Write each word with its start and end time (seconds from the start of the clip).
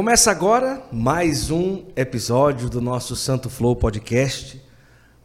Começa 0.00 0.30
agora 0.30 0.82
mais 0.90 1.50
um 1.50 1.84
episódio 1.94 2.70
do 2.70 2.80
nosso 2.80 3.14
Santo 3.14 3.50
Flow 3.50 3.76
Podcast. 3.76 4.58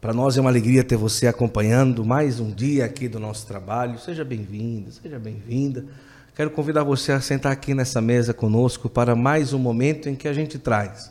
Para 0.02 0.12
nós 0.12 0.36
é 0.36 0.40
uma 0.42 0.50
alegria 0.50 0.84
ter 0.84 0.96
você 0.96 1.26
acompanhando 1.26 2.04
mais 2.04 2.40
um 2.40 2.50
dia 2.50 2.84
aqui 2.84 3.08
do 3.08 3.18
nosso 3.18 3.46
trabalho. 3.46 3.98
Seja 3.98 4.22
bem-vindo, 4.22 4.92
seja 4.92 5.18
bem-vinda. 5.18 5.86
Quero 6.34 6.50
convidar 6.50 6.84
você 6.84 7.10
a 7.12 7.22
sentar 7.22 7.52
aqui 7.52 7.72
nessa 7.72 8.02
mesa 8.02 8.34
conosco 8.34 8.86
para 8.90 9.16
mais 9.16 9.54
um 9.54 9.58
momento 9.58 10.10
em 10.10 10.14
que 10.14 10.28
a 10.28 10.34
gente 10.34 10.58
traz 10.58 11.10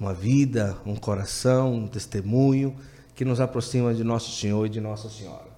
uma 0.00 0.14
vida, 0.14 0.74
um 0.86 0.96
coração, 0.96 1.74
um 1.74 1.86
testemunho 1.86 2.74
que 3.14 3.22
nos 3.22 3.38
aproxima 3.38 3.92
de 3.92 4.02
Nosso 4.02 4.34
Senhor 4.40 4.64
e 4.64 4.70
de 4.70 4.80
Nossa 4.80 5.10
Senhora. 5.10 5.52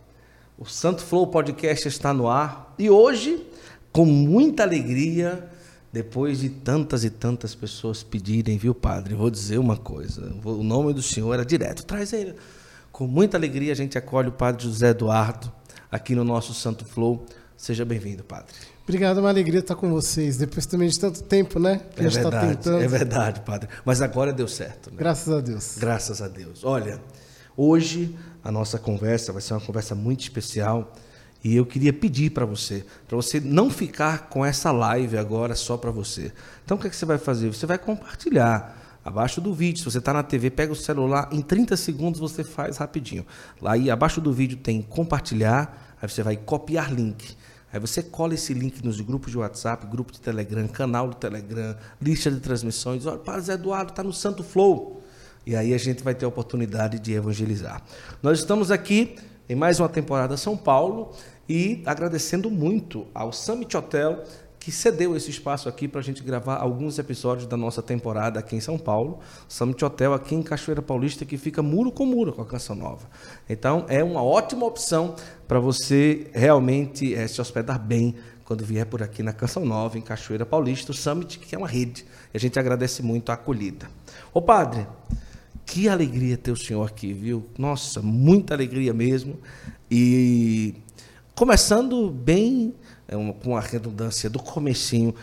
O 0.58 0.66
Santo 0.66 1.00
Flow 1.00 1.28
Podcast 1.28 1.86
está 1.86 2.12
no 2.12 2.28
ar 2.28 2.74
e 2.76 2.90
hoje, 2.90 3.40
com 3.92 4.04
muita 4.04 4.64
alegria, 4.64 5.48
depois 5.96 6.40
de 6.40 6.50
tantas 6.50 7.04
e 7.04 7.10
tantas 7.10 7.54
pessoas 7.54 8.02
pedirem, 8.02 8.58
viu, 8.58 8.74
padre? 8.74 9.14
Vou 9.14 9.30
dizer 9.30 9.58
uma 9.58 9.78
coisa: 9.78 10.30
o 10.44 10.62
nome 10.62 10.92
do 10.92 11.00
senhor 11.00 11.32
era 11.32 11.42
direto, 11.42 11.86
traz 11.86 12.12
ele. 12.12 12.34
Com 12.92 13.06
muita 13.06 13.38
alegria 13.38 13.72
a 13.72 13.74
gente 13.74 13.96
acolhe 13.96 14.28
o 14.28 14.32
padre 14.32 14.64
José 14.64 14.90
Eduardo 14.90 15.50
aqui 15.90 16.14
no 16.14 16.22
nosso 16.22 16.52
Santo 16.52 16.84
Flow. 16.84 17.24
Seja 17.56 17.82
bem-vindo, 17.82 18.22
padre. 18.22 18.52
Obrigado, 18.84 19.16
é 19.16 19.20
uma 19.22 19.30
alegria 19.30 19.60
estar 19.60 19.74
com 19.74 19.90
vocês. 19.90 20.36
Depois 20.36 20.66
também 20.66 20.86
de 20.86 21.00
tanto 21.00 21.22
tempo, 21.22 21.58
né? 21.58 21.80
Que 21.94 22.02
é 22.02 22.06
a 22.06 22.10
gente 22.10 22.22
tá 22.22 22.28
verdade, 22.28 22.46
tá 22.46 22.62
tentando. 22.62 22.82
É 22.82 22.88
verdade, 22.88 23.40
padre. 23.40 23.68
Mas 23.82 24.02
agora 24.02 24.34
deu 24.34 24.46
certo. 24.46 24.90
Né? 24.90 24.96
Graças 24.98 25.32
a 25.32 25.40
Deus. 25.40 25.78
Graças 25.78 26.20
a 26.20 26.28
Deus. 26.28 26.62
Olha, 26.62 27.00
hoje 27.56 28.14
a 28.44 28.52
nossa 28.52 28.78
conversa 28.78 29.32
vai 29.32 29.40
ser 29.40 29.54
uma 29.54 29.62
conversa 29.62 29.94
muito 29.94 30.20
especial. 30.20 30.92
E 31.44 31.54
eu 31.54 31.64
queria 31.64 31.92
pedir 31.92 32.30
para 32.30 32.44
você, 32.44 32.84
para 33.06 33.16
você 33.16 33.38
não 33.40 33.70
ficar 33.70 34.28
com 34.28 34.44
essa 34.44 34.72
live 34.72 35.16
agora 35.16 35.54
só 35.54 35.76
para 35.76 35.90
você. 35.90 36.32
Então 36.64 36.76
o 36.76 36.80
que, 36.80 36.86
é 36.86 36.90
que 36.90 36.96
você 36.96 37.06
vai 37.06 37.18
fazer? 37.18 37.48
Você 37.48 37.66
vai 37.66 37.78
compartilhar 37.78 39.00
abaixo 39.04 39.40
do 39.40 39.54
vídeo. 39.54 39.78
Se 39.78 39.84
você 39.84 39.98
está 39.98 40.12
na 40.12 40.24
TV, 40.24 40.50
pega 40.50 40.72
o 40.72 40.76
celular, 40.76 41.28
em 41.30 41.40
30 41.40 41.76
segundos 41.76 42.18
você 42.18 42.42
faz 42.42 42.78
rapidinho. 42.78 43.24
Lá 43.62 43.74
aí 43.74 43.88
abaixo 43.90 44.20
do 44.20 44.32
vídeo 44.32 44.56
tem 44.56 44.82
compartilhar, 44.82 45.96
aí 46.02 46.08
você 46.08 46.22
vai 46.22 46.36
copiar 46.36 46.92
link. 46.92 47.36
Aí 47.72 47.78
você 47.78 48.02
cola 48.02 48.34
esse 48.34 48.52
link 48.52 48.84
nos 48.84 49.00
grupos 49.00 49.30
de 49.30 49.38
WhatsApp, 49.38 49.86
grupo 49.86 50.12
de 50.12 50.20
Telegram, 50.20 50.66
canal 50.66 51.08
do 51.08 51.14
Telegram, 51.14 51.76
lista 52.00 52.30
de 52.30 52.40
transmissões. 52.40 53.06
Olha, 53.06 53.18
Padre 53.18 53.42
Zé 53.42 53.52
Eduardo 53.52 53.90
está 53.90 54.02
no 54.02 54.12
Santo 54.12 54.42
Flow. 54.42 55.02
E 55.46 55.54
aí 55.54 55.72
a 55.72 55.78
gente 55.78 56.02
vai 56.02 56.14
ter 56.14 56.24
a 56.24 56.28
oportunidade 56.28 56.98
de 56.98 57.12
evangelizar. 57.12 57.80
Nós 58.20 58.40
estamos 58.40 58.72
aqui 58.72 59.16
em 59.48 59.54
mais 59.54 59.80
uma 59.80 59.88
temporada 59.88 60.36
São 60.36 60.56
Paulo 60.56 61.10
e 61.48 61.82
agradecendo 61.86 62.50
muito 62.50 63.06
ao 63.14 63.32
Summit 63.32 63.76
Hotel 63.76 64.24
que 64.66 64.72
cedeu 64.72 65.16
esse 65.16 65.30
espaço 65.30 65.68
aqui 65.68 65.86
para 65.86 66.00
a 66.00 66.02
gente 66.02 66.24
gravar 66.24 66.56
alguns 66.56 66.98
episódios 66.98 67.46
da 67.46 67.56
nossa 67.56 67.80
temporada 67.80 68.40
aqui 68.40 68.56
em 68.56 68.60
São 68.60 68.76
Paulo. 68.76 69.20
Summit 69.46 69.84
Hotel 69.84 70.12
aqui 70.12 70.34
em 70.34 70.42
Cachoeira 70.42 70.82
Paulista, 70.82 71.24
que 71.24 71.36
fica 71.36 71.62
muro 71.62 71.92
com 71.92 72.04
muro 72.04 72.32
com 72.32 72.42
a 72.42 72.44
Canção 72.44 72.74
Nova. 72.74 73.06
Então, 73.48 73.86
é 73.88 74.02
uma 74.02 74.24
ótima 74.24 74.66
opção 74.66 75.14
para 75.46 75.60
você 75.60 76.26
realmente 76.32 77.14
é, 77.14 77.28
se 77.28 77.40
hospedar 77.40 77.78
bem 77.78 78.16
quando 78.44 78.64
vier 78.64 78.86
por 78.86 79.04
aqui 79.04 79.22
na 79.22 79.32
Canção 79.32 79.64
Nova, 79.64 79.98
em 79.98 80.02
Cachoeira 80.02 80.44
Paulista, 80.44 80.90
o 80.90 80.94
Summit, 80.94 81.38
que 81.38 81.54
é 81.54 81.58
uma 81.58 81.68
rede. 81.68 82.04
E 82.34 82.36
a 82.36 82.40
gente 82.40 82.58
agradece 82.58 83.04
muito 83.04 83.30
a 83.30 83.34
acolhida. 83.36 83.88
Ô 84.34 84.42
padre, 84.42 84.84
que 85.66 85.88
alegria 85.88 86.38
ter 86.38 86.52
o 86.52 86.56
senhor 86.56 86.86
aqui, 86.86 87.12
viu? 87.12 87.44
Nossa, 87.58 88.00
muita 88.00 88.54
alegria 88.54 88.94
mesmo. 88.94 89.36
E 89.90 90.74
Começando 91.36 92.08
bem, 92.08 92.74
é 93.06 93.14
com 93.44 93.54
a 93.54 93.60
redundância 93.60 94.30
do 94.30 94.38
comecinho, 94.38 95.14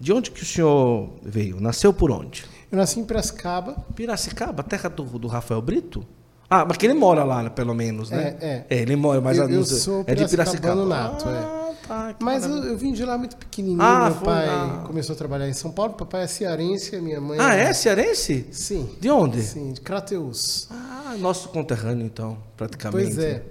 de 0.00 0.12
onde 0.12 0.32
que 0.32 0.42
o 0.42 0.44
senhor 0.44 1.08
veio? 1.22 1.60
Nasceu 1.60 1.92
por 1.92 2.10
onde? 2.10 2.44
Eu 2.70 2.76
nasci 2.76 2.98
em 2.98 3.04
Piracicaba. 3.04 3.76
Piracicaba, 3.94 4.64
terra 4.64 4.90
do, 4.90 5.04
do 5.04 5.28
Rafael 5.28 5.62
Brito? 5.62 6.04
Ah, 6.50 6.64
mas 6.64 6.76
que 6.76 6.84
ele 6.84 6.94
mora 6.94 7.22
lá, 7.22 7.48
pelo 7.48 7.74
menos, 7.74 8.10
né? 8.10 8.36
É, 8.40 8.46
é. 8.46 8.66
é 8.68 8.82
ele 8.82 8.96
mora, 8.96 9.20
mas 9.20 9.38
eu, 9.38 9.48
eu 9.48 9.64
sou 9.64 10.02
é 10.04 10.16
de 10.16 10.26
Piracicaba. 10.26 10.84
nato, 10.84 11.28
ah, 11.28 11.60
é. 11.60 11.61
Tá, 11.86 12.14
mas 12.20 12.44
eu, 12.44 12.56
eu, 12.64 12.78
vim 12.78 12.92
de 12.92 13.04
lá 13.04 13.18
muito 13.18 13.36
pequenininho. 13.36 13.82
Ah, 13.82 14.06
meu 14.06 14.14
foi, 14.14 14.24
pai 14.24 14.48
ah. 14.48 14.84
começou 14.86 15.14
a 15.14 15.16
trabalhar 15.16 15.48
em 15.48 15.52
São 15.52 15.72
Paulo. 15.72 15.94
Papai 15.94 16.24
é 16.24 16.26
cearense, 16.26 16.94
a 16.94 17.02
minha 17.02 17.20
mãe. 17.20 17.38
Ah, 17.40 17.54
é, 17.54 17.64
é 17.64 17.72
cearense? 17.72 18.46
Sim. 18.52 18.88
De 19.00 19.10
onde? 19.10 19.42
Sim, 19.42 19.72
de 19.72 19.80
Crateus. 19.80 20.68
Ah, 20.70 21.16
nosso 21.18 21.48
conterrâneo, 21.48 22.06
então, 22.06 22.38
praticamente. 22.56 23.14
Pois 23.14 23.18
é. 23.18 23.44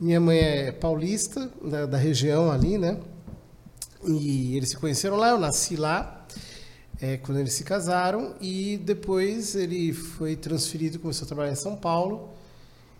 Minha 0.00 0.20
mãe 0.20 0.38
é 0.38 0.72
paulista, 0.72 1.50
da, 1.64 1.86
da, 1.86 1.96
região 1.96 2.50
ali, 2.50 2.78
né? 2.78 2.98
E 4.04 4.56
eles 4.56 4.70
se 4.70 4.76
conheceram 4.76 5.16
lá, 5.16 5.30
eu 5.30 5.38
nasci 5.38 5.76
lá, 5.76 6.26
é, 7.00 7.16
quando 7.18 7.38
eles 7.38 7.52
se 7.52 7.62
casaram, 7.62 8.34
e 8.40 8.78
depois 8.78 9.54
ele 9.54 9.92
foi 9.92 10.34
transferido, 10.34 10.98
começou 10.98 11.24
a 11.24 11.28
trabalhar 11.28 11.52
em 11.52 11.56
São 11.56 11.76
Paulo. 11.76 12.30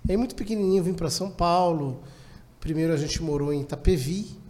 E 0.07 0.13
aí, 0.13 0.17
muito 0.17 0.37
pequenininho, 0.37 0.83
vim 0.83 0.95
para 0.95 1.11
São 1.11 1.31
Paulo. 1.31 2.03
Primeiro 2.61 2.93
a 2.93 2.97
gente 2.97 3.21
morou 3.21 3.53
em 3.53 3.63
Itapevi, 3.63 4.42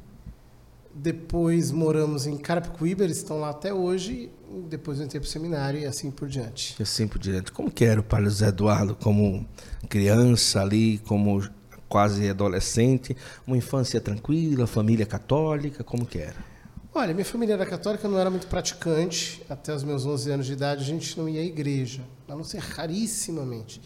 depois 0.95 1.71
moramos 1.71 2.27
em 2.27 2.37
Carapicuíba, 2.37 3.05
eles 3.05 3.19
estão 3.19 3.41
lá 3.41 3.51
até 3.51 3.73
hoje. 3.73 4.31
Depois 4.69 4.99
eu 4.99 5.07
entrei 5.07 5.21
para 5.21 5.27
o 5.27 5.31
seminário 5.31 5.81
e 5.81 5.87
assim 5.87 6.11
por 6.11 6.29
diante. 6.29 6.77
E 6.79 6.83
assim 6.83 7.09
por 7.09 7.19
diante. 7.19 7.51
Como 7.51 7.71
que 7.71 7.85
era 7.85 8.01
o 8.01 8.03
Paulo 8.03 8.27
José 8.27 8.49
Eduardo 8.49 8.95
como 8.95 9.47
criança 9.89 10.61
ali, 10.61 10.99
como 11.07 11.43
quase 11.89 12.29
adolescente, 12.29 13.17
uma 13.47 13.57
infância 13.57 14.01
tranquila, 14.01 14.67
família 14.67 15.07
católica, 15.07 15.83
como 15.83 16.07
que 16.07 16.19
era? 16.19 16.53
Olha, 16.95 17.15
minha 17.15 17.25
família 17.25 17.55
era 17.55 17.65
católica, 17.65 18.07
não 18.07 18.19
era 18.19 18.29
muito 18.29 18.47
praticante. 18.47 19.43
Até 19.49 19.75
os 19.75 19.83
meus 19.83 20.05
11 20.05 20.31
anos 20.31 20.47
de 20.47 20.53
idade, 20.53 20.83
a 20.83 20.87
gente 20.87 21.19
não 21.19 21.29
ia 21.29 21.41
à 21.41 21.45
igreja, 21.45 22.03
a 22.29 22.35
não 22.35 22.45
ser 22.45 22.59
rarissimamente. 22.59 23.81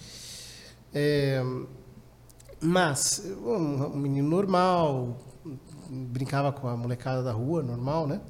É, 0.92 1.40
mas, 2.60 3.22
um 3.44 3.96
menino 3.96 4.28
normal, 4.28 5.16
brincava 5.88 6.52
com 6.52 6.68
a 6.68 6.76
molecada 6.76 7.22
da 7.22 7.32
rua, 7.32 7.62
normal, 7.62 8.06
né? 8.06 8.20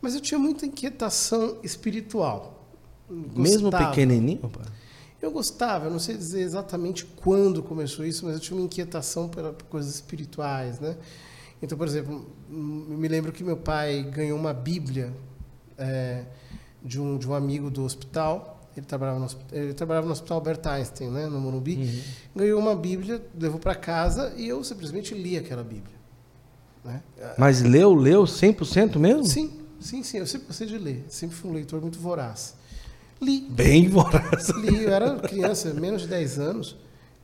Mas 0.00 0.14
eu 0.14 0.20
tinha 0.20 0.38
muita 0.38 0.66
inquietação 0.66 1.58
espiritual. 1.62 2.66
Gostava. 3.08 3.40
Mesmo 3.40 3.70
pequenininho? 3.70 4.48
Pai? 4.48 4.64
Eu 5.20 5.30
gostava, 5.30 5.86
eu 5.86 5.90
não 5.90 5.98
sei 5.98 6.16
dizer 6.16 6.40
exatamente 6.40 7.04
quando 7.04 7.62
começou 7.62 8.06
isso, 8.06 8.24
mas 8.24 8.34
eu 8.34 8.40
tinha 8.40 8.56
uma 8.56 8.64
inquietação 8.64 9.28
por 9.28 9.52
coisas 9.64 9.94
espirituais, 9.94 10.80
né? 10.80 10.96
Então, 11.62 11.76
por 11.76 11.86
exemplo, 11.86 12.26
me 12.48 13.06
lembro 13.06 13.30
que 13.30 13.44
meu 13.44 13.56
pai 13.56 14.02
ganhou 14.02 14.38
uma 14.38 14.54
Bíblia 14.54 15.12
é, 15.76 16.24
de, 16.82 16.98
um, 16.98 17.18
de 17.18 17.28
um 17.28 17.34
amigo 17.34 17.70
do 17.70 17.84
hospital. 17.84 18.66
Ele 18.74 18.86
trabalhava 18.86 19.18
no, 19.18 19.28
ele 19.52 19.74
trabalhava 19.74 20.06
no 20.06 20.12
Hospital 20.12 20.38
Albert 20.38 20.66
Einstein, 20.66 21.10
né, 21.10 21.26
no 21.26 21.38
Morumbi. 21.38 21.76
Uhum. 21.76 22.02
Ganhou 22.36 22.58
uma 22.58 22.74
Bíblia, 22.74 23.22
levou 23.38 23.60
para 23.60 23.74
casa 23.74 24.32
e 24.38 24.48
eu 24.48 24.64
simplesmente 24.64 25.12
li 25.12 25.36
aquela 25.36 25.62
Bíblia. 25.62 25.99
Né? 26.84 27.02
Mas 27.36 27.62
leu, 27.62 27.94
leu 27.94 28.24
100% 28.24 28.96
mesmo? 28.96 29.26
Sim, 29.26 29.50
sim, 29.80 30.02
sim. 30.02 30.18
Eu 30.18 30.26
sempre 30.26 30.46
gostei 30.46 30.66
de 30.66 30.78
ler. 30.78 31.04
Sempre 31.08 31.36
fui 31.36 31.50
um 31.50 31.54
leitor 31.54 31.80
muito 31.80 31.98
voraz. 31.98 32.54
Li. 33.20 33.46
Bem 33.50 33.88
voraz. 33.88 34.48
Li, 34.50 34.84
eu 34.84 34.92
era 34.92 35.16
criança, 35.16 35.72
menos 35.74 36.02
de 36.02 36.08
10 36.08 36.38
anos. 36.38 36.76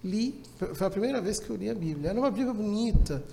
Li, 0.04 0.40
foi 0.74 0.86
a 0.86 0.90
primeira 0.90 1.20
vez 1.20 1.40
que 1.40 1.48
eu 1.48 1.56
li 1.56 1.70
a 1.70 1.74
Bíblia. 1.74 2.10
Era 2.10 2.18
uma 2.18 2.30
Bíblia 2.30 2.52
bonita, 2.52 3.24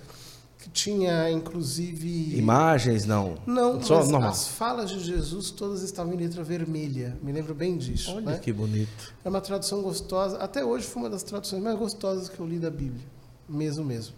que 0.58 0.70
tinha 0.70 1.30
inclusive. 1.30 2.38
Imagens, 2.38 3.06
não? 3.06 3.38
Não, 3.46 3.82
Só 3.82 3.98
mas 3.98 4.10
normal. 4.10 4.32
as 4.32 4.48
falas 4.48 4.90
de 4.90 5.00
Jesus 5.00 5.52
todas 5.52 5.84
estavam 5.84 6.14
em 6.14 6.18
letra 6.18 6.42
vermelha. 6.42 7.18
Me 7.22 7.34
lembro 7.34 7.54
bem 7.54 7.78
disso. 7.78 8.16
Olha 8.16 8.32
né? 8.32 8.40
que 8.40 8.54
bonito. 8.54 9.14
É 9.26 9.30
uma 9.30 9.42
tradução 9.42 9.82
gostosa. 9.82 10.38
Até 10.38 10.64
hoje 10.64 10.86
foi 10.86 11.04
uma 11.04 11.10
das 11.10 11.22
traduções 11.22 11.62
mais 11.62 11.78
gostosas 11.78 12.30
que 12.30 12.40
eu 12.40 12.48
li 12.48 12.60
da 12.60 12.72
Bíblia. 12.72 13.06
Mesmo, 13.48 13.84
mesmo. 13.84 14.16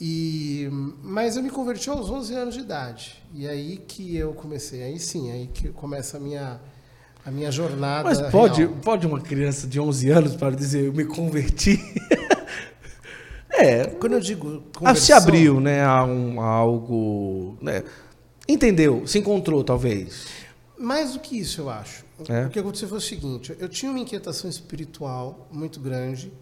E, 0.00 0.68
mas 1.02 1.36
eu 1.36 1.42
me 1.42 1.50
converti 1.50 1.90
aos 1.90 2.08
11 2.08 2.34
anos 2.34 2.54
de 2.54 2.60
idade. 2.60 3.22
E 3.34 3.48
aí 3.48 3.78
que 3.78 4.16
eu 4.16 4.32
comecei. 4.32 4.82
Aí 4.82 4.98
sim, 4.98 5.30
aí 5.30 5.48
que 5.52 5.68
começa 5.70 6.16
a 6.16 6.20
minha 6.20 6.60
a 7.24 7.30
minha 7.30 7.50
jornada. 7.50 8.08
Mas 8.08 8.20
pode, 8.30 8.66
pode 8.82 9.06
uma 9.06 9.20
criança 9.20 9.66
de 9.66 9.78
11 9.78 10.10
anos 10.10 10.36
para 10.36 10.54
dizer 10.54 10.86
eu 10.86 10.92
me 10.92 11.04
converti? 11.04 11.78
é. 13.50 13.84
Quando 13.86 14.14
eu 14.14 14.20
digo 14.20 14.62
conversão, 14.74 15.04
se 15.04 15.12
abriu, 15.12 15.60
né, 15.60 15.84
a, 15.84 16.04
um, 16.04 16.40
a 16.40 16.46
algo, 16.46 17.58
né, 17.60 17.84
entendeu, 18.48 19.06
se 19.06 19.18
encontrou 19.18 19.62
talvez. 19.62 20.26
Mais 20.78 21.12
do 21.12 21.20
que 21.20 21.38
isso, 21.38 21.60
eu 21.60 21.68
acho. 21.68 22.04
É? 22.28 22.46
O 22.46 22.50
que 22.50 22.58
aconteceu 22.58 22.88
foi 22.88 22.98
o 22.98 23.00
seguinte: 23.00 23.54
eu 23.58 23.68
tinha 23.68 23.90
uma 23.90 24.00
inquietação 24.00 24.48
espiritual 24.48 25.48
muito 25.52 25.80
grande. 25.80 26.32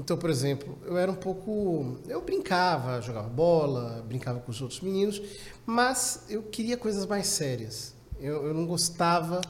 Então, 0.00 0.16
por 0.16 0.30
exemplo, 0.30 0.78
eu 0.86 0.96
era 0.96 1.12
um 1.12 1.14
pouco. 1.14 1.98
Eu 2.08 2.22
brincava, 2.22 3.02
jogava 3.02 3.28
bola, 3.28 4.02
brincava 4.08 4.40
com 4.40 4.50
os 4.50 4.62
outros 4.62 4.80
meninos, 4.80 5.20
mas 5.66 6.24
eu 6.30 6.42
queria 6.42 6.78
coisas 6.78 7.04
mais 7.04 7.26
sérias. 7.26 7.94
Eu, 8.18 8.46
eu 8.46 8.54
não 8.54 8.64
gostava 8.64 9.42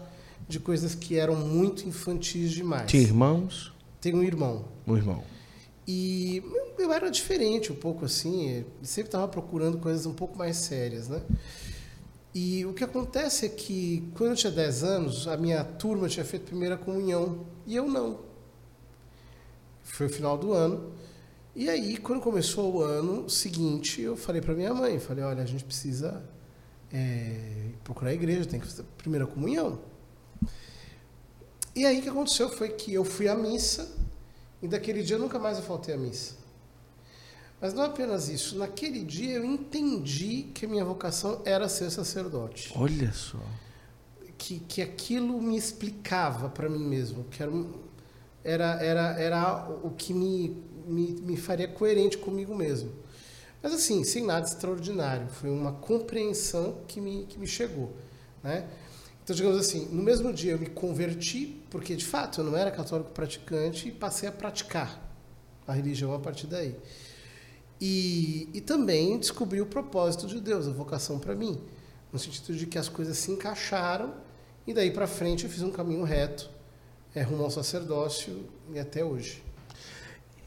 de 0.49 0.59
coisas 0.59 0.93
que 0.93 1.17
eram 1.17 1.37
muito 1.37 1.89
infantis 1.89 2.51
demais. 2.51 2.91
Tinha 2.91 3.01
irmãos? 3.01 3.73
Tenho 4.01 4.17
um 4.17 4.25
irmão. 4.25 4.65
Um 4.89 4.97
irmão. 4.97 5.23
E 5.87 6.43
eu 6.77 6.93
era 6.93 7.09
diferente 7.11 7.71
um 7.71 7.77
pouco 7.77 8.05
assim, 8.05 8.65
sempre 8.83 9.09
estava 9.09 9.29
procurando 9.29 9.79
coisas 9.79 10.05
um 10.05 10.13
pouco 10.13 10.37
mais 10.37 10.57
sérias, 10.57 11.09
né? 11.09 11.23
E 12.35 12.65
o 12.67 12.73
que 12.73 12.83
acontece 12.83 13.47
é 13.47 13.49
que, 13.49 14.09
quando 14.17 14.31
eu 14.31 14.37
tinha 14.37 14.53
10 14.53 14.83
anos, 14.83 15.29
a 15.29 15.37
minha 15.37 15.63
turma 15.63 16.09
tinha 16.09 16.25
feito 16.25 16.47
primeira 16.47 16.77
comunhão 16.77 17.47
e 17.67 17.77
eu 17.77 17.89
não. 17.89 18.30
Foi 19.93 20.07
o 20.07 20.11
final 20.11 20.39
do 20.39 20.53
ano. 20.53 20.93
E 21.55 21.69
aí, 21.69 21.97
quando 21.97 22.21
começou 22.21 22.77
o 22.77 22.83
ano 22.83 23.29
seguinte, 23.29 24.01
eu 24.01 24.17
falei 24.17 24.41
para 24.41 24.55
minha 24.55 24.73
mãe, 24.73 24.99
falei, 24.99 25.25
olha, 25.25 25.43
a 25.43 25.47
gente 25.47 25.65
precisa 25.65 26.23
é, 26.93 27.71
procurar 27.83 28.11
a 28.11 28.15
igreja, 28.15 28.49
tem 28.49 28.61
que 28.61 28.67
fazer 28.67 28.83
a 28.83 28.85
primeira 28.97 29.27
comunhão. 29.27 29.81
E 31.75 31.85
aí 31.87 31.99
o 31.99 32.03
que 32.03 32.09
aconteceu 32.09 32.49
foi 32.49 32.71
que 32.71 32.93
eu 32.93 33.05
fui 33.05 33.29
à 33.29 33.35
missa 33.35 33.91
e 34.63 34.69
daquele 34.69 35.03
dia 35.03 35.19
nunca 35.19 35.39
mais 35.39 35.59
eu 35.59 35.65
faltei 35.65 35.95
à 35.95 35.99
missa. 35.99 36.35
Mas 37.61 37.75
não 37.75 37.83
apenas 37.83 38.29
isso, 38.29 38.57
naquele 38.57 39.05
dia 39.05 39.35
eu 39.35 39.45
entendi 39.45 40.45
que 40.55 40.65
a 40.65 40.69
minha 40.69 40.85
vocação 40.85 41.43
era 41.45 41.69
ser 41.69 41.91
sacerdote. 41.91 42.73
Olha 42.75 43.13
só. 43.13 43.39
Que, 44.39 44.59
que 44.61 44.81
aquilo 44.81 45.41
me 45.41 45.57
explicava 45.57 46.49
para 46.49 46.69
mim 46.69 46.83
mesmo, 46.83 47.25
que 47.25 47.43
era, 47.43 47.53
era, 48.45 48.83
era, 48.83 49.21
era 49.21 49.69
o 49.83 49.91
que 49.91 50.13
me, 50.13 50.57
me, 50.87 51.13
me 51.13 51.37
faria 51.37 51.69
coerente 51.69 52.19
comigo 52.19 52.55
mesmo. 52.55 52.93
Mas 53.63 53.75
assim, 53.75 54.03
sem 54.05 54.25
nada 54.25 54.47
extraordinário, 54.47 55.29
foi 55.29 55.51
uma 55.51 55.73
compreensão 55.73 56.79
que 56.89 57.01
me, 57.01 57.27
que 57.27 57.39
me 57.39 57.47
chegou. 57.47 57.95
Né? 58.43 58.67
Então, 59.23 59.37
digamos 59.37 59.59
assim, 59.59 59.87
no 59.93 60.03
mesmo 60.03 60.33
dia 60.33 60.53
eu 60.53 60.59
me 60.59 60.67
converti, 60.67 61.63
porque 61.71 61.95
de 61.95 62.05
fato 62.05 62.41
eu 62.41 62.45
não 62.45 62.57
era 62.57 62.71
católico 62.71 63.11
praticante 63.11 63.89
e 63.89 63.93
passei 63.93 64.29
a 64.29 64.33
praticar 64.33 65.01
a 65.67 65.73
religião 65.73 66.15
a 66.15 66.19
partir 66.19 66.47
daí. 66.47 66.75
E, 67.81 68.49
e 68.53 68.61
também 68.61 69.19
descobri 69.19 69.61
o 69.61 69.67
propósito 69.67 70.27
de 70.27 70.41
Deus, 70.41 70.67
a 70.67 70.73
vocação 70.73 71.19
para 71.19 71.35
mim, 71.35 71.61
no 72.13 72.19
sentido 72.19 72.57
de 72.57 72.67
que 72.67 72.79
as 72.79 72.89
coisas 72.89 73.17
se 73.19 73.31
encaixaram 73.31 74.15
e 74.67 74.75
daí 74.75 74.91
para 74.91 75.07
frente 75.07 75.45
eu 75.45 75.51
fiz 75.51 75.63
um 75.63 75.71
caminho 75.71 76.03
reto, 76.03 76.51
é, 77.15 77.23
rumo 77.23 77.45
ao 77.45 77.51
sacerdócio 77.51 78.45
e 78.73 78.79
até 78.79 79.05
hoje. 79.05 79.43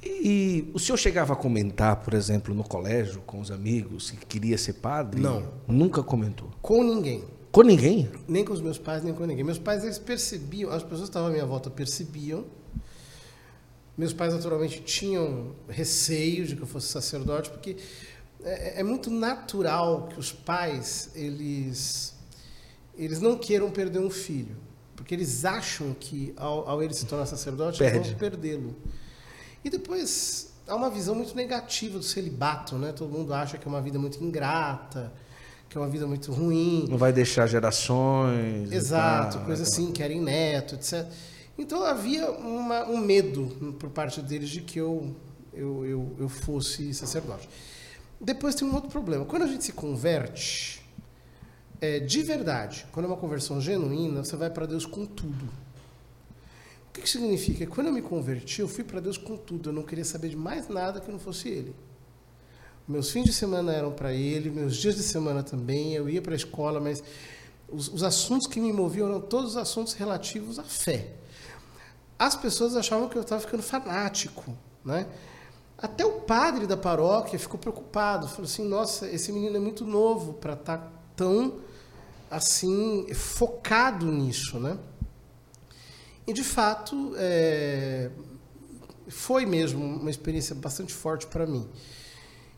E 0.02 0.70
o 0.74 0.80
senhor 0.80 0.98
chegava 0.98 1.34
a 1.34 1.36
comentar, 1.36 1.98
por 1.98 2.14
exemplo, 2.14 2.54
no 2.54 2.64
colégio 2.64 3.22
com 3.26 3.40
os 3.40 3.52
amigos 3.52 4.12
que 4.12 4.26
queria 4.26 4.58
ser 4.58 4.74
padre? 4.74 5.22
Não. 5.22 5.48
Nunca 5.68 6.04
comentou? 6.04 6.50
Com 6.62 6.84
ninguém. 6.84 7.24
Com 7.52 7.62
ninguém? 7.62 8.10
Nem 8.28 8.44
com 8.44 8.52
os 8.52 8.62
meus 8.62 8.78
pais, 8.78 9.04
nem 9.04 9.14
com 9.14 9.26
ninguém. 9.26 9.44
Meus 9.44 9.60
pais, 9.60 9.84
eles 9.84 10.00
percebiam, 10.00 10.72
as 10.72 10.84
pessoas 10.84 11.02
que 11.02 11.10
estavam 11.10 11.30
à 11.30 11.32
minha 11.32 11.46
volta 11.46 11.70
percebiam 11.70 12.46
meus 13.96 14.12
pais, 14.12 14.34
naturalmente, 14.34 14.82
tinham 14.82 15.56
receio 15.70 16.48
de 16.48 16.56
que 16.56 16.64
eu 16.64 16.68
fosse 16.68 16.88
sacerdote, 16.88 17.52
porque 17.52 17.78
é, 18.44 18.80
é 18.80 18.84
muito 18.84 19.12
natural 19.12 20.08
que 20.08 20.20
os 20.20 20.32
pais, 20.32 21.12
eles, 21.14 22.16
eles 22.98 23.22
não 23.22 23.38
queiram 23.38 23.70
perder 23.70 24.00
um 24.00 24.10
filho. 24.10 24.56
Porque 24.96 25.14
eles 25.14 25.44
acham 25.46 25.96
que, 26.00 26.34
ao, 26.38 26.68
ao 26.70 26.84
ele 26.84 26.94
se 26.94 27.06
tornar 27.06 27.26
sacerdote, 27.26 27.80
Perde. 27.80 27.98
eles 27.98 28.10
vão 28.10 28.18
perdê-lo. 28.18 28.76
E 29.64 29.70
depois, 29.70 30.54
há 30.68 30.76
uma 30.76 30.90
visão 30.90 31.16
muito 31.16 31.36
negativa 31.36 31.98
do 31.98 32.04
celibato, 32.04 32.78
né? 32.78 32.92
Todo 32.92 33.12
mundo 33.12 33.34
acha 33.34 33.58
que 33.58 33.68
é 33.68 33.70
uma 33.70 33.82
vida 33.82 33.98
muito 33.98 34.24
ingrata, 34.24 35.12
que 35.70 35.78
é 35.78 35.82
uma 35.82 35.90
vida 35.90 36.06
muito 36.06 36.32
ruim. 36.32 36.86
Não 36.90 36.98
vai 36.98 37.12
deixar 37.12 37.48
gerações. 37.48 38.72
Exato, 38.72 39.38
tal, 39.38 39.46
coisa 39.46 39.64
né? 39.64 39.68
assim, 39.68 39.92
querem 39.92 40.22
neto, 40.22 40.76
etc. 40.76 41.08
Então 41.58 41.84
havia 41.84 42.30
uma, 42.32 42.86
um 42.86 42.98
medo 42.98 43.76
por 43.80 43.90
parte 43.90 44.22
deles 44.22 44.50
de 44.50 44.62
que 44.62 44.80
eu, 44.80 45.16
eu, 45.54 45.86
eu, 45.86 46.16
eu 46.20 46.30
fosse 46.30 46.94
sacerdote. 46.94 47.50
Depois 48.20 48.56
tem 48.56 48.68
um 48.68 48.74
outro 48.74 48.90
problema. 48.90 49.26
Quando 49.26 49.44
a 49.44 49.48
gente 49.48 49.64
se 49.64 49.72
converte, 49.72 50.83
é, 51.84 52.00
de 52.00 52.24
verdade, 52.24 52.88
quando 52.94 53.08
é 53.08 53.10
uma 53.10 53.18
conversão 53.18 53.60
genuína, 53.60 54.24
você 54.24 54.38
vai 54.38 54.50
para 54.50 54.66
Deus 54.66 54.86
com 54.86 55.06
tudo. 55.06 55.44
O 56.88 56.94
que, 56.94 57.02
que 57.02 57.10
significa? 57.10 57.68
Quando 57.68 57.88
eu 57.88 57.94
me 57.94 58.02
converti, 58.02 58.62
eu 58.62 58.70
fui 58.70 58.86
para 58.86 59.02
Deus 59.02 59.18
com 59.18 59.36
tudo. 59.36 59.68
Eu 59.68 59.74
não 59.74 59.84
queria 59.84 60.06
saber 60.06 60.30
de 60.30 60.38
mais 60.38 60.70
nada 60.70 61.02
que 61.02 61.12
não 61.12 61.20
fosse 61.20 61.50
Ele. 61.50 61.76
Meus 62.88 63.12
fins 63.12 63.26
de 63.26 63.34
semana 63.34 63.74
eram 63.74 63.92
para 63.92 64.14
Ele, 64.14 64.50
meus 64.50 64.78
dias 64.78 64.96
de 64.96 65.04
semana 65.04 65.44
também. 65.44 65.94
Eu 65.94 66.08
ia 66.08 66.22
para 66.22 66.32
a 66.32 66.38
escola, 66.38 66.80
mas 66.80 67.04
os, 67.68 67.90
os 67.90 68.02
assuntos 68.02 68.48
que 68.48 68.62
me 68.62 68.72
moviam 68.72 69.10
eram 69.10 69.20
todos 69.20 69.52
os 69.52 69.58
assuntos 69.58 69.92
relativos 69.92 70.60
à 70.60 70.64
fé. 70.64 71.10
As 72.18 72.34
pessoas 72.34 72.78
achavam 72.78 73.10
que 73.10 73.18
eu 73.18 73.24
estava 73.24 73.42
ficando 73.42 73.62
fanático, 73.62 74.56
né? 74.86 75.06
Até 75.78 76.06
o 76.06 76.22
padre 76.22 76.66
da 76.66 76.78
paróquia 76.78 77.38
ficou 77.38 77.60
preocupado, 77.60 78.30
falou 78.30 78.46
assim: 78.46 78.64
"Nossa, 78.66 79.10
esse 79.10 79.34
menino 79.34 79.58
é 79.58 79.60
muito 79.60 79.86
novo 79.86 80.32
para 80.36 80.54
estar 80.54 80.78
tá 80.78 80.92
tão 81.14 81.62
assim 82.36 83.08
focado 83.14 84.06
nisso, 84.06 84.60
né?" 84.60 84.78
E 86.26 86.34
de 86.34 86.44
fato 86.44 87.14
é, 87.18 88.10
foi 89.08 89.46
mesmo 89.46 89.84
uma 89.84 90.10
experiência 90.10 90.56
bastante 90.56 90.94
forte 90.94 91.28
para 91.28 91.46
mim. 91.46 91.68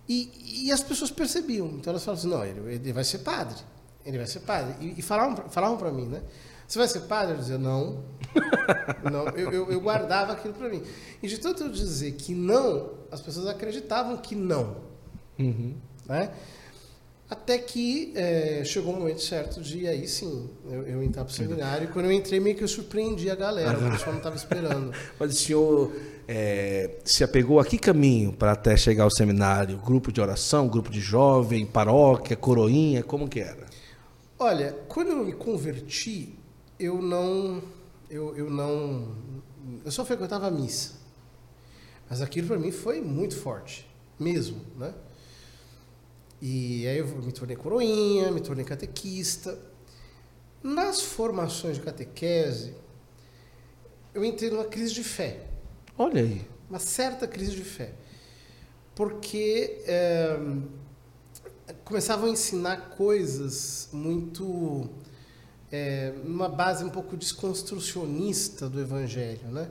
E, 0.08 0.68
e, 0.68 0.72
as 0.72 0.84
pessoas 0.84 1.10
percebiam, 1.10 1.68
então 1.68 1.92
elas 1.92 2.04
falavam 2.04 2.20
assim: 2.20 2.36
"Não, 2.36 2.46
ele, 2.46 2.76
ele 2.76 2.94
vai 2.94 3.04
ser 3.04 3.20
padre, 3.20 3.58
ele 4.06 4.18
vai 4.18 4.28
ser 4.28 4.42
padre." 4.42 4.76
E, 4.80 5.00
e 5.00 5.02
falavam, 5.02 5.50
falavam 5.50 5.78
para 5.78 5.92
mim, 5.92 6.06
né? 6.06 6.22
Você 6.68 6.80
vai 6.80 6.88
ser 6.88 7.02
padre? 7.02 7.34
Eu 7.34 7.38
dizia, 7.38 7.58
não. 7.58 8.04
não 9.12 9.28
eu, 9.30 9.52
eu, 9.52 9.72
eu 9.72 9.80
guardava 9.80 10.34
aquilo 10.34 10.54
para 10.54 10.68
mim. 10.68 10.82
E 11.22 11.28
de 11.28 11.38
tanto 11.38 11.64
eu 11.64 11.70
dizer 11.70 12.14
que 12.14 12.34
não, 12.34 12.92
as 13.12 13.22
pessoas 13.22 13.48
acreditavam 13.48 14.18
que 14.18 14.36
não. 14.36 14.78
Uhum. 15.38 15.76
Né? 16.08 16.32
Até 17.30 17.58
que 17.58 18.14
é, 18.16 18.64
chegou 18.64 18.94
o 18.94 18.98
um 18.98 19.00
momento 19.00 19.22
certo 19.22 19.60
de 19.60 19.88
aí 19.88 20.08
sim 20.08 20.48
eu, 20.70 20.84
eu 20.84 21.04
entrar 21.04 21.24
para 21.24 21.32
o 21.32 21.34
seminário. 21.34 21.86
E 21.86 21.88
quando 21.92 22.06
eu 22.06 22.12
entrei, 22.12 22.40
meio 22.40 22.56
que 22.56 22.64
eu 22.64 22.68
surpreendi 22.68 23.30
a 23.30 23.36
galera, 23.36 23.78
o 23.78 23.92
pessoal 23.92 24.12
não 24.12 24.18
estava 24.18 24.36
esperando. 24.36 24.94
Mas 25.20 25.34
o 25.34 25.36
senhor 25.36 25.92
é, 26.28 26.92
se 27.04 27.24
apegou 27.24 27.60
a 27.60 27.66
que 27.66 27.80
caminho 27.80 28.32
para 28.32 28.52
até 28.52 28.78
chegar 28.78 29.06
ao 29.06 29.12
seminário? 29.12 29.78
Grupo 29.78 30.12
de 30.12 30.22
oração, 30.22 30.68
grupo 30.68 30.92
de 30.92 31.00
jovem, 31.00 31.66
paróquia, 31.66 32.36
coroinha, 32.36 33.02
como 33.02 33.28
que 33.28 33.40
era? 33.40 33.66
Olha, 34.38 34.76
quando 34.88 35.10
eu 35.10 35.26
me 35.26 35.34
converti, 35.34 36.38
eu 36.80 37.02
não 37.02 37.62
eu, 38.10 38.36
eu 38.36 38.50
não 38.50 39.16
eu 39.84 39.92
só 39.92 40.06
frequentava 40.06 40.48
a 40.48 40.52
missa 40.52 40.94
mas 42.10 42.22
aquilo 42.22 42.48
para 42.48 42.60
mim 42.60 42.72
foi 42.72 43.02
muito 43.02 43.36
forte 43.36 43.90
mesmo 44.20 44.62
né 44.78 44.94
e 46.42 46.88
aí 46.88 46.98
eu 46.98 47.08
me 47.08 47.32
tornei 47.32 47.56
coroinha 47.56 48.32
me 48.32 48.42
tornei 48.42 48.66
catequista 48.66 49.58
nas 50.62 51.02
formações 51.02 51.78
de 51.78 51.84
catequese 51.84 52.74
eu 54.14 54.24
entrei 54.24 54.50
numa 54.50 54.66
crise 54.66 54.94
de 54.94 55.04
fé 55.04 55.46
olha 55.98 56.22
aí 56.22 56.46
uma 56.70 56.80
certa 56.80 57.28
crise 57.28 57.56
de 57.56 57.64
fé 57.64 57.94
porque 58.96 59.82
é, 59.86 60.38
começavam 61.84 62.28
a 62.28 62.30
ensinar 62.30 62.90
coisas 62.92 63.90
muito 63.92 64.90
é, 65.72 66.14
numa 66.24 66.48
base 66.48 66.84
um 66.84 66.90
pouco 66.90 67.18
desconstrucionista 67.18 68.70
do 68.70 68.80
evangelho, 68.80 69.48
né? 69.52 69.70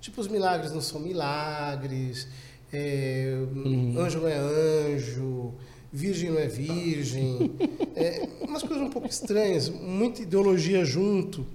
Tipo, 0.00 0.20
os 0.20 0.28
milagres 0.28 0.72
não 0.72 0.80
são 0.80 1.00
milagres, 1.00 2.28
é, 2.72 3.36
uhum. 3.54 3.98
anjo 3.98 4.20
não 4.20 4.28
é 4.28 4.36
anjo, 4.36 5.54
virgem 5.92 6.30
não 6.30 6.38
é 6.38 6.46
virgem, 6.46 7.56
é, 7.96 8.28
umas 8.40 8.62
coisas 8.62 8.86
um 8.86 8.90
pouco 8.90 9.08
estranhas, 9.08 9.68
muita 9.68 10.22
ideologia 10.22 10.84
junto. 10.84 11.46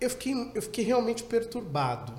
Eu 0.00 0.10
fiquei, 0.10 0.34
eu 0.54 0.62
fiquei 0.62 0.84
realmente 0.84 1.22
perturbado. 1.22 2.14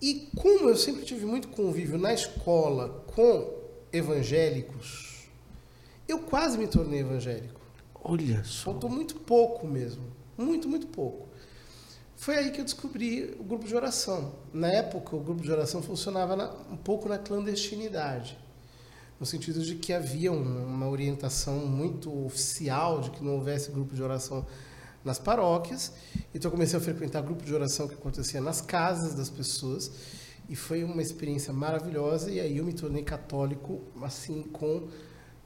E 0.00 0.28
como 0.36 0.68
eu 0.68 0.76
sempre 0.76 1.04
tive 1.04 1.24
muito 1.24 1.48
convívio 1.48 1.98
na 1.98 2.12
escola 2.12 3.04
com 3.14 3.54
evangélicos, 3.92 5.28
eu 6.06 6.18
quase 6.18 6.58
me 6.58 6.66
tornei 6.66 7.00
evangélico. 7.00 7.60
Olha 8.02 8.44
só. 8.44 8.72
Faltou 8.72 8.90
muito 8.90 9.16
pouco 9.16 9.66
mesmo. 9.66 10.04
Muito, 10.36 10.68
muito 10.68 10.86
pouco. 10.88 11.28
Foi 12.16 12.36
aí 12.36 12.50
que 12.50 12.60
eu 12.60 12.64
descobri 12.64 13.34
o 13.38 13.44
grupo 13.44 13.66
de 13.66 13.74
oração. 13.74 14.34
Na 14.52 14.68
época, 14.68 15.16
o 15.16 15.20
grupo 15.20 15.42
de 15.42 15.50
oração 15.50 15.82
funcionava 15.82 16.36
na, 16.36 16.52
um 16.70 16.76
pouco 16.76 17.08
na 17.08 17.18
clandestinidade. 17.18 18.38
No 19.18 19.26
sentido 19.26 19.62
de 19.62 19.76
que 19.76 19.92
havia 19.92 20.32
uma 20.32 20.88
orientação 20.88 21.66
muito 21.66 22.26
oficial 22.26 23.00
de 23.00 23.10
que 23.10 23.22
não 23.22 23.34
houvesse 23.34 23.70
grupo 23.70 23.94
de 23.94 24.02
oração 24.02 24.44
nas 25.04 25.18
paróquias. 25.18 25.92
Então, 26.34 26.48
eu 26.48 26.52
comecei 26.52 26.78
a 26.78 26.82
frequentar 26.82 27.22
grupo 27.22 27.44
de 27.44 27.54
oração 27.54 27.86
que 27.86 27.94
acontecia 27.94 28.40
nas 28.40 28.60
casas 28.60 29.14
das 29.14 29.30
pessoas. 29.30 29.90
E 30.48 30.56
foi 30.56 30.82
uma 30.82 31.00
experiência 31.00 31.52
maravilhosa. 31.52 32.30
E 32.30 32.40
aí 32.40 32.58
eu 32.58 32.64
me 32.64 32.72
tornei 32.72 33.02
católico, 33.02 33.82
assim, 34.02 34.42
com 34.42 34.88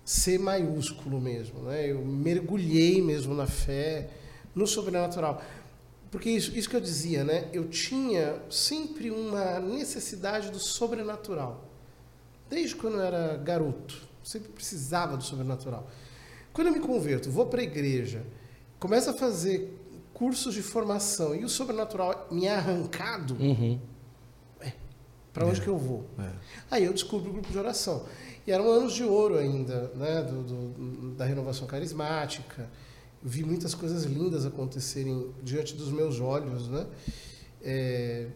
C 0.05 0.39
maiúsculo 0.39 1.21
mesmo, 1.21 1.61
né? 1.65 1.91
Eu 1.91 2.05
mergulhei 2.05 3.03
mesmo 3.03 3.35
na 3.35 3.47
fé, 3.47 4.09
no 4.55 4.67
sobrenatural. 4.67 5.43
Porque 6.11 6.31
isso, 6.31 6.57
isso 6.57 6.71
que 6.71 6.77
eu 6.77 6.81
dizia, 6.81 7.23
né? 7.23 7.49
Eu 7.53 7.69
tinha 7.69 8.41
sempre 8.49 9.11
uma 9.11 9.61
necessidade 9.61 10.51
do 10.51 10.59
sobrenatural. 10.59 11.68
Desde 12.49 12.75
quando 12.77 12.95
eu 12.95 13.03
era 13.03 13.37
garoto, 13.37 13.95
sempre 14.25 14.49
precisava 14.51 15.17
do 15.17 15.23
sobrenatural. 15.25 15.89
Quando 16.53 16.69
eu 16.69 16.73
me 16.73 16.81
converto, 16.81 17.31
vou 17.31 17.47
para 17.47 17.61
a 17.61 17.65
igreja, 17.65 18.25
começo 18.79 19.11
a 19.11 19.13
fazer 19.13 19.77
cursos 20.15 20.55
de 20.55 20.63
formação 20.63 21.35
e 21.35 21.45
o 21.45 21.49
sobrenatural 21.49 22.27
me 22.31 22.47
é 22.47 22.55
arrancado, 22.55 23.35
Uhum. 23.35 23.79
para 25.33 25.47
onde 25.47 25.61
que 25.61 25.69
eu 25.69 25.79
vou? 25.79 26.05
É. 26.19 26.31
Aí 26.71 26.85
eu 26.85 26.93
descubro 26.93 27.31
o 27.31 27.33
grupo 27.33 27.51
de 27.53 27.59
oração. 27.59 28.05
E 28.47 28.51
eram 28.51 28.69
anos 28.69 28.95
de 28.95 29.05
ouro 29.05 29.37
ainda, 29.39 29.93
né, 29.95 30.23
do, 30.23 30.43
do- 30.43 31.11
da 31.15 31.25
renovação 31.25 31.67
carismática. 31.67 32.69
Eu 33.23 33.29
vi 33.29 33.45
muitas 33.45 33.75
coisas 33.75 34.05
lindas 34.05 34.45
acontecerem 34.47 35.33
diante 35.43 35.75
dos 35.77 35.91
meus 35.93 36.19
olhos, 36.19 36.67
né? 36.69 36.87
É, 37.63 38.27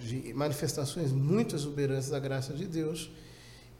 de 0.00 0.32
manifestações 0.34 1.10
muito 1.12 1.56
exuberantes 1.56 2.10
da 2.10 2.18
graça 2.20 2.52
de 2.52 2.66
Deus. 2.66 3.10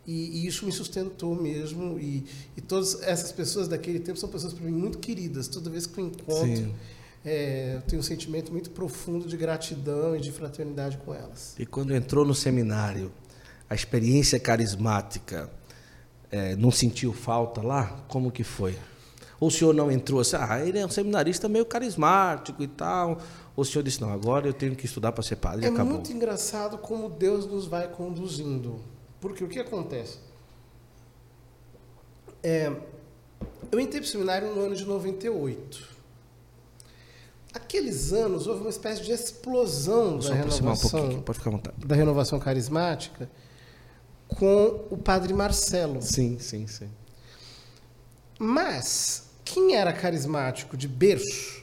E, 0.09 0.38
e 0.38 0.47
isso 0.47 0.65
me 0.65 0.73
sustentou 0.73 1.35
mesmo. 1.35 1.99
E, 2.00 2.25
e 2.57 2.62
todas 2.62 3.03
essas 3.03 3.31
pessoas 3.31 3.69
daquele 3.69 4.00
tempo 4.00 4.19
são 4.19 4.27
pessoas 4.27 4.55
para 4.55 4.65
mim 4.65 4.73
muito 4.73 4.97
queridas. 4.97 5.49
Toda 5.49 5.69
vez 5.69 5.85
que 5.85 6.00
eu 6.00 6.07
encontro, 6.07 6.75
é, 7.23 7.75
eu 7.75 7.83
tenho 7.83 8.00
um 8.00 8.03
sentimento 8.03 8.50
muito 8.50 8.71
profundo 8.71 9.29
de 9.29 9.37
gratidão 9.37 10.17
e 10.17 10.21
de 10.21 10.33
fraternidade 10.33 10.97
com 10.97 11.15
elas. 11.15 11.55
E 11.59 11.67
quando 11.67 11.95
entrou 11.95 12.25
no 12.25 12.35
seminário, 12.35 13.12
a 13.69 13.75
experiência 13.75 14.41
carismática, 14.41 15.50
é, 16.31 16.57
não 16.57 16.71
sentiu 16.71 17.12
falta 17.12 17.61
lá? 17.61 18.03
Como 18.09 18.33
que 18.33 18.43
foi? 18.43 18.79
Ou 19.38 19.49
o 19.49 19.50
senhor 19.50 19.75
não 19.75 19.93
entrou 19.93 20.21
assim, 20.21 20.37
ah, 20.37 20.59
ele 20.67 20.79
é 20.79 20.87
um 20.87 20.91
seminarista 20.91 21.50
meio 21.50 21.67
carismático 21.67 22.62
e 22.62 22.67
tal. 22.67 23.19
Ou 23.55 23.61
o 23.61 23.65
senhor 23.65 23.83
disse, 23.85 24.00
não, 24.00 24.11
agora 24.11 24.47
eu 24.49 24.55
tenho 24.55 24.75
que 24.75 24.87
estudar 24.87 25.12
para 25.12 25.23
ser 25.23 25.37
padre 25.37 25.67
É 25.67 25.69
acabou. 25.69 25.93
muito 25.93 26.11
engraçado 26.11 26.79
como 26.79 27.11
Deus 27.11 27.45
nos 27.47 27.67
vai 27.67 27.88
conduzindo. 27.88 28.81
Porque 29.21 29.43
o 29.43 29.49
que 29.49 29.59
acontece? 29.59 30.19
É, 32.43 32.73
eu 33.71 33.81
entrei 33.81 34.01
para 34.01 34.09
o 34.09 34.11
seminário 34.11 34.55
no 34.55 34.61
ano 34.61 34.77
de 34.77 34.85
98. 34.85 35.99
Aqueles 37.53 38.13
anos 38.13 38.47
houve 38.47 38.61
uma 38.61 38.71
espécie 38.71 39.03
de 39.03 39.11
explosão 39.11 40.21
Só 40.21 40.31
da 40.31 40.41
aproximar 40.41 40.75
um 40.75 40.77
renovação, 40.77 41.23
pode 41.23 41.39
ficar 41.39 41.51
à 41.51 41.53
vontade. 41.53 41.87
da 41.87 41.97
renovação 41.97 42.39
carismática 42.39 43.29
com 44.29 44.87
o 44.91 44.97
padre 44.97 45.33
Marcelo. 45.33 46.01
Sim, 46.03 46.39
sim, 46.39 46.67
sim. 46.67 46.89
Mas 48.39 49.31
quem 49.45 49.75
era 49.75 49.93
carismático 49.93 50.77
de 50.77 50.87
berço, 50.87 51.63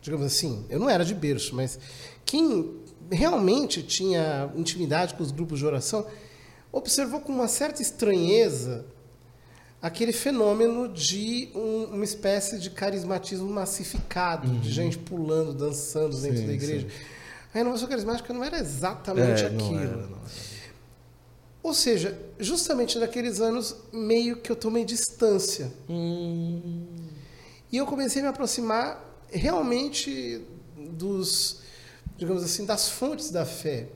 digamos 0.00 0.26
assim, 0.26 0.64
eu 0.68 0.80
não 0.80 0.88
era 0.88 1.04
de 1.04 1.14
berço, 1.14 1.54
mas 1.54 1.78
quem 2.24 2.80
realmente 3.10 3.82
tinha 3.82 4.50
intimidade 4.56 5.14
com 5.14 5.22
os 5.22 5.30
grupos 5.30 5.60
de 5.60 5.66
oração, 5.66 6.06
observou 6.72 7.20
com 7.20 7.32
uma 7.32 7.48
certa 7.48 7.82
estranheza 7.82 8.84
aquele 9.80 10.12
fenômeno 10.12 10.88
de 10.88 11.48
um- 11.54 11.84
uma 11.94 12.04
espécie 12.04 12.58
de 12.58 12.70
carismatismo 12.70 13.48
massificado, 13.48 14.48
de 14.58 14.70
gente 14.72 14.98
pulando, 14.98 15.52
dançando 15.54 16.16
dentro 16.20 16.38
Sim, 16.38 16.46
da 16.46 16.52
igreja. 16.52 16.88
sim. 16.88 16.94
A 17.54 17.58
renovação 17.58 17.88
carismática 17.88 18.32
não 18.34 18.44
era 18.44 18.58
exatamente 18.58 19.42
É, 19.44 19.48
não 19.50 19.64
aquilo. 19.66 19.80
era, 19.80 19.96
não 19.96 20.02
era. 20.18 20.58
Ou 21.62 21.74
seja, 21.74 22.18
justamente 22.38 22.98
naqueles 22.98 23.40
anos, 23.40 23.74
meio 23.92 24.36
que 24.36 24.50
eu 24.50 24.56
tomei 24.56 24.84
distância. 24.84 25.70
Hum, 25.88 26.86
E 27.70 27.76
eu 27.76 27.84
comecei 27.84 28.20
a 28.22 28.24
me 28.24 28.30
aproximar 28.30 29.04
realmente 29.30 30.40
dos, 30.92 31.58
digamos 32.16 32.42
assim, 32.42 32.64
das 32.64 32.88
fontes 32.88 33.30
da 33.30 33.44
fé. 33.44 33.88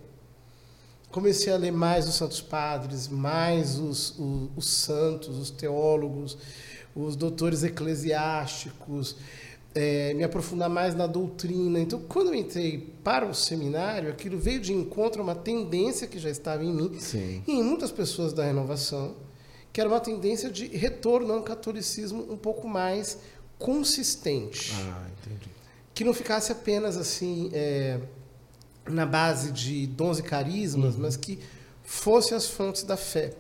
Comecei 1.13 1.53
a 1.53 1.57
ler 1.57 1.71
mais 1.71 2.09
os 2.09 2.15
santos 2.15 2.41
padres, 2.41 3.07
mais 3.07 3.79
os, 3.79 4.19
os, 4.19 4.49
os 4.57 4.69
santos, 4.69 5.37
os 5.39 5.51
teólogos, 5.51 6.37
os 6.97 7.15
doutores 7.15 7.63
eclesiásticos, 7.63 9.17
eh, 9.75 10.15
me 10.15 10.25
aprofundar 10.25 10.69
mais 10.71 10.95
na 10.95 11.07
doutrina. 11.07 11.79
Então, 11.79 12.01
quando 12.09 12.29
eu 12.29 12.35
entrei 12.35 12.93
para 13.05 13.27
o 13.27 13.35
seminário, 13.35 14.11
aquilo 14.11 14.39
veio 14.39 14.59
de 14.61 14.73
encontro 14.73 15.21
a 15.21 15.25
uma 15.25 15.35
tendência 15.35 16.07
que 16.07 16.19
já 16.19 16.31
estava 16.31 16.65
em 16.65 16.73
mim 16.73 16.99
sim. 16.99 17.43
e 17.47 17.53
em 17.53 17.63
muitas 17.63 17.93
pessoas 17.93 18.33
da 18.33 18.45
renovação, 18.45 19.15
que 19.73 19.81
era 19.81 19.89
uma 19.89 20.01
tendência 20.01 20.51
de 20.51 20.67
retorno 20.67 21.33
a 21.33 21.37
um 21.37 21.43
catolicismo 21.43 22.27
um 22.31 22.37
pouco 22.37 22.67
mais 22.67 23.19
consistente, 23.59 24.73
Ah, 24.77 25.07
entendi. 25.23 25.47
que 25.95 26.05
não 26.05 26.13
ficasse 26.13 26.53
apenas 26.53 26.97
assim 26.97 27.49
é, 27.53 27.99
na 28.89 29.07
base 29.07 29.53
de 29.53 29.87
dons 29.87 30.19
e 30.19 30.23
carismas, 30.23 30.97
mas 30.97 31.17
que 31.17 31.39
fosse 31.85 32.35
as 32.35 32.47
fontes 32.49 32.83
da 32.83 32.97
fé. 32.97 33.35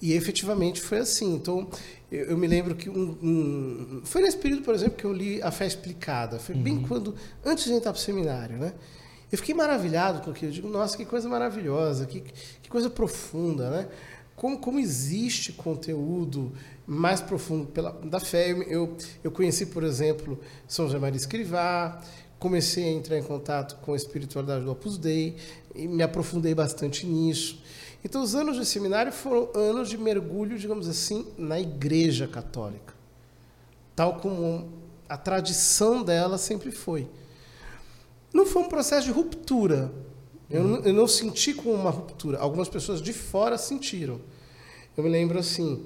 E 0.00 0.12
efetivamente 0.12 0.80
foi 0.80 0.98
assim. 0.98 1.34
Então, 1.34 1.68
eu, 2.12 2.26
eu 2.26 2.36
me 2.36 2.46
lembro 2.46 2.74
que 2.74 2.90
um, 2.90 3.16
um- 3.22 4.02
foi 4.04 4.20
nesse 4.22 4.36
período, 4.36 4.62
por 4.62 4.74
exemplo, 4.74 4.96
que 4.96 5.04
eu 5.04 5.12
li 5.12 5.40
A 5.42 5.50
Fé 5.50 5.66
Explicada. 5.66 6.38
Foi 6.38 6.54
bem 6.54 6.82
quando 6.82 7.14
antes 7.44 7.64
de 7.64 7.72
entrar 7.72 7.92
para 7.92 7.98
o 7.98 8.02
seminário, 8.02 8.58
né? 8.58 8.74
Eu 9.32 9.38
fiquei 9.38 9.54
maravilhado 9.54 10.20
com 10.20 10.30
aquilo. 10.30 10.50
Eu 10.50 10.54
digo, 10.54 10.68
nossa, 10.68 10.96
que 10.96 11.04
coisa 11.04 11.28
maravilhosa, 11.28 12.06
que, 12.06 12.20
que 12.62 12.68
coisa 12.68 12.90
profunda, 12.90 13.70
né? 13.70 13.88
Como, 14.36 14.58
como 14.58 14.78
existe 14.78 15.52
conteúdo 15.54 16.52
mais 16.86 17.22
profundo 17.22 17.66
pela, 17.66 17.90
da 18.04 18.20
fé. 18.20 18.52
Eu, 18.52 18.62
eu, 18.64 18.96
eu 19.24 19.30
conheci, 19.30 19.64
por 19.66 19.82
exemplo, 19.82 20.38
São 20.68 20.84
José 20.86 20.98
Maria 20.98 21.16
Escrivá, 21.16 22.00
comecei 22.38 22.84
a 22.84 22.92
entrar 22.92 23.18
em 23.18 23.22
contato 23.22 23.76
com 23.82 23.92
a 23.92 23.96
espiritualidade 23.96 24.64
do 24.64 24.70
Opus 24.70 24.98
Dei 24.98 25.36
e 25.74 25.88
me 25.88 26.02
aprofundei 26.02 26.54
bastante 26.54 27.06
nisso. 27.06 27.62
Então, 28.04 28.22
os 28.22 28.34
anos 28.34 28.56
de 28.56 28.64
seminário 28.64 29.10
foram 29.10 29.50
anos 29.54 29.88
de 29.88 29.98
mergulho, 29.98 30.58
digamos 30.58 30.88
assim, 30.88 31.26
na 31.36 31.58
Igreja 31.58 32.28
Católica, 32.28 32.94
tal 33.94 34.20
como 34.20 34.68
a 35.08 35.16
tradição 35.16 36.02
dela 36.02 36.38
sempre 36.38 36.70
foi. 36.70 37.08
Não 38.32 38.46
foi 38.46 38.62
um 38.62 38.68
processo 38.68 39.06
de 39.06 39.12
ruptura. 39.12 39.90
Eu, 40.48 40.62
não, 40.62 40.80
eu 40.84 40.92
não 40.92 41.08
senti 41.08 41.54
como 41.54 41.72
uma 41.72 41.90
ruptura. 41.90 42.38
Algumas 42.38 42.68
pessoas 42.68 43.00
de 43.00 43.12
fora 43.12 43.56
sentiram. 43.58 44.20
Eu 44.96 45.02
me 45.02 45.10
lembro 45.10 45.38
assim 45.38 45.84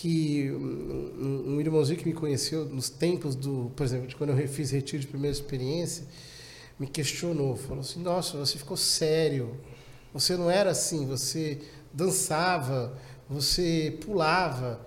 que 0.00 0.48
um, 0.52 1.54
um 1.54 1.60
irmãozinho 1.60 1.98
que 1.98 2.06
me 2.06 2.14
conheceu 2.14 2.64
nos 2.66 2.88
tempos 2.88 3.34
do, 3.34 3.72
por 3.74 3.82
exemplo, 3.82 4.06
de 4.06 4.14
quando 4.14 4.30
eu 4.30 4.48
fiz 4.48 4.70
retiro 4.70 5.00
de 5.00 5.08
primeira 5.08 5.34
experiência, 5.34 6.06
me 6.78 6.86
questionou, 6.86 7.56
falou 7.56 7.80
assim: 7.80 8.00
"Nossa, 8.00 8.38
você 8.38 8.56
ficou 8.56 8.76
sério. 8.76 9.56
Você 10.14 10.36
não 10.36 10.48
era 10.48 10.70
assim, 10.70 11.04
você 11.04 11.58
dançava, 11.92 12.96
você 13.28 13.98
pulava". 14.06 14.86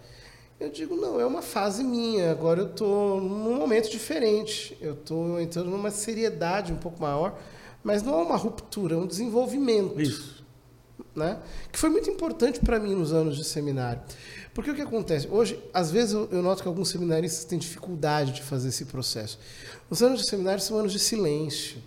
Eu 0.58 0.70
digo: 0.70 0.96
"Não, 0.96 1.20
é 1.20 1.26
uma 1.26 1.42
fase 1.42 1.84
minha. 1.84 2.32
Agora 2.32 2.62
eu 2.62 2.68
estou 2.68 3.20
num 3.20 3.56
momento 3.58 3.92
diferente. 3.92 4.78
Eu 4.80 4.94
estou 4.94 5.42
entrando 5.42 5.70
numa 5.70 5.92
seriedade 5.92 6.72
um 6.72 6.78
pouco 6.78 7.02
maior, 7.02 7.38
mas 7.84 8.02
não 8.02 8.18
é 8.18 8.24
uma 8.24 8.38
ruptura, 8.38 8.96
é 8.96 8.98
um 8.98 9.08
desenvolvimento" 9.08 10.00
Isso. 10.00 10.42
né? 11.14 11.38
Que 11.70 11.78
foi 11.78 11.90
muito 11.90 12.10
importante 12.10 12.62
para 12.62 12.80
mim 12.80 12.96
nos 12.96 13.12
anos 13.12 13.36
de 13.36 13.44
seminário. 13.44 14.02
Porque 14.54 14.70
o 14.70 14.76
que 14.76 14.82
acontece? 14.82 15.28
Hoje, 15.30 15.62
às 15.74 15.92
vezes, 15.92 16.14
eu, 16.14 16.42
noto 16.42 16.62
que 16.62 16.68
alguns 16.68 16.90
seminaristas 16.90 17.46
têm 17.46 17.58
dificuldade 17.58 18.34
de 18.34 18.44
fazer 18.44 18.70
esse 18.70 18.86
processo. 18.86 19.40
Os 19.90 20.02
anos 20.04 20.22
de 20.22 20.30
seminário 20.30 20.62
são 20.62 20.78
anos 20.78 20.92
de 20.92 21.00
silêncio. 21.00 21.82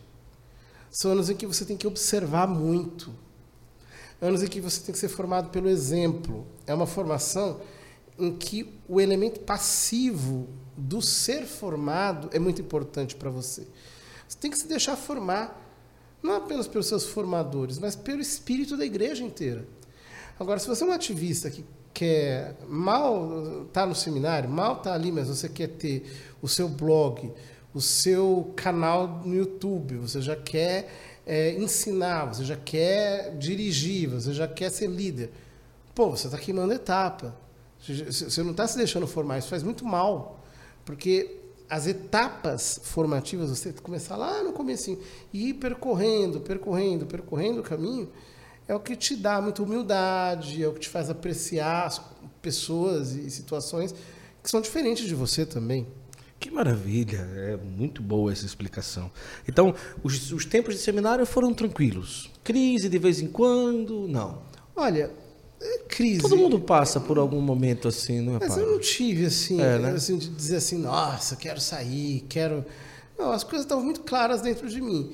São 0.90 1.12
anos 1.12 1.28
em 1.28 1.36
que 1.36 1.46
você 1.46 1.64
tem 1.64 1.76
que 1.76 1.86
observar 1.86 2.46
muito. 2.46 3.12
Anos 4.20 4.42
em 4.42 4.46
que 4.46 4.60
você 4.60 4.80
tem 4.80 4.92
que 4.92 4.98
ser 4.98 5.08
formado 5.08 5.50
pelo 5.50 5.68
exemplo. 5.68 6.46
É 6.66 6.72
uma 6.72 6.86
formação 6.86 7.60
em 8.18 8.34
que 8.34 8.72
o 8.88 9.00
elemento 9.00 9.40
passivo 9.40 10.48
do 10.76 11.02
ser 11.02 11.44
formado 11.44 12.30
é 12.32 12.38
muito 12.38 12.62
importante 12.62 13.14
para 13.14 13.28
você. 13.28 13.66
Você 14.26 14.38
tem 14.38 14.50
que 14.50 14.58
se 14.58 14.66
deixar 14.66 14.96
formar 14.96 15.60
não 16.22 16.36
apenas 16.36 16.66
pelos 16.66 16.86
seus 16.86 17.04
formadores, 17.04 17.78
mas 17.78 17.94
pelo 17.94 18.22
espírito 18.22 18.76
da 18.76 18.86
igreja 18.86 19.22
inteira. 19.22 19.68
Agora, 20.40 20.58
se 20.58 20.66
você 20.66 20.82
é 20.82 20.86
um 20.86 20.92
ativista 20.92 21.50
que 21.50 21.64
quer 21.94 22.56
mal 22.68 23.66
tá 23.72 23.86
no 23.86 23.94
seminário, 23.94 24.50
mal 24.50 24.76
tá 24.76 24.92
ali, 24.92 25.12
mas 25.12 25.28
você 25.28 25.48
quer 25.48 25.68
ter 25.68 26.04
o 26.42 26.48
seu 26.48 26.68
blog, 26.68 27.32
o 27.72 27.80
seu 27.80 28.52
canal 28.56 29.22
no 29.24 29.34
YouTube, 29.34 29.96
você 29.96 30.20
já 30.20 30.36
quer 30.36 30.90
é, 31.26 31.52
ensinar, 31.52 32.26
você 32.26 32.44
já 32.44 32.56
quer 32.56 33.36
dirigir, 33.38 34.10
você 34.10 34.32
já 34.32 34.46
quer 34.46 34.70
ser 34.70 34.88
líder. 34.88 35.30
Pô, 35.94 36.10
você 36.10 36.26
está 36.26 36.38
queimando 36.38 36.74
etapa. 36.74 37.34
Você 37.78 38.42
não 38.42 38.50
está 38.50 38.66
se 38.66 38.76
deixando 38.76 39.06
formar, 39.06 39.38
isso 39.38 39.48
faz 39.48 39.62
muito 39.62 39.84
mal. 39.84 40.40
Porque 40.84 41.40
as 41.68 41.86
etapas 41.86 42.80
formativas, 42.82 43.50
você 43.50 43.72
começar 43.72 44.16
lá 44.16 44.42
no 44.42 44.52
comecinho 44.52 44.98
e 45.32 45.50
ir 45.50 45.54
percorrendo, 45.54 46.40
percorrendo, 46.40 47.06
percorrendo 47.06 47.60
o 47.60 47.62
caminho, 47.62 48.08
é 48.66 48.74
o 48.74 48.80
que 48.80 48.96
te 48.96 49.14
dá 49.16 49.40
muita 49.40 49.62
humildade, 49.62 50.62
é 50.62 50.68
o 50.68 50.72
que 50.72 50.80
te 50.80 50.88
faz 50.88 51.10
apreciar 51.10 51.86
as 51.86 52.00
pessoas 52.42 53.12
e 53.14 53.30
situações 53.30 53.94
que 54.42 54.50
são 54.50 54.60
diferentes 54.60 55.06
de 55.06 55.14
você 55.14 55.46
também. 55.46 55.86
Que 56.38 56.50
maravilha, 56.50 57.18
é 57.36 57.56
muito 57.56 58.02
boa 58.02 58.30
essa 58.30 58.44
explicação. 58.44 59.10
Então, 59.48 59.74
os, 60.02 60.30
os 60.32 60.44
tempos 60.44 60.74
de 60.74 60.80
seminário 60.80 61.24
foram 61.24 61.54
tranquilos. 61.54 62.30
Crise 62.42 62.88
de 62.88 62.98
vez 62.98 63.20
em 63.20 63.26
quando, 63.28 64.06
não. 64.08 64.42
Olha, 64.76 65.10
é 65.60 65.78
crise. 65.88 66.20
Todo 66.20 66.36
mundo 66.36 66.60
passa 66.60 67.00
por 67.00 67.16
algum 67.16 67.40
momento 67.40 67.88
assim, 67.88 68.20
não 68.20 68.36
é, 68.36 68.40
Mas 68.40 68.58
eu 68.58 68.70
não 68.70 68.78
tive, 68.78 69.24
assim, 69.24 69.58
É, 69.58 69.78
né? 69.78 69.90
assim, 69.92 70.18
de 70.18 70.28
dizer 70.28 70.56
assim, 70.56 70.76
nossa, 70.76 71.34
quero 71.36 71.60
sair, 71.60 72.26
quero... 72.28 72.62
Não, 73.18 73.30
as 73.32 73.42
coisas 73.44 73.64
estavam 73.64 73.82
muito 73.84 74.02
claras 74.02 74.42
dentro 74.42 74.68
de 74.68 74.80
mim. 74.82 75.12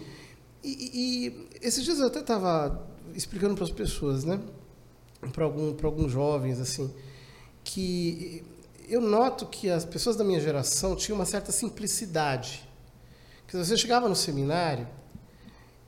E, 0.64 0.68
e- 0.68 1.28
e 1.28 1.48
esses 1.62 1.84
dias 1.84 2.00
eu 2.00 2.06
até 2.08 2.20
estava 2.20 2.89
explicando 3.14 3.54
para 3.54 3.64
as 3.64 3.70
pessoas, 3.70 4.24
né? 4.24 4.40
Para 5.32 5.44
algum, 5.44 5.74
alguns 5.82 6.12
jovens, 6.12 6.58
assim, 6.60 6.92
que 7.62 8.42
eu 8.88 9.00
noto 9.00 9.46
que 9.46 9.70
as 9.70 9.84
pessoas 9.84 10.16
da 10.16 10.24
minha 10.24 10.40
geração 10.40 10.96
tinham 10.96 11.16
uma 11.16 11.26
certa 11.26 11.52
simplicidade. 11.52 12.68
Que 13.46 13.56
você 13.56 13.76
chegava 13.76 14.08
no 14.08 14.16
seminário 14.16 14.88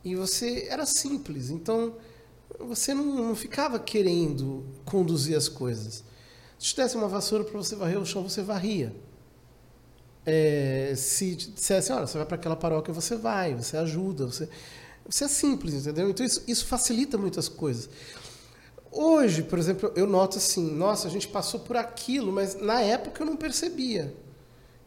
e 0.04 0.14
você 0.14 0.66
era 0.68 0.84
simples, 0.84 1.50
então 1.50 1.94
você 2.58 2.94
não, 2.94 3.04
não 3.28 3.34
ficava 3.34 3.78
querendo 3.78 4.64
conduzir 4.84 5.36
as 5.36 5.48
coisas. 5.48 6.04
Se 6.58 6.68
te 6.68 6.76
desse 6.76 6.96
uma 6.96 7.08
vassoura 7.08 7.44
para 7.44 7.56
você 7.56 7.74
varrer 7.74 8.00
o 8.00 8.06
chão, 8.06 8.22
você 8.22 8.42
varria. 8.42 8.94
É, 10.24 10.94
se 10.96 11.34
dissesse, 11.34 11.92
olha, 11.92 12.06
você 12.06 12.16
vai 12.16 12.26
para 12.26 12.36
aquela 12.36 12.54
paróquia, 12.54 12.94
você 12.94 13.16
vai, 13.16 13.54
você 13.54 13.76
ajuda, 13.76 14.26
você, 14.26 14.48
você 15.08 15.24
é 15.24 15.28
simples, 15.28 15.74
entendeu? 15.74 16.08
Então 16.10 16.24
isso, 16.24 16.42
isso 16.46 16.66
facilita 16.66 17.18
muitas 17.18 17.48
coisas. 17.48 17.88
Hoje, 18.90 19.42
por 19.42 19.58
exemplo, 19.58 19.90
eu 19.96 20.06
noto 20.06 20.36
assim, 20.36 20.70
nossa, 20.70 21.08
a 21.08 21.10
gente 21.10 21.26
passou 21.26 21.60
por 21.60 21.76
aquilo, 21.76 22.30
mas 22.30 22.54
na 22.60 22.80
época 22.80 23.22
eu 23.22 23.26
não 23.26 23.36
percebia 23.36 24.14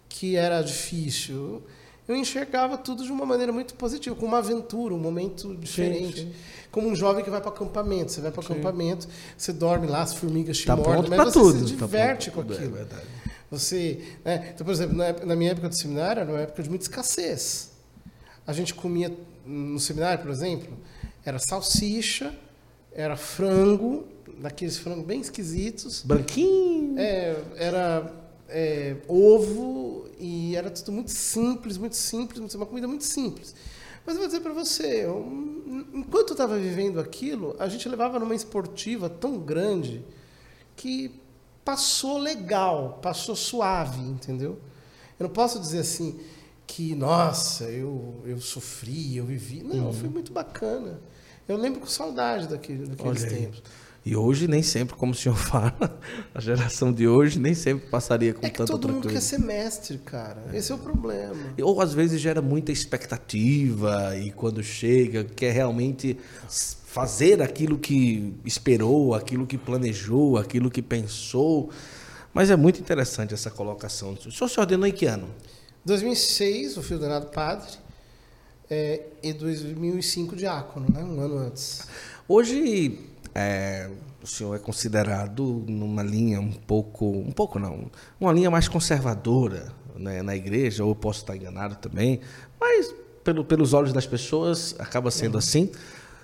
que 0.07 0.36
era 0.36 0.62
difícil. 0.62 1.63
Eu 2.07 2.15
enxergava 2.15 2.77
tudo 2.77 3.03
de 3.03 3.12
uma 3.12 3.25
maneira 3.25 3.51
muito 3.51 3.74
positiva, 3.74 4.15
como 4.15 4.27
uma 4.27 4.38
aventura, 4.38 4.93
um 4.93 5.00
momento 5.00 5.55
diferente. 5.55 6.22
sim. 6.22 6.34
Como 6.72 6.88
um 6.88 6.95
jovem 6.95 7.24
que 7.24 7.29
vai 7.29 7.41
para 7.41 7.50
acampamento. 7.50 8.12
Você 8.12 8.22
vai 8.22 8.31
para 8.31 8.43
acampamento, 8.43 9.07
você 9.38 9.51
dorme 9.51 9.88
lá, 9.88 10.01
as 10.01 10.13
formigas 10.13 10.57
te 10.57 10.65
Tá 10.65 10.75
mordem, 10.75 11.10
mas 11.10 11.34
você 11.34 11.39
tudo. 11.39 11.67
se 11.67 11.74
tá 11.75 11.86
diverte 11.86 12.29
pronto 12.29 12.48
com 12.48 12.53
tudo, 12.53 12.63
aquilo. 12.63 12.77
É. 12.77 13.01
Você, 13.50 14.01
né? 14.24 14.51
Então, 14.53 14.65
por 14.65 14.72
exemplo, 14.72 14.95
na, 14.95 15.36
minha 15.36 15.51
época 15.51 15.69
do 15.69 15.75
seminário, 15.75 16.22
era 16.22 16.31
uma 16.31 16.41
época 16.41 16.62
de 16.62 16.69
muita 16.69 16.86
escassez. 16.86 17.72
A 18.45 18.53
gente 18.53 18.74
comia 18.74 19.15
no 19.45 19.79
seminário, 19.79 20.21
por 20.23 20.31
exemplo, 20.31 20.77
era 21.23 21.39
salsicha, 21.39 22.33
era 22.91 23.15
frango, 23.15 24.05
daqueles 24.39 24.77
frangos 24.77 25.05
bem 25.05 25.21
esquisitos, 25.21 26.01
Branquinho. 26.03 26.97
é, 26.99 27.35
era 27.55 28.11
é, 28.47 28.97
ovo 29.07 30.07
e 30.19 30.55
era 30.55 30.69
tudo 30.69 30.91
muito 30.91 31.11
simples, 31.11 31.77
muito 31.77 31.95
simples, 31.95 32.39
muito- 32.39 32.55
uma 32.57 32.65
comida 32.65 32.87
muito 32.87 33.03
simples. 33.03 33.55
Mas 34.05 34.15
eu 34.15 34.19
vou 34.21 34.27
dizer 34.27 34.41
para 34.41 34.53
você, 34.53 35.03
eu- 35.05 35.25
enquanto 35.93 36.29
eu 36.29 36.33
estava 36.33 36.57
vivendo 36.57 36.99
aquilo, 36.99 37.55
a 37.57 37.67
gente 37.67 37.89
levava 37.89 38.19
numa 38.19 38.35
esportiva 38.35 39.09
tão 39.09 39.39
grande 39.39 40.05
que 40.75 41.11
passou 41.63 42.19
legal, 42.19 42.99
passou 43.01 43.35
suave, 43.35 43.99
entendeu? 44.01 44.59
Eu 45.19 45.23
não 45.27 45.29
posso 45.29 45.59
dizer 45.59 45.79
assim 45.79 46.19
que, 46.67 46.95
nossa, 46.95 47.65
eu, 47.65 48.22
eu 48.25 48.39
sofri, 48.39 49.17
eu 49.17 49.25
vivi. 49.25 49.63
Não, 49.63 49.93
foi 49.93 50.10
muito 50.10 50.31
bacana. 50.34 51.00
Eu 51.48 51.57
lembro 51.57 51.79
com 51.79 51.88
saudade 51.88 52.48
daquele, 52.48 52.88
daqueles 52.88 53.24
Olha 53.24 53.31
aí. 53.31 53.41
tempos. 53.43 53.63
E 54.05 54.15
hoje 54.15 54.48
nem 54.48 54.62
sempre, 54.62 54.95
como 54.95 55.13
o 55.13 55.15
senhor 55.15 55.34
fala, 55.36 56.00
a 56.34 56.39
geração 56.39 56.93
de 56.93 57.07
hoje 57.07 57.39
nem 57.39 57.55
sempre 57.55 57.88
passaria 57.88 58.36
com 58.36 58.45
É 58.45 58.50
que 58.51 58.57
tanta 58.57 58.72
todo 58.72 58.88
mundo 58.88 59.07
quer 59.10 59.22
ser 59.22 59.39
mestre, 59.39 59.98
cara. 59.98 60.45
Esse 60.53 60.72
é 60.72 60.75
o 60.75 60.77
problema. 60.77 61.36
Ou 61.60 61.81
às 61.81 61.93
vezes 61.93 62.22
gera 62.22 62.41
muita 62.41 62.72
expectativa 62.72 64.15
e 64.15 64.31
quando 64.31 64.62
chega 64.62 65.24
quer 65.24 65.53
realmente 65.53 66.17
fazer 66.48 67.41
aquilo 67.41 67.79
que 67.79 68.36
esperou, 68.45 69.15
aquilo 69.15 69.48
que 69.48 69.57
planejou, 69.57 70.38
aquilo 70.38 70.70
que 70.70 70.83
pensou. 70.83 71.72
Mas 72.31 72.51
é 72.51 72.55
muito 72.55 72.79
interessante 72.79 73.33
essa 73.33 73.50
colocação. 73.50 74.13
O 74.13 74.31
senhor 74.31 74.48
se 74.48 74.59
ordenou 74.59 74.85
em 74.85 74.92
que 74.92 75.07
ano? 75.07 75.27
2006, 75.85 76.77
eu 76.77 76.83
fui 76.83 76.95
ordenado 76.95 77.27
padre. 77.27 77.71
É, 78.69 79.03
e 79.21 79.31
2005, 79.31 80.35
diácono, 80.35 80.87
né? 80.91 81.03
Um 81.03 81.21
ano 81.21 81.37
antes. 81.37 81.87
Hoje 82.27 83.00
é, 83.35 83.89
o 84.24 84.25
senhor 84.25 84.55
é 84.55 84.59
considerado 84.59 85.63
numa 85.67 86.01
linha 86.01 86.39
um 86.41 86.51
pouco, 86.51 87.05
um 87.05 87.31
pouco 87.31 87.59
não, 87.59 87.91
uma 88.19 88.33
linha 88.33 88.50
mais 88.50 88.67
conservadora 88.67 89.71
né, 89.95 90.24
na 90.24 90.35
igreja, 90.35 90.83
ou 90.83 90.91
eu 90.91 90.95
posso 90.95 91.19
estar 91.19 91.35
enganado 91.35 91.75
também, 91.75 92.19
mas 92.59 92.93
pelo, 93.24 93.45
pelos 93.45 93.74
olhos 93.74 93.93
das 93.93 94.07
pessoas 94.07 94.75
acaba 94.79 95.11
sendo 95.11 95.37
assim. 95.37 95.69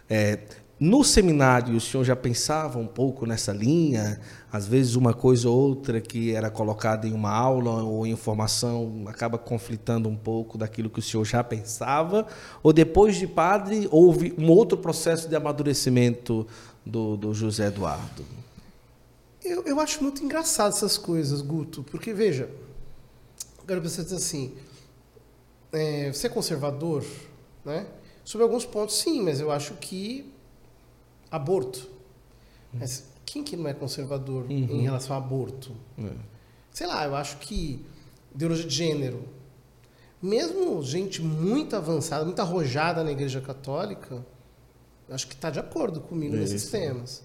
É, 0.09 0.39
no 0.81 1.03
seminário, 1.03 1.75
o 1.75 1.79
senhor 1.79 2.03
já 2.03 2.15
pensava 2.15 2.79
um 2.79 2.87
pouco 2.87 3.27
nessa 3.27 3.53
linha? 3.53 4.19
Às 4.51 4.65
vezes, 4.65 4.95
uma 4.95 5.13
coisa 5.13 5.47
ou 5.47 5.55
outra 5.55 6.01
que 6.01 6.33
era 6.33 6.49
colocada 6.49 7.07
em 7.07 7.13
uma 7.13 7.29
aula 7.29 7.83
ou 7.83 8.07
em 8.07 8.15
formação 8.15 9.03
acaba 9.05 9.37
conflitando 9.37 10.09
um 10.09 10.15
pouco 10.15 10.57
daquilo 10.57 10.89
que 10.89 10.97
o 10.97 11.01
senhor 11.01 11.23
já 11.23 11.43
pensava? 11.43 12.25
Ou 12.63 12.73
depois 12.73 13.15
de 13.15 13.27
padre, 13.27 13.87
houve 13.91 14.33
um 14.39 14.49
outro 14.49 14.75
processo 14.75 15.29
de 15.29 15.35
amadurecimento 15.35 16.47
do, 16.83 17.15
do 17.15 17.31
José 17.31 17.67
Eduardo? 17.67 18.25
Eu, 19.45 19.63
eu 19.65 19.79
acho 19.79 20.01
muito 20.01 20.23
engraçado 20.23 20.73
essas 20.73 20.97
coisas, 20.97 21.43
Guto, 21.43 21.83
porque 21.83 22.11
veja, 22.11 22.49
agora 23.61 23.79
você 23.79 24.01
diz 24.01 24.13
assim, 24.13 24.55
é 25.71 26.11
conservador, 26.33 27.05
né? 27.63 27.85
Sobre 28.25 28.41
alguns 28.41 28.65
pontos, 28.65 28.97
sim, 28.97 29.21
mas 29.21 29.39
eu 29.39 29.51
acho 29.51 29.75
que 29.75 30.40
aborto. 31.31 31.89
Mas 32.73 33.05
quem 33.25 33.43
que 33.43 33.55
não 33.55 33.67
é 33.67 33.73
conservador 33.73 34.45
em 34.51 34.81
relação 34.81 35.15
ao 35.15 35.21
aborto? 35.21 35.75
Sei 36.71 36.85
lá, 36.85 37.05
eu 37.05 37.15
acho 37.15 37.37
que 37.37 37.83
ideologia 38.33 38.67
de 38.67 38.75
gênero, 38.75 39.27
mesmo 40.21 40.81
gente 40.83 41.21
muito 41.21 41.75
avançada, 41.75 42.23
muito 42.23 42.39
arrojada 42.39 43.03
na 43.03 43.11
Igreja 43.11 43.41
Católica, 43.41 44.25
acho 45.09 45.27
que 45.27 45.33
está 45.33 45.49
de 45.49 45.59
acordo 45.59 45.99
comigo 45.99 46.35
nesses 46.35 46.63
Isso. 46.63 46.71
temas. 46.71 47.23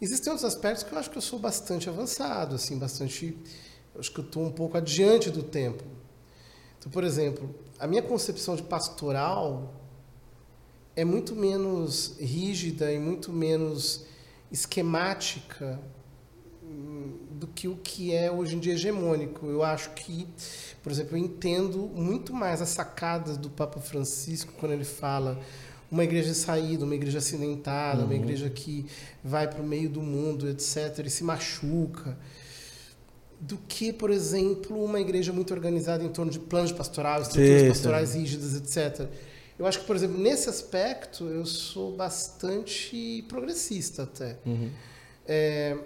Existem 0.00 0.32
outros 0.32 0.52
aspectos 0.52 0.82
que 0.82 0.92
eu 0.92 0.98
acho 0.98 1.10
que 1.10 1.16
eu 1.16 1.22
sou 1.22 1.38
bastante 1.38 1.88
avançado, 1.88 2.54
assim, 2.54 2.78
bastante. 2.78 3.38
Eu 3.94 4.00
acho 4.00 4.12
que 4.12 4.20
eu 4.20 4.24
estou 4.24 4.44
um 4.44 4.50
pouco 4.50 4.76
adiante 4.76 5.30
do 5.30 5.42
tempo. 5.42 5.84
Então, 6.78 6.90
por 6.90 7.02
exemplo, 7.02 7.54
a 7.78 7.86
minha 7.86 8.02
concepção 8.02 8.56
de 8.56 8.62
pastoral 8.62 9.72
é 10.96 11.04
muito 11.04 11.36
menos 11.36 12.16
rígida 12.18 12.90
e 12.90 12.98
muito 12.98 13.30
menos 13.30 14.06
esquemática 14.50 15.78
hum, 16.64 17.18
do 17.32 17.46
que 17.46 17.68
o 17.68 17.76
que 17.76 18.14
é 18.14 18.32
hoje 18.32 18.56
em 18.56 18.58
dia 18.58 18.72
hegemônico. 18.72 19.46
Eu 19.46 19.62
acho 19.62 19.90
que, 19.90 20.26
por 20.82 20.90
exemplo, 20.90 21.18
eu 21.18 21.20
entendo 21.22 21.90
muito 21.94 22.32
mais 22.32 22.62
as 22.62 22.70
sacadas 22.70 23.36
do 23.36 23.50
Papa 23.50 23.78
Francisco 23.78 24.54
quando 24.58 24.72
ele 24.72 24.84
fala 24.84 25.38
uma 25.90 26.02
igreja 26.02 26.32
saída, 26.32 26.84
uma 26.84 26.94
igreja 26.94 27.18
acidentada, 27.18 28.04
uma 28.04 28.14
igreja 28.14 28.48
que 28.48 28.86
vai 29.22 29.46
para 29.46 29.62
o 29.62 29.66
meio 29.66 29.88
do 29.88 30.00
mundo, 30.00 30.48
etc., 30.48 31.04
e 31.04 31.10
se 31.10 31.22
machuca, 31.22 32.16
do 33.38 33.56
que, 33.68 33.92
por 33.92 34.10
exemplo, 34.10 34.82
uma 34.82 34.98
igreja 34.98 35.32
muito 35.32 35.52
organizada 35.52 36.02
em 36.02 36.08
torno 36.08 36.32
de 36.32 36.40
planos 36.40 36.70
de 36.70 36.76
pastoral, 36.76 37.22
estruturas 37.22 37.60
Sim, 37.60 37.68
pastorais 37.68 38.14
rígidas, 38.14 38.54
etc. 38.54 39.08
Eu 39.58 39.66
acho 39.66 39.80
que, 39.80 39.86
por 39.86 39.96
exemplo, 39.96 40.18
nesse 40.18 40.48
aspecto, 40.50 41.24
eu 41.24 41.46
sou 41.46 41.96
bastante 41.96 43.24
progressista 43.28 44.02
até. 44.02 44.36
É, 45.26 45.76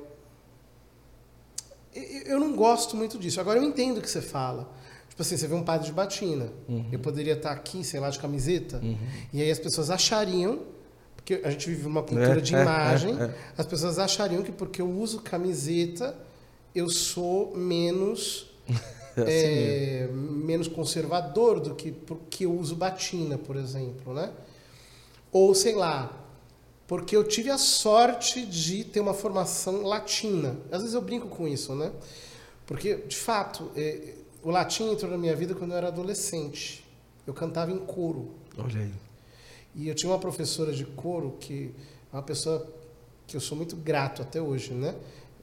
eu- 2.26 2.38
não 2.40 2.54
gosto 2.54 2.96
muito 2.96 3.18
disso. 3.18 3.40
Agora, 3.40 3.58
eu 3.58 3.62
entendo 3.62 3.98
o 3.98 4.00
que 4.02 4.10
você 4.10 4.20
fala. 4.22 4.68
Tipo 5.08 5.22
assim, 5.22 5.36
você 5.36 5.46
vê 5.46 5.54
um 5.54 5.62
padre 5.62 5.86
de 5.86 5.92
batina. 5.92 6.48
Eu 6.90 6.98
poderia 6.98 7.34
estar 7.34 7.52
aqui, 7.52 7.84
sei 7.84 8.00
lá, 8.00 8.10
de 8.10 8.18
camiseta. 8.18 8.80
E 9.32 9.40
aí 9.42 9.50
as 9.50 9.58
pessoas 9.58 9.90
achariam, 9.90 10.60
porque 11.16 11.40
a 11.44 11.50
gente 11.50 11.68
vive 11.68 11.86
uma 11.86 12.02
cultura 12.02 12.38
É, 12.38 12.40
de 12.40 12.54
é, 12.56 12.62
imagem, 12.62 13.20
é, 13.20 13.24
é. 13.24 13.34
as 13.56 13.66
pessoas 13.66 13.98
achariam 13.98 14.42
que 14.42 14.50
porque 14.52 14.80
eu 14.82 14.90
uso 14.90 15.20
camiseta, 15.20 16.16
eu 16.74 16.88
sou 16.88 17.56
menos 17.56 18.50
É 19.16 19.20
assim 19.22 19.30
é, 19.30 20.08
menos 20.12 20.68
conservador 20.68 21.60
do 21.60 21.74
que 21.74 21.92
porque 21.92 22.44
eu 22.46 22.52
uso 22.52 22.76
batina, 22.76 23.36
por 23.36 23.56
exemplo, 23.56 24.14
né? 24.14 24.32
Ou 25.32 25.54
sei 25.54 25.74
lá, 25.74 26.20
porque 26.90 27.16
eu 27.16 27.22
tive 27.22 27.50
a 27.50 27.58
sorte 27.58 28.44
de 28.44 28.82
ter 28.84 28.98
uma 28.98 29.14
formação 29.14 29.82
latina. 29.82 30.56
Às 30.72 30.80
vezes 30.80 30.94
eu 30.94 31.00
brinco 31.00 31.28
com 31.28 31.46
isso, 31.46 31.74
né? 31.74 31.92
Porque, 32.66 32.96
de 32.96 33.16
fato, 33.16 33.70
é, 33.76 34.14
o 34.42 34.50
latim 34.50 34.90
entrou 34.90 35.10
na 35.10 35.16
minha 35.16 35.36
vida 35.36 35.54
quando 35.54 35.70
eu 35.70 35.76
era 35.76 35.88
adolescente. 35.88 36.84
Eu 37.26 37.32
cantava 37.32 37.70
em 37.70 37.78
coro. 37.78 38.30
Olha 38.58 38.80
aí. 38.80 38.92
E 39.74 39.88
eu 39.88 39.94
tinha 39.94 40.10
uma 40.10 40.18
professora 40.18 40.72
de 40.72 40.84
coro 40.84 41.36
que 41.38 41.72
é 42.12 42.16
uma 42.16 42.22
pessoa 42.22 42.66
que 43.26 43.36
eu 43.36 43.40
sou 43.40 43.56
muito 43.56 43.76
grato 43.76 44.22
até 44.22 44.42
hoje, 44.42 44.72
né? 44.72 44.96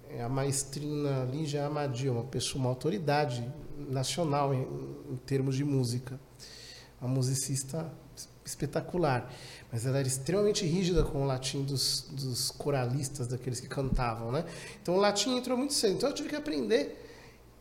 É 0.09 0.23
a 0.23 0.29
maestrina 0.29 1.25
Lígia 1.25 1.65
Amadio, 1.65 2.13
uma 2.13 2.23
pessoa, 2.23 2.61
uma 2.61 2.69
autoridade 2.69 3.45
nacional 3.89 4.53
em, 4.53 4.61
em 5.11 5.17
termos 5.25 5.55
de 5.55 5.63
música. 5.63 6.19
Uma 7.01 7.09
musicista 7.09 7.91
espetacular. 8.45 9.31
Mas 9.71 9.85
ela 9.85 9.99
era 9.99 10.07
extremamente 10.07 10.65
rígida 10.65 11.03
com 11.03 11.23
o 11.23 11.25
latim 11.25 11.63
dos, 11.63 12.07
dos 12.11 12.51
coralistas, 12.51 13.27
daqueles 13.27 13.59
que 13.59 13.67
cantavam, 13.67 14.31
né? 14.31 14.45
Então 14.81 14.95
o 14.95 14.97
latim 14.97 15.37
entrou 15.37 15.57
muito 15.57 15.73
cedo. 15.73 15.95
Então 15.95 16.09
eu 16.09 16.15
tive 16.15 16.29
que 16.29 16.35
aprender. 16.35 17.03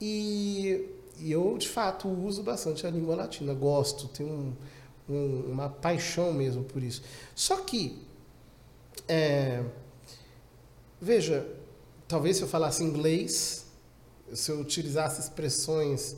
E, 0.01 0.89
e 1.19 1.33
eu, 1.33 1.59
de 1.59 1.69
fato, 1.69 2.09
uso 2.09 2.43
bastante 2.43 2.87
a 2.87 2.91
língua 2.91 3.17
latina. 3.17 3.53
Gosto, 3.53 4.09
tenho 4.09 4.31
um, 4.31 5.13
um, 5.13 5.53
uma 5.53 5.69
paixão 5.69 6.33
mesmo 6.33 6.63
por 6.65 6.83
isso. 6.83 7.03
Só 7.35 7.57
que, 7.57 7.99
é, 9.09 9.65
veja, 11.01 11.47
talvez 12.09 12.37
se 12.37 12.43
eu 12.43 12.49
falasse 12.49 12.83
inglês, 12.83 13.65
se 14.33 14.51
eu 14.51 14.61
utilizasse 14.61 15.21
expressões 15.21 16.17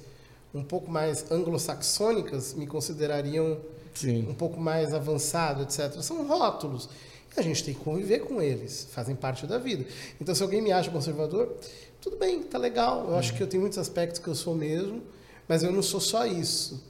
um 0.55 0.63
pouco 0.63 0.91
mais 0.91 1.31
anglo-saxônicas, 1.31 2.55
me 2.55 2.67
considerariam 2.67 3.59
Sim. 3.95 4.27
um 4.29 4.35
pouco 4.35 4.59
mais 4.59 4.95
avançado, 4.95 5.63
etc. 5.63 6.01
São 6.01 6.27
rótulos. 6.27 6.89
E 7.37 7.41
a 7.41 7.43
gente 7.43 7.63
tem 7.63 7.75
que 7.75 7.81
conviver 7.81 8.21
com 8.21 8.41
eles, 8.41 8.89
fazem 8.91 9.15
parte 9.15 9.47
da 9.47 9.59
vida. 9.59 9.85
Então, 10.21 10.35
se 10.35 10.43
alguém 10.43 10.63
me 10.63 10.73
acha 10.73 10.91
conservador, 10.91 11.57
tudo 12.01 12.17
bem, 12.17 12.43
tá 12.43 12.57
legal. 12.57 13.07
Eu 13.09 13.17
acho 13.17 13.35
que 13.35 13.43
eu 13.43 13.47
tenho 13.47 13.61
muitos 13.61 13.79
aspectos 13.79 14.21
que 14.21 14.29
eu 14.29 14.35
sou 14.35 14.55
mesmo, 14.55 15.03
mas 15.47 15.63
eu 15.63 15.71
não 15.71 15.83
sou 15.83 16.01
só 16.01 16.27
isso. 16.27 16.83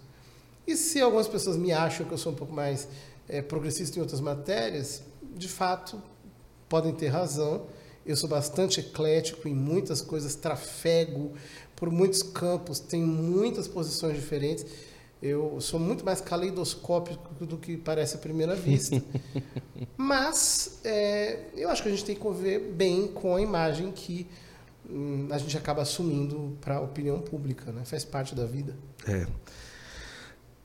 E 0.67 0.77
se 0.77 1.01
algumas 1.01 1.27
pessoas 1.27 1.57
me 1.57 1.73
acham 1.73 2.07
que 2.07 2.13
eu 2.13 2.19
sou 2.19 2.33
um 2.33 2.35
pouco 2.35 2.53
mais 2.53 2.87
é, 3.29 3.43
progressista 3.43 3.99
em 3.99 4.03
outras 4.03 4.21
matérias, 4.21 5.03
de 5.35 5.49
fato, 5.49 6.01
podem 6.69 6.95
ter 6.95 7.09
razão. 7.09 7.67
Eu 8.09 8.17
sou 8.17 8.27
bastante 8.27 8.81
eclético 8.81 9.47
em 9.47 9.55
muitas 9.55 10.01
coisas, 10.01 10.35
trafego 10.35 11.35
por 11.77 11.91
muitos 11.91 12.23
campos, 12.23 12.81
tenho 12.81 13.07
muitas 13.07 13.69
posições 13.69 14.17
diferentes. 14.17 14.65
Eu 15.21 15.61
sou 15.61 15.79
muito 15.79 16.07
mais 16.07 16.19
caleidoscópico 16.19 17.45
do 17.45 17.59
que 17.59 17.77
parece 17.77 18.17
à 18.17 18.19
primeira 18.19 18.55
vista. 18.55 19.03
Mas 19.95 20.81
é, 20.85 21.49
eu 21.55 21.69
acho 21.69 21.83
que 21.83 21.89
a 21.89 21.93
gente 21.93 22.03
tem 22.03 22.15
que 22.15 22.21
conviver 22.23 22.73
bem 22.73 23.09
com 23.09 23.37
a 23.37 23.43
imagem 23.43 23.93
que 23.93 24.27
hum, 24.89 25.29
a 25.31 25.37
gente 25.37 25.59
acaba 25.59 25.83
assumindo 25.83 26.57
para 26.63 26.77
a 26.77 26.81
opinião 26.81 27.21
pública, 27.21 27.71
né? 27.73 27.83
Faz 27.85 28.07
parte 28.07 28.35
da 28.35 28.47
vida. 28.47 28.75
É. 29.07 29.27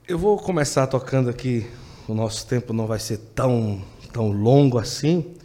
Eu 0.07 0.17
vou 0.17 0.37
começar 0.37 0.87
tocando 0.87 1.29
aqui. 1.29 1.69
O 2.07 2.13
nosso 2.13 2.47
tempo 2.47 2.71
não 2.71 2.87
vai 2.87 2.99
ser 2.99 3.17
tão, 3.35 3.83
tão 4.13 4.31
longo 4.31 4.77
assim, 4.77 5.35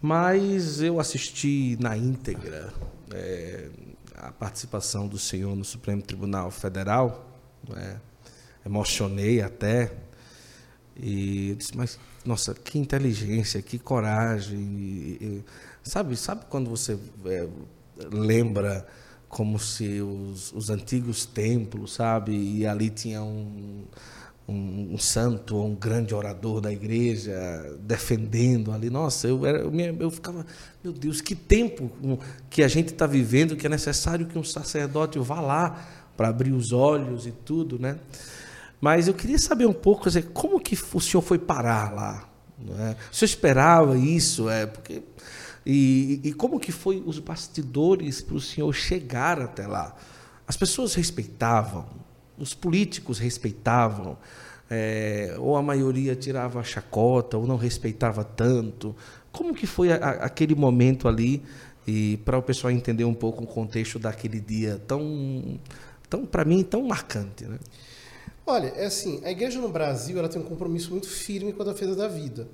mas 0.00 0.80
eu 0.80 1.00
assisti 1.00 1.76
na 1.80 1.96
íntegra 1.96 2.72
é, 3.12 3.68
a 4.14 4.32
participação 4.32 5.08
do 5.08 5.18
senhor 5.18 5.56
no 5.56 5.64
Supremo 5.64 6.02
Tribunal 6.02 6.50
Federal. 6.50 7.26
É, 7.76 7.96
emocionei 8.64 9.42
até. 9.42 9.92
E 10.96 11.54
disse, 11.56 11.76
mas, 11.76 11.98
nossa, 12.24 12.54
que 12.54 12.78
inteligência, 12.78 13.62
que 13.62 13.78
coragem. 13.78 14.58
E, 14.58 15.18
e, 15.20 15.44
sabe, 15.82 16.16
sabe 16.16 16.44
quando 16.48 16.68
você 16.68 16.98
é, 17.26 17.48
lembra 18.12 18.86
como 19.28 19.58
se 19.58 20.00
os, 20.00 20.52
os 20.52 20.70
antigos 20.70 21.26
templos, 21.26 21.94
sabe? 21.94 22.32
E 22.32 22.66
ali 22.66 22.90
tinha 22.90 23.22
um, 23.22 23.84
um, 24.48 24.94
um, 24.94 24.98
santo 24.98 25.56
ou 25.56 25.66
um 25.66 25.74
grande 25.74 26.14
orador 26.14 26.60
da 26.60 26.72
igreja 26.72 27.78
defendendo 27.80 28.72
ali. 28.72 28.88
Nossa, 28.88 29.28
eu, 29.28 29.44
era, 29.44 29.58
eu, 29.58 29.72
eu 30.00 30.10
ficava, 30.10 30.46
meu 30.82 30.92
Deus, 30.92 31.20
que 31.20 31.34
tempo 31.34 32.18
que 32.48 32.62
a 32.62 32.68
gente 32.68 32.92
está 32.92 33.06
vivendo 33.06 33.56
que 33.56 33.66
é 33.66 33.70
necessário 33.70 34.26
que 34.26 34.38
um 34.38 34.44
sacerdote 34.44 35.18
vá 35.18 35.40
lá 35.40 35.86
para 36.16 36.28
abrir 36.28 36.52
os 36.52 36.72
olhos 36.72 37.26
e 37.26 37.30
tudo, 37.30 37.78
né? 37.78 37.98
Mas 38.80 39.08
eu 39.08 39.14
queria 39.14 39.38
saber 39.38 39.66
um 39.66 39.72
pouco, 39.72 40.04
dizer, 40.04 40.30
como 40.32 40.58
que 40.60 40.78
o 40.94 41.00
senhor 41.00 41.22
foi 41.22 41.38
parar 41.38 41.92
lá? 41.92 42.28
É? 42.60 42.96
O 43.12 43.14
senhor 43.14 43.28
esperava 43.28 43.96
isso? 43.96 44.48
É, 44.48 44.66
porque, 44.66 45.02
e, 45.66 46.20
e 46.24 46.32
como 46.32 46.58
que 46.58 46.72
foi 46.72 47.02
os 47.04 47.18
bastidores 47.18 48.20
para 48.20 48.36
o 48.36 48.40
senhor 48.40 48.72
chegar 48.72 49.40
até 49.40 49.66
lá? 49.66 49.94
As 50.46 50.56
pessoas 50.56 50.94
respeitavam, 50.94 51.86
os 52.38 52.54
políticos 52.54 53.18
respeitavam, 53.18 54.16
é, 54.70 55.34
ou 55.38 55.56
a 55.56 55.62
maioria 55.62 56.14
tirava 56.14 56.60
a 56.60 56.62
chacota, 56.62 57.36
ou 57.36 57.46
não 57.46 57.56
respeitava 57.56 58.22
tanto. 58.24 58.94
Como 59.32 59.54
que 59.54 59.66
foi 59.66 59.92
a, 59.92 59.96
a, 59.96 60.10
aquele 60.26 60.54
momento 60.54 61.08
ali, 61.08 61.42
e 61.86 62.18
para 62.18 62.36
o 62.36 62.42
pessoal 62.42 62.70
entender 62.70 63.04
um 63.04 63.14
pouco 63.14 63.44
o 63.44 63.46
contexto 63.46 63.98
daquele 63.98 64.40
dia 64.40 64.80
tão, 64.86 65.58
tão 66.08 66.26
para 66.26 66.44
mim, 66.44 66.62
tão 66.62 66.82
marcante, 66.82 67.44
né? 67.44 67.58
Olha, 68.46 68.68
é 68.68 68.86
assim, 68.86 69.20
a 69.24 69.30
igreja 69.30 69.60
no 69.60 69.68
Brasil 69.68 70.18
ela 70.18 70.28
tem 70.28 70.40
um 70.40 70.44
compromisso 70.44 70.90
muito 70.90 71.06
firme 71.06 71.52
com 71.52 71.62
a 71.62 71.66
defesa 71.66 71.94
da 71.94 72.08
vida. 72.08 72.48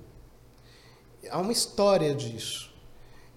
Há 1.31 1.39
uma 1.41 1.53
história 1.53 2.13
disso, 2.15 2.74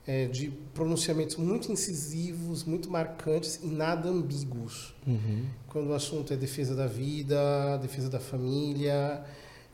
é, 0.08 0.26
de 0.26 0.50
pronunciamentos 0.74 1.36
muito 1.36 1.70
incisivos, 1.70 2.63
muito 2.63 2.89
marcantes 2.89 3.60
e 3.62 3.67
nada 3.67 4.08
ambíguos. 4.08 4.96
Uhum. 5.06 5.46
Quando 5.67 5.89
o 5.89 5.93
assunto 5.93 6.34
é 6.34 6.38
defesa 6.38 6.74
da 6.74 6.88
vida, 6.88 7.78
defesa 7.78 8.10
da 8.10 8.20
família, 8.20 9.22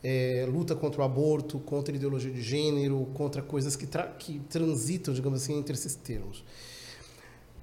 é, 0.02 0.44
luta 0.50 0.74
contra 0.74 1.00
o 1.00 1.04
aborto, 1.04 1.60
contra 1.60 1.94
a 1.94 1.96
ideologia 1.96 2.32
de 2.32 2.42
gênero, 2.42 3.06
contra 3.14 3.40
coisas 3.40 3.76
que, 3.76 3.86
tra 3.86 4.08
que 4.08 4.40
transitam, 4.50 5.14
digamos 5.14 5.40
assim, 5.40 5.56
entre 5.56 5.74
esses 5.74 5.94
termos. 5.94 6.44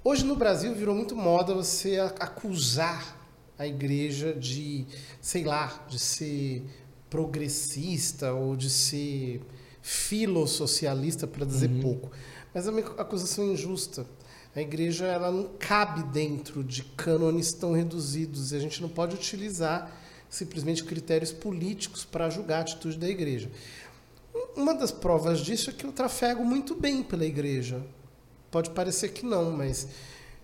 Hoje 0.01 0.25
no 0.25 0.35
Brasil 0.35 0.73
virou 0.73 0.95
muito 0.95 1.15
moda 1.15 1.53
você 1.53 1.99
acusar 1.99 3.19
a 3.59 3.67
igreja 3.67 4.33
de, 4.33 4.87
sei 5.19 5.43
lá, 5.43 5.85
de 5.87 5.99
ser 5.99 6.63
progressista 7.09 8.33
ou 8.33 8.55
de 8.55 8.69
ser 8.69 9.41
filossocialista, 9.81 11.27
para 11.27 11.45
dizer 11.45 11.69
uhum. 11.69 11.81
pouco. 11.81 12.11
Mas 12.53 12.67
é 12.67 12.71
uma 12.71 12.79
acusação 12.79 13.45
injusta. 13.45 14.05
A 14.55 14.61
igreja 14.61 15.05
ela 15.05 15.31
não 15.31 15.49
cabe 15.57 16.03
dentro 16.03 16.63
de 16.63 16.83
cânones 16.83 17.53
tão 17.53 17.71
reduzidos 17.71 18.51
e 18.51 18.55
a 18.55 18.59
gente 18.59 18.81
não 18.81 18.89
pode 18.89 19.15
utilizar 19.15 19.97
simplesmente 20.29 20.83
critérios 20.83 21.31
políticos 21.31 22.03
para 22.03 22.29
julgar 22.29 22.59
a 22.59 22.61
atitude 22.61 22.97
da 22.97 23.07
igreja. 23.07 23.49
Uma 24.55 24.73
das 24.73 24.91
provas 24.91 25.39
disso 25.39 25.69
é 25.69 25.73
que 25.73 25.85
eu 25.85 25.91
trafego 25.91 26.43
muito 26.43 26.75
bem 26.75 27.03
pela 27.03 27.25
igreja. 27.25 27.81
Pode 28.49 28.69
parecer 28.71 29.09
que 29.09 29.25
não, 29.25 29.51
mas 29.51 29.87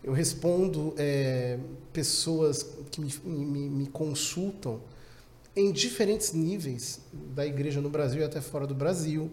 eu 0.04 0.14
respondo 0.14 0.94
é, 0.98 1.60
pessoas 1.92 2.66
que 2.92 3.02
me, 3.02 3.14
me, 3.26 3.70
me, 3.70 3.88
consultam 3.88 4.80
em 5.56 5.72
diferentes 5.72 6.32
níveis 6.32 7.02
da 7.12 7.46
igreja 7.46 7.82
no 7.82 7.90
Brasil 7.90 8.22
e 8.22 8.24
até 8.24 8.40
fora 8.40 8.66
do 8.66 8.76
Brasil. 8.76 9.32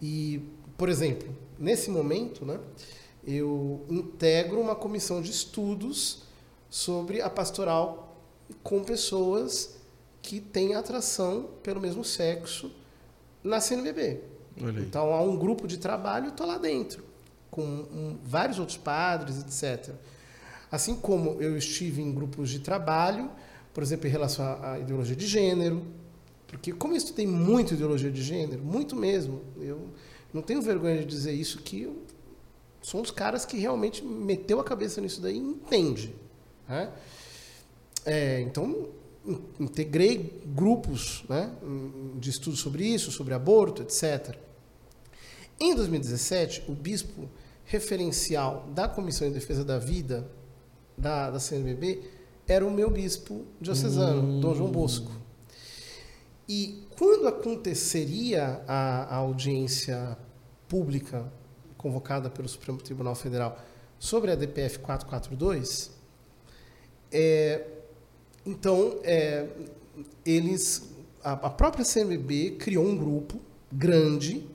E, 0.00 0.40
por 0.82 0.88
exemplo, 0.88 1.28
nesse 1.60 1.88
momento, 1.88 2.44
né, 2.44 2.58
eu 3.24 3.86
integro 3.88 4.60
uma 4.60 4.74
comissão 4.74 5.22
de 5.22 5.30
estudos 5.30 6.24
sobre 6.68 7.22
a 7.22 7.30
pastoral 7.30 8.20
com 8.64 8.82
pessoas 8.82 9.76
que 10.20 10.40
têm 10.40 10.74
atração 10.74 11.50
pelo 11.62 11.80
mesmo 11.80 12.04
sexo 12.04 12.68
na 13.44 13.60
CNBB. 13.60 14.22
Então 14.80 15.12
há 15.12 15.22
um 15.22 15.36
grupo 15.36 15.68
de 15.68 15.78
trabalho, 15.78 16.30
estou 16.30 16.48
lá 16.48 16.58
dentro 16.58 17.04
com 17.48 17.62
um, 17.62 18.18
vários 18.24 18.58
outros 18.58 18.76
padres, 18.76 19.38
etc. 19.38 19.94
Assim 20.68 20.96
como 20.96 21.40
eu 21.40 21.56
estive 21.56 22.02
em 22.02 22.12
grupos 22.12 22.50
de 22.50 22.58
trabalho, 22.58 23.30
por 23.72 23.84
exemplo, 23.84 24.08
em 24.08 24.10
relação 24.10 24.58
à 24.60 24.80
ideologia 24.80 25.14
de 25.14 25.28
gênero, 25.28 25.86
porque 26.48 26.72
como 26.72 26.94
eu 26.94 26.98
estudei 26.98 27.28
muito 27.28 27.72
ideologia 27.72 28.10
de 28.10 28.20
gênero, 28.20 28.64
muito 28.64 28.96
mesmo, 28.96 29.42
eu 29.60 29.88
não 30.32 30.42
tenho 30.42 30.62
vergonha 30.62 30.98
de 30.98 31.06
dizer 31.06 31.32
isso, 31.32 31.58
que 31.58 31.86
um 32.94 33.02
dos 33.02 33.10
caras 33.10 33.44
que 33.44 33.58
realmente 33.58 34.04
meteu 34.04 34.58
a 34.60 34.64
cabeça 34.64 35.00
nisso 35.00 35.20
daí 35.20 35.36
e 35.36 35.38
entende. 35.38 36.14
Né? 36.68 36.92
É, 38.04 38.40
então, 38.40 38.88
integrei 39.60 40.42
grupos 40.46 41.24
né, 41.28 41.52
de 42.18 42.30
estudo 42.30 42.56
sobre 42.56 42.84
isso, 42.84 43.12
sobre 43.12 43.34
aborto, 43.34 43.82
etc. 43.82 44.36
Em 45.60 45.74
2017, 45.74 46.64
o 46.68 46.72
bispo 46.72 47.28
referencial 47.64 48.68
da 48.74 48.88
Comissão 48.88 49.28
de 49.28 49.34
Defesa 49.34 49.64
da 49.64 49.78
Vida 49.78 50.28
da, 50.96 51.30
da 51.30 51.38
CNBB 51.38 52.02
era 52.46 52.66
o 52.66 52.70
meu 52.70 52.90
bispo 52.90 53.46
diocesano, 53.60 54.22
hum. 54.22 54.40
Dom 54.40 54.54
João 54.54 54.70
Bosco. 54.70 55.12
E 56.48 56.81
quando 56.98 57.28
aconteceria 57.28 58.62
a, 58.66 59.04
a 59.04 59.16
audiência 59.16 60.16
pública 60.68 61.30
convocada 61.76 62.30
pelo 62.30 62.48
Supremo 62.48 62.78
Tribunal 62.80 63.14
Federal 63.14 63.58
sobre 63.98 64.30
a 64.30 64.34
DPF 64.34 64.78
442, 64.78 65.90
é, 67.10 67.66
então 68.46 68.98
é, 69.04 69.48
eles, 70.24 70.90
a, 71.22 71.32
a 71.32 71.50
própria 71.50 71.84
CNBB 71.84 72.52
criou 72.52 72.84
um 72.84 72.96
grupo 72.96 73.40
grande 73.70 74.48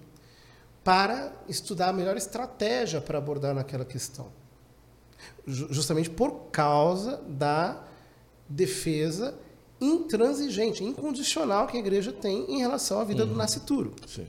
para 0.84 1.34
estudar 1.50 1.90
a 1.90 1.94
melhor 1.94 2.16
estratégia 2.16 3.02
para 3.02 3.18
abordar 3.18 3.54
naquela 3.54 3.86
questão. 3.86 4.28
Justamente 5.46 6.10
por 6.10 6.50
causa 6.52 7.22
da 7.28 7.84
defesa 8.50 9.38
intransigente, 9.80 10.84
incondicional 10.84 11.68
que 11.68 11.78
a 11.78 11.80
igreja 11.80 12.12
tem 12.12 12.46
em 12.52 12.60
relação 12.60 13.00
à 13.00 13.04
vida 13.04 13.26
do 13.26 13.36
nascituro. 13.36 13.94
Sim. 14.08 14.28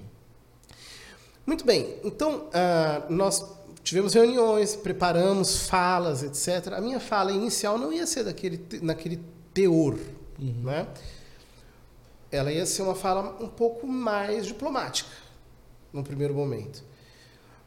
Muito 1.46 1.64
bem, 1.64 1.96
então 2.04 2.48
ah, 2.52 3.06
nós 3.08 3.42
tivemos 3.82 4.12
reuniões, 4.12 4.76
preparamos 4.76 5.66
falas, 5.66 6.22
etc. 6.22 6.74
A 6.74 6.80
minha 6.80 7.00
fala 7.00 7.32
inicial 7.32 7.78
não 7.78 7.90
ia 7.90 8.06
ser 8.06 8.24
daquele, 8.24 8.60
naquele 8.82 9.18
teor, 9.54 9.98
né? 10.38 10.86
Ela 12.30 12.52
ia 12.52 12.66
ser 12.66 12.82
uma 12.82 12.94
fala 12.94 13.42
um 13.42 13.48
pouco 13.48 13.86
mais 13.86 14.46
diplomática, 14.46 15.10
no 15.90 16.04
primeiro 16.04 16.34
momento. 16.34 16.84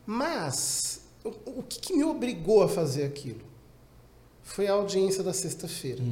Mas 0.05 1.01
o, 1.23 1.59
o 1.59 1.63
que, 1.63 1.79
que 1.79 1.93
me 1.93 2.03
obrigou 2.03 2.61
a 2.61 2.69
fazer 2.69 3.05
aquilo? 3.05 3.41
Foi 4.43 4.67
a 4.67 4.73
audiência 4.73 5.23
da 5.23 5.33
sexta-feira. 5.33 6.03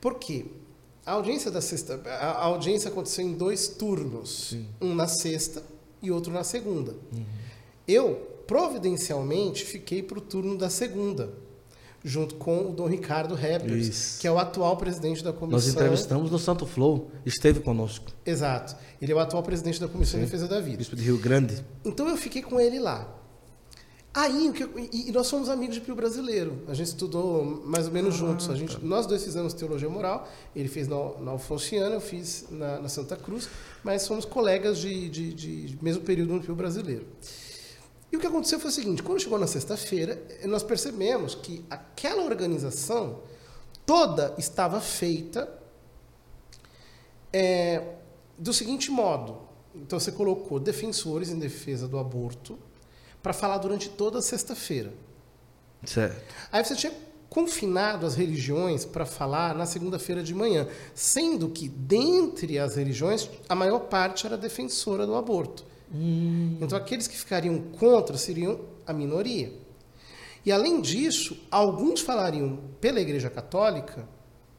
Por 0.00 0.14
quê? 0.14 0.46
A 1.04 1.12
audiência 1.12 1.50
da 1.50 1.60
sexta, 1.60 2.00
a 2.04 2.44
audiência 2.44 2.90
aconteceu 2.90 3.24
em 3.24 3.32
dois 3.32 3.68
turnos, 3.68 4.54
um 4.80 4.94
na 4.94 5.08
sexta 5.08 5.62
e 6.02 6.10
outro 6.10 6.32
na 6.32 6.44
segunda. 6.44 6.94
Eu 7.86 8.42
providencialmente 8.46 9.64
fiquei 9.64 10.02
para 10.02 10.18
o 10.18 10.20
turno 10.20 10.56
da 10.56 10.68
segunda, 10.68 11.30
junto 12.04 12.34
com 12.36 12.70
o 12.70 12.72
Dom 12.72 12.86
Ricardo 12.86 13.38
Isso. 13.74 14.20
que 14.20 14.26
é 14.26 14.30
o 14.30 14.38
atual 14.38 14.76
presidente 14.76 15.24
da 15.24 15.32
comissão. 15.32 15.58
Nós 15.58 15.68
entrevistamos 15.68 16.30
no 16.30 16.38
Santo 16.38 16.66
Flow, 16.66 17.10
esteve 17.24 17.60
conosco, 17.60 18.12
Exato. 18.24 18.76
Ele 19.00 19.12
é 19.12 19.14
o 19.14 19.18
atual 19.18 19.42
presidente 19.42 19.80
da 19.80 19.88
comissão 19.88 20.18
de 20.20 20.26
defesa 20.26 20.46
da 20.46 20.60
vida. 20.60 20.78
bispo 20.78 20.96
de 20.96 21.02
Rio 21.02 21.18
Grande. 21.18 21.64
Então 21.84 22.08
eu 22.08 22.16
fiquei 22.16 22.42
com 22.42 22.60
ele 22.60 22.78
lá. 22.78 23.17
Aí, 24.12 24.52
e, 24.92 25.12
nós 25.12 25.26
somos 25.26 25.48
amigos 25.48 25.74
de 25.76 25.80
Pio 25.80 25.94
Brasileiro. 25.94 26.62
A 26.66 26.74
gente 26.74 26.88
estudou 26.88 27.44
mais 27.44 27.86
ou 27.86 27.92
menos 27.92 28.14
juntos. 28.14 28.48
A 28.48 28.54
gente, 28.54 28.82
nós 28.84 29.06
dois 29.06 29.22
fizemos 29.22 29.52
teologia 29.52 29.88
moral. 29.88 30.26
Ele 30.56 30.68
fez 30.68 30.88
na, 30.88 30.96
na 31.20 31.30
Alfonsiana, 31.32 31.94
eu 31.94 32.00
fiz 32.00 32.46
na, 32.50 32.80
na 32.80 32.88
Santa 32.88 33.16
Cruz. 33.16 33.48
Mas 33.84 34.02
somos 34.02 34.24
colegas 34.24 34.78
de, 34.78 35.08
de, 35.08 35.32
de 35.34 35.78
mesmo 35.82 36.02
período 36.02 36.34
no 36.34 36.40
Pio 36.40 36.54
Brasileiro. 36.54 37.06
E 38.10 38.16
o 38.16 38.20
que 38.20 38.26
aconteceu 38.26 38.58
foi 38.58 38.70
o 38.70 38.72
seguinte: 38.72 39.02
quando 39.02 39.20
chegou 39.20 39.38
na 39.38 39.46
sexta-feira, 39.46 40.20
nós 40.44 40.62
percebemos 40.62 41.34
que 41.34 41.64
aquela 41.68 42.24
organização 42.24 43.20
toda 43.84 44.34
estava 44.38 44.80
feita 44.80 45.48
é, 47.32 47.94
do 48.38 48.52
seguinte 48.52 48.90
modo. 48.90 49.46
Então 49.74 50.00
você 50.00 50.10
colocou 50.10 50.58
defensores 50.58 51.28
em 51.28 51.38
defesa 51.38 51.86
do 51.86 51.98
aborto 51.98 52.58
para 53.22 53.32
falar 53.32 53.58
durante 53.58 53.88
toda 53.88 54.18
a 54.18 54.22
sexta-feira. 54.22 54.92
Certo. 55.84 56.34
Aí 56.50 56.64
você 56.64 56.74
tinha 56.74 56.92
confinado 57.28 58.06
as 58.06 58.14
religiões 58.14 58.84
para 58.84 59.04
falar 59.04 59.54
na 59.54 59.66
segunda-feira 59.66 60.22
de 60.22 60.34
manhã, 60.34 60.66
sendo 60.94 61.48
que 61.50 61.68
dentre 61.68 62.58
as 62.58 62.76
religiões 62.76 63.28
a 63.48 63.54
maior 63.54 63.80
parte 63.80 64.26
era 64.26 64.36
defensora 64.36 65.06
do 65.06 65.14
aborto. 65.14 65.64
Então 66.60 66.76
aqueles 66.76 67.06
que 67.06 67.16
ficariam 67.16 67.58
contra 67.78 68.16
seriam 68.16 68.60
a 68.86 68.92
minoria. 68.92 69.52
E 70.44 70.52
além 70.52 70.80
disso, 70.80 71.36
alguns 71.50 72.00
falariam 72.00 72.58
pela 72.80 73.00
Igreja 73.00 73.28
Católica, 73.28 74.08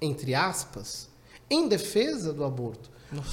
entre 0.02 0.36
aspas, 0.36 1.10
em 1.50 1.67
defesa 1.67 2.32
do 2.32 2.43
aborto, 2.43 2.89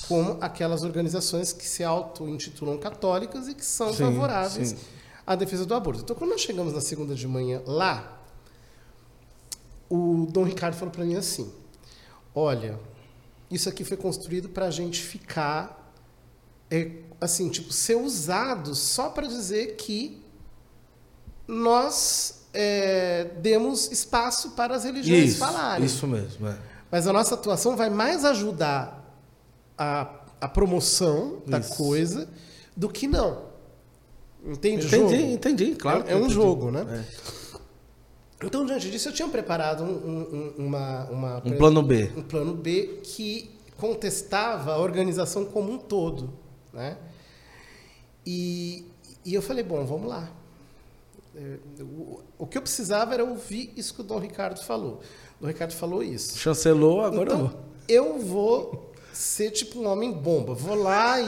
como 0.09 0.39
aquelas 0.41 0.83
organizações 0.83 1.53
que 1.53 1.67
se 1.67 1.85
auto-intitulam 1.85 2.79
católicas 2.79 3.49
e 3.49 3.55
que 3.55 3.65
são 3.65 3.93
Sim, 3.93 4.05
favoráveis 4.05 4.71
sim. 4.71 4.77
À 5.27 5.35
defesa 5.35 5.67
do 5.67 5.75
aborto. 5.75 6.03
Então, 6.03 6.15
quando 6.15 6.31
nós 6.31 6.41
chegamos 6.41 6.73
na 6.73 6.81
segunda 6.81 7.15
de 7.15 7.27
manhã 7.27 7.63
lá, 7.67 8.23
o 9.91 10.27
Dom 10.31 10.45
Ricardo 10.45 10.75
falou 10.75 10.93
para 10.93 11.05
mim 11.05 11.17
assim: 11.17 11.53
Olha, 12.35 12.79
isso 13.51 13.69
aqui 13.69 13.85
foi 13.85 13.97
construído 13.97 14.49
para 14.49 14.67
a 14.67 14.71
gente 14.71 15.03
ficar, 15.03 15.93
é, 16.71 16.93
assim, 17.21 17.49
tipo, 17.49 17.73
ser 17.73 17.97
usado 17.97 18.75
só 18.75 19.11
para 19.11 19.27
dizer 19.27 19.77
que 19.77 20.23
nós 21.47 22.47
é, 22.53 23.25
demos 23.41 23.91
espaço 23.93 24.51
para 24.53 24.75
as 24.75 24.85
religiões 24.85 25.31
Isso, 25.31 25.39
falarem. 25.39 25.85
isso 25.85 26.07
mesmo. 26.07 26.47
É. 26.49 26.59
Mas 26.91 27.07
a 27.07 27.13
nossa 27.13 27.35
atuação 27.35 27.77
vai 27.77 27.91
mais 27.91 28.25
ajudar 28.25 29.05
a, 29.77 30.09
a 30.41 30.49
promoção 30.49 31.43
da 31.47 31.59
Isso. 31.59 31.75
coisa 31.77 32.29
do 32.77 32.89
que 32.89 33.07
não. 33.07 33.46
Entende 34.47 34.87
Entendi, 34.87 35.17
jogo? 35.19 35.33
entendi, 35.33 35.75
claro. 35.75 36.05
É, 36.07 36.11
é 36.11 36.13
eu 36.13 36.17
um 36.19 36.21
entendi. 36.21 36.35
jogo, 36.35 36.71
né? 36.71 36.87
É. 36.89 38.47
Então, 38.47 38.65
diante 38.67 38.91
disso, 38.91 39.09
eu 39.09 39.13
tinha 39.13 39.29
preparado 39.29 39.83
um, 39.83 39.87
um- 39.89 40.55
um- 40.59 40.67
uma, 40.67 41.05
uma- 41.11 41.43
Um 41.45 41.57
plano 41.57 41.83
B. 41.83 42.13
um 42.17 42.23
plano 42.23 42.55
B 42.55 43.01
que 43.03 43.51
contestava 43.77 44.73
a 44.75 44.79
organização 44.79 45.45
como 45.47 45.73
um 45.73 45.79
todo, 45.79 46.33
né? 46.73 46.97
E, 48.27 48.85
e 49.25 49.35
eu 49.35 49.41
falei, 49.43 49.65
bom, 49.65 49.85
vamos 49.85 50.09
lá. 50.09 50.29
É, 51.35 51.57
O, 51.83 52.21
o 52.39 52.47
que 52.47 52.57
eu 52.59 52.63
precisava 52.63 53.15
era 53.15 53.25
ouvir 53.25 53.73
isso 53.77 53.95
que 53.95 54.01
o 54.01 54.05
Dom 54.05 54.19
Ricardo 54.19 54.63
falou. 54.63 55.01
O 55.39 55.43
Dom 55.43 55.49
Ricardo 55.49 55.73
falou 55.73 56.03
isso. 56.03 56.39
Chancelou, 56.39 57.01
agora 57.03 57.31
eu 57.31 57.37
então, 57.37 57.49
vou. 57.49 57.61
eu 57.89 58.19
vou 58.19 58.93
ser 59.13 59.51
tipo 59.51 59.79
um 59.81 59.87
homem 59.89 60.13
bomba. 60.13 60.55
Vou 60.55 60.75
lá 60.75 61.21
e. 61.21 61.27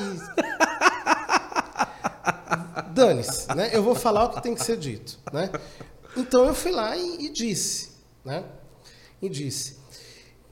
Dane-se, 2.99 3.55
né? 3.55 3.71
Eu 3.73 3.83
vou 3.83 3.95
falar 3.95 4.25
o 4.25 4.31
que 4.31 4.43
tem 4.43 4.55
que 4.55 4.65
ser 4.65 4.77
dito, 4.77 5.19
né? 5.33 5.51
Então 6.17 6.45
eu 6.47 6.55
fui 6.55 6.73
lá 6.73 6.97
e, 6.97 7.27
e 7.27 7.29
disse, 7.29 7.91
né? 8.25 8.45
E 9.23 9.29
disse. 9.29 9.79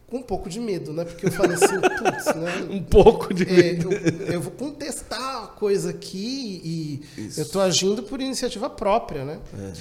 Com 0.07 0.19
um 0.19 0.23
pouco 0.23 0.49
de 0.49 0.61
medo, 0.61 0.93
né? 0.93 1.05
Porque 1.05 1.27
eu 1.27 1.33
falei 1.33 1.57
assim, 1.57 1.81
putz, 1.81 2.27
né? 2.37 2.67
Um 2.71 2.83
pouco 2.85 3.35
de. 3.35 3.43
É, 3.43 3.73
eu, 3.83 3.91
eu 4.35 4.41
vou 4.41 4.53
contestar 4.53 5.45
a 5.45 5.47
coisa 5.49 5.91
aqui 5.91 6.61
e 6.65 7.21
Isso. 7.27 7.41
eu 7.41 7.45
estou 7.47 7.61
agindo 7.61 8.05
por 8.05 8.21
iniciativa 8.21 8.71
própria, 8.71 9.25
né? 9.25 9.41
É. 9.59 9.73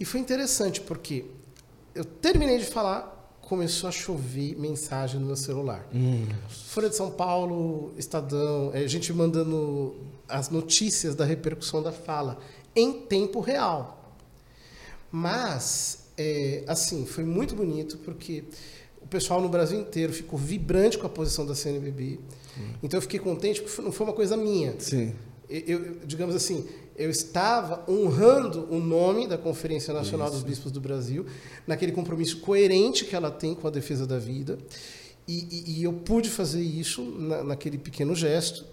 E 0.00 0.04
foi 0.04 0.18
interessante 0.18 0.80
porque 0.80 1.24
eu 1.94 2.04
terminei 2.04 2.58
de 2.58 2.66
falar, 2.66 3.13
começou 3.44 3.88
a 3.88 3.92
chover 3.92 4.56
mensagem 4.58 5.20
no 5.20 5.26
meu 5.26 5.36
celular. 5.36 5.86
Hum, 5.94 6.26
Folha 6.48 6.88
de 6.88 6.96
São 6.96 7.10
Paulo, 7.10 7.92
Estadão, 7.96 8.70
é, 8.74 8.86
gente 8.88 9.12
mandando 9.12 9.94
as 10.28 10.48
notícias 10.50 11.14
da 11.14 11.24
repercussão 11.24 11.82
da 11.82 11.92
fala 11.92 12.38
em 12.74 12.92
tempo 13.02 13.40
real. 13.40 14.12
Mas, 15.10 16.06
é, 16.16 16.64
assim, 16.66 17.06
foi 17.06 17.24
muito 17.24 17.54
bonito 17.54 17.98
porque 17.98 18.44
o 19.00 19.06
pessoal 19.06 19.40
no 19.40 19.48
Brasil 19.48 19.78
inteiro 19.80 20.12
ficou 20.12 20.38
vibrante 20.38 20.98
com 20.98 21.06
a 21.06 21.10
posição 21.10 21.46
da 21.46 21.54
CNBB. 21.54 22.18
Então 22.82 22.98
eu 22.98 23.02
fiquei 23.02 23.18
contente 23.20 23.60
porque 23.62 23.82
não 23.82 23.92
foi 23.92 24.06
uma 24.06 24.12
coisa 24.12 24.36
minha. 24.36 24.74
sim. 24.78 25.14
Eu, 25.46 25.60
eu- 25.84 25.94
digamos 26.06 26.34
assim, 26.34 26.66
eu 26.96 27.10
estava 27.10 27.84
honrando 27.90 28.66
o 28.70 28.78
nome 28.78 29.26
da 29.26 29.36
Conferência 29.36 29.92
Nacional 29.92 30.30
dos 30.30 30.42
Bispos 30.42 30.70
do 30.72 30.80
Brasil, 30.80 31.26
naquele 31.66 31.92
compromisso 31.92 32.38
coerente 32.40 33.04
que 33.04 33.16
ela 33.16 33.30
tem 33.30 33.54
com 33.54 33.66
a 33.66 33.70
defesa 33.70 34.06
da 34.06 34.18
vida, 34.18 34.58
e, 35.26 35.38
e- 35.50 35.80
e 35.80 35.84
eu 35.84 35.92
pude 35.92 36.30
fazer 36.30 36.62
isso 36.62 37.02
na- 37.02 37.42
naquele 37.42 37.78
pequeno 37.78 38.14
gesto. 38.14 38.64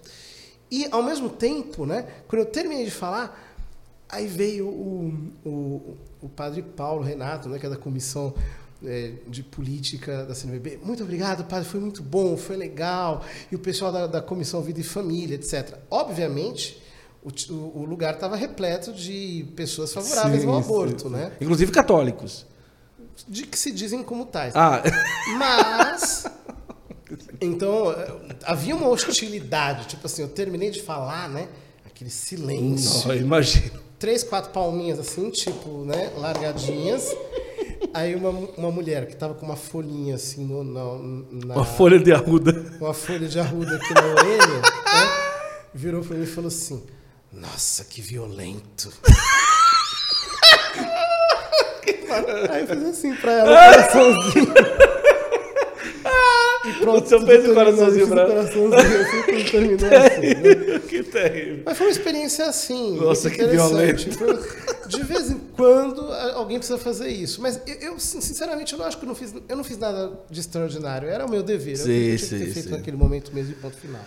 E, 0.69 0.86
ao 0.91 1.01
mesmo 1.03 1.29
tempo, 1.29 1.86
né, 1.86 2.05
quando 2.27 2.41
eu 2.41 2.45
terminei 2.45 2.86
de 2.86 2.91
falar, 2.91 3.55
aí 4.07 4.27
veio 4.27 4.67
o, 4.67 5.13
o, 5.45 5.97
o 6.21 6.29
padre 6.29 6.62
Paulo 6.62 7.01
Renato, 7.03 7.49
né, 7.49 7.57
que 7.57 7.65
é 7.65 7.69
da 7.69 7.77
comissão 7.77 8.34
é, 8.84 9.13
de 9.27 9.43
política 9.43 10.25
da 10.25 10.34
CNBB. 10.34 10.79
Muito 10.84 11.03
obrigado, 11.03 11.43
padre, 11.45 11.67
foi 11.69 11.79
muito 11.79 12.01
bom, 12.01 12.36
foi 12.36 12.57
legal. 12.57 13.23
E 13.51 13.55
o 13.55 13.60
pessoal 13.60 13.91
da, 13.91 14.07
da 14.07 14.21
comissão 14.21 14.62
Vida 14.62 14.79
e 14.79 14.84
Família, 14.84 15.36
etc. 15.36 15.77
Obviamente, 15.89 16.81
o, 17.23 17.53
o- 17.81 17.86
lugar 17.86 18.15
estava 18.15 18.36
repleto 18.36 18.91
de 18.93 19.45
pessoas 19.55 19.93
favoráveis 19.93 20.41
Sim, 20.41 20.47
ao 20.47 20.57
aborto, 20.57 21.03
sim. 21.03 21.10
né? 21.10 21.31
Inclusive 21.39 21.71
católicos. 21.71 22.45
De 23.27 23.43
que 23.45 23.57
se 23.60 23.71
dizem 23.71 24.01
como 24.03 24.25
tais. 24.25 24.55
Ah, 24.55 24.81
Mas. 25.38 26.25
Então, 27.41 27.93
havia 28.45 28.73
uma 28.75 28.88
hostilidade. 28.88 29.88
Tipo 29.88 30.05
assim, 30.05 30.21
eu 30.21 30.29
terminei 30.29 30.69
de 30.69 30.81
falar, 30.81 31.27
né? 31.27 31.49
Aquele 31.86 32.10
silêncio. 32.10 33.07
não, 33.10 33.15
imagino. 33.15 33.79
Três, 33.99 34.23
quatro 34.23 34.51
palminhas 34.51 34.97
assim, 34.99 35.29
tipo, 35.29 35.84
né? 35.84 36.12
Largadinhas. 36.17 37.13
Aí 37.93 38.15
uma, 38.15 38.29
uma 38.29 38.71
mulher 38.71 39.07
que 39.07 39.15
tava 39.15 39.34
com 39.34 39.45
uma 39.45 39.55
folhinha 39.57 40.15
assim 40.15 40.45
no, 40.45 40.63
na, 40.63 41.47
na- 41.47 41.55
Uma 41.55 41.65
folha 41.65 41.99
de 41.99 42.13
arruda. 42.13 42.53
uma 42.79 42.93
folha 42.93 43.27
de 43.27 43.39
arruda 43.39 43.75
aqui 43.75 43.93
na 43.93 44.01
orelha, 44.05 44.47
né? 44.62 45.10
Virou 45.73 46.01
pra 46.03 46.15
mim 46.15 46.23
e 46.23 46.27
falou 46.27 46.47
assim: 46.47 46.81
Nossa, 47.32 47.84
que 47.86 48.02
violento. 48.02 48.91
Aí 52.52 52.62
eu 52.62 52.67
fiz 52.67 52.84
assim 52.84 53.15
pra 53.15 53.32
ela, 53.32 53.72
coraçãozinho. 53.74 54.54
E 56.63 56.74
pronto. 56.74 57.10
Você 57.10 57.26
fez 57.26 57.50
o 57.50 57.54
coraçãozinho 57.56 58.08
pra- 58.08 58.24
o 58.24 58.28
coraçãozinho 58.28 59.02
assim, 59.02 59.44
terminou 59.50 59.89
assim, 59.98 60.20
né? 60.36 60.80
que 60.88 61.02
terrível. 61.02 61.63
Mas 61.65 61.76
foi 61.76 61.88
uma 61.88 61.91
experiência 61.91 62.46
assim. 62.46 62.98
Nossa, 62.98 63.32
que. 63.32 63.38
Foi- 64.13 64.39
De 64.88 65.02
vez 65.04 65.32
em 65.32 65.39
quando 65.56 66.02
alguém 66.36 66.60
precisa 66.60 66.78
fazer 66.78 67.10
isso. 67.10 67.41
Mas 67.41 67.60
eu, 67.65 67.76
eu, 67.94 68.00
sinceramente, 68.00 68.74
eu 68.74 68.80
não 68.80 68.86
acho 68.86 68.96
que 69.00 69.04
eu 69.06 69.08
não 69.08 69.15
fiz, 69.15 69.34
eu 69.50 69.56
não 69.58 69.63
fiz 69.63 69.80
nada 69.80 70.12
de 70.30 70.39
extraordinário. 70.39 71.10
Era 71.10 71.26
o 71.26 71.30
meu 71.32 71.41
dever. 71.41 71.74
Que 71.78 71.82
eu 71.82 71.86
Sim, 71.86 71.88
tinha 71.88 72.17
que 72.17 72.26
ter 72.28 72.46
sim, 72.46 72.54
feito 72.54 72.65
sim. 72.70 72.76
naquele 72.76 72.98
momento 72.98 73.34
mesmo 73.34 73.54
e 73.54 73.56
ponto 73.56 73.78
final. 73.78 74.06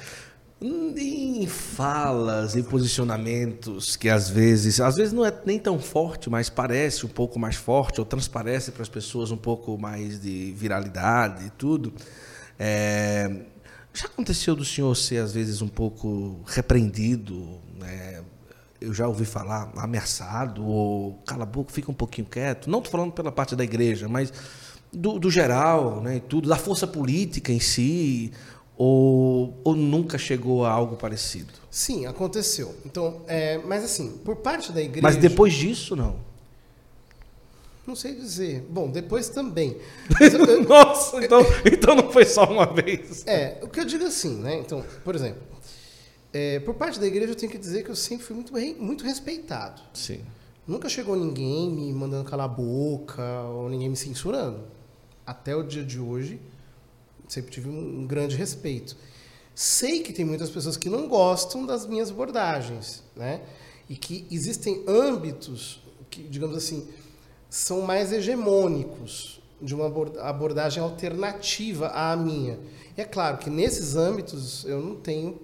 Em 0.67 1.47
falas, 1.47 2.57
em 2.57 2.63
posicionamentos 2.63 3.97
que 3.97 4.09
às 4.09 4.31
vezes, 4.31 4.81
às 4.81 4.97
vezes 4.97 5.13
não 5.13 5.23
é 5.23 5.31
nem 5.45 5.59
tão 5.59 5.79
forte, 5.79 6.31
mas 6.31 6.49
parece 6.49 7.05
um 7.05 7.09
pouco 7.11 7.39
mais 7.39 7.55
forte 7.55 8.01
ou 8.01 8.07
transparece 8.07 8.73
para 8.73 8.81
as 8.81 8.89
pessoas 8.89 9.31
um 9.31 9.37
pouco 9.37 9.77
mais 9.77 10.19
de 10.19 10.53
viralidade 10.53 11.45
e 11.45 11.51
tudo. 11.51 11.93
É, 12.59 13.43
já 13.93 14.07
aconteceu 14.07 14.57
do 14.57 14.65
senhor 14.65 14.95
ser 14.95 15.19
às 15.19 15.35
vezes 15.35 15.61
um 15.61 15.69
pouco 15.69 16.41
repreendido, 16.47 17.61
né? 17.79 18.23
Eu 18.81 18.95
já 18.95 19.07
ouvi 19.07 19.27
falar 19.27 19.71
ameaçado 19.77 20.65
ou 20.67 21.23
cala 21.27 21.43
a 21.43 21.47
boca, 21.47 21.75
fica 21.75 21.91
um 21.91 21.95
pouquinho 21.95 22.27
quieto. 22.27 22.71
Não 22.71 22.79
estou 22.79 22.91
falando 22.91 23.13
pela 23.13 23.31
parte 23.31 23.55
da 23.55 23.65
igreja, 23.65 24.09
mas 24.09 24.33
do, 24.91 25.19
do 25.19 25.31
geral, 25.31 26.01
né? 26.01 26.17
E 26.17 26.21
tudo 26.21 26.49
da 26.49 26.57
força 26.57 26.87
política 26.87 27.53
em 27.53 27.61
si. 27.61 28.33
Ou, 28.77 29.55
ou 29.63 29.77
nunca 29.77 30.19
chegou 30.19 30.65
a 30.65 30.71
algo 30.71 30.97
parecido? 30.97 31.53
Sim, 31.71 32.07
aconteceu. 32.07 32.75
Então, 32.85 33.23
é, 33.29 33.59
mas 33.59 33.85
assim, 33.85 34.19
por 34.25 34.37
parte 34.37 34.73
da 34.73 34.83
igreja. 34.83 35.03
Mas 35.03 35.17
depois 35.17 35.53
disso, 35.55 35.95
não. 35.95 36.17
Não 37.87 37.95
sei 37.95 38.15
dizer. 38.15 38.67
Bom, 38.69 38.91
depois 38.91 39.29
também. 39.29 39.77
Eu- 40.21 40.65
Nossa, 40.65 41.23
então, 41.25 41.41
então 41.65 41.95
não 41.95 42.11
foi 42.11 42.25
só 42.25 42.45
uma 42.45 42.67
vez. 42.67 43.25
É, 43.27 43.59
o 43.63 43.69
que 43.69 43.79
eu 43.79 43.85
digo 43.85 44.05
assim, 44.05 44.37
né? 44.39 44.59
Então, 44.59 44.83
por 45.05 45.15
exemplo, 45.15 45.43
é, 46.33 46.59
por 46.61 46.75
parte 46.75 46.99
da 46.99 47.07
igreja 47.07 47.33
eu 47.33 47.37
tenho 47.37 47.53
que 47.53 47.59
dizer 47.59 47.85
que 47.85 47.91
eu 47.91 47.97
sempre 47.97 48.25
fui 48.27 48.35
muito, 48.35 48.53
muito 48.83 49.05
respeitado. 49.05 49.83
Sim. 49.93 50.21
Nunca 50.67 50.89
chegou 50.89 51.15
ninguém 51.15 51.71
me 51.71 51.93
mandando 51.93 52.29
calar 52.29 52.47
a 52.47 52.49
boca 52.49 53.23
ou 53.43 53.69
ninguém 53.69 53.91
me 53.91 53.97
censurando. 53.97 54.61
Até 55.27 55.55
o 55.55 55.63
dia 55.63 55.85
de 55.85 56.01
hoje, 56.01 56.41
sempre 57.29 57.51
tive 57.51 57.69
um, 57.69 58.07
grande 58.07 58.37
respeito. 58.37 58.97
Sei 59.55 60.03
que 60.03 60.13
tem 60.13 60.25
muitas 60.25 60.51
pessoas 60.51 60.77
que 60.77 60.89
não 60.89 61.09
gostam 61.09 61.65
das 61.65 61.87
minhas 61.87 62.11
abordagens, 62.11 63.03
né? 63.15 63.41
E 63.89 63.97
que 63.97 64.27
existem 64.31 64.83
âmbitos 64.89 65.81
que, 66.11 66.23
digamos 66.23 66.57
assim, 66.57 66.89
são 67.49 67.83
mais 67.83 68.13
hegemônicos 68.13 69.41
de 69.61 69.75
uma 69.75 69.87
abor- 69.87 70.19
abordagem 70.19 70.83
alternativa 70.83 71.89
à 71.89 72.17
minha. 72.17 72.59
E 72.97 73.01
é 73.01 73.05
claro 73.05 73.39
que 73.39 73.49
nesses 73.49 73.95
âmbitos 73.97 74.65
eu 74.65 74.81
não 74.81 74.97
tenho 74.97 75.41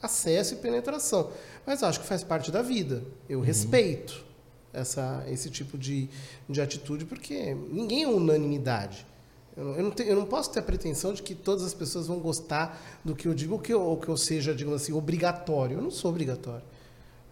acesso 0.00 0.54
e 0.54 0.56
penetração, 0.58 1.30
mas 1.66 1.82
acho 1.82 2.00
que 2.00 2.06
faz 2.06 2.22
parte 2.22 2.50
da 2.50 2.62
vida. 2.62 3.02
Eu 3.28 3.40
respeito 3.40 4.24
essa, 4.72 5.24
esse 5.28 5.50
tipo 5.50 5.78
de, 5.78 6.08
de 6.48 6.60
atitude 6.60 7.04
porque 7.04 7.54
ninguém 7.70 8.02
é 8.02 8.08
unanimidade. 8.08 9.06
Eu 9.56 9.64
não, 9.64 9.74
eu, 9.76 9.82
não 9.84 9.90
tenho- 9.90 10.08
eu 10.10 10.16
não 10.16 10.26
posso 10.26 10.50
ter 10.50 10.58
a 10.60 10.62
pretensão 10.62 11.12
de 11.14 11.22
que 11.22 11.34
todas 11.34 11.64
as 11.64 11.72
pessoas 11.74 12.06
vão 12.08 12.18
gostar 12.18 12.80
do 13.04 13.14
que 13.14 13.28
eu 13.28 13.34
digo 13.34 13.54
ou 13.54 13.60
que 13.60 13.72
eu, 13.72 13.80
ou 13.80 13.96
que 13.96 14.08
eu 14.08 14.16
seja, 14.16 14.54
digamos 14.54 14.82
assim, 14.82 14.92
obrigatório. 14.92 15.76
Eu 15.78 15.82
não 15.82 15.90
sou 15.90 16.10
obrigatório, 16.10 16.64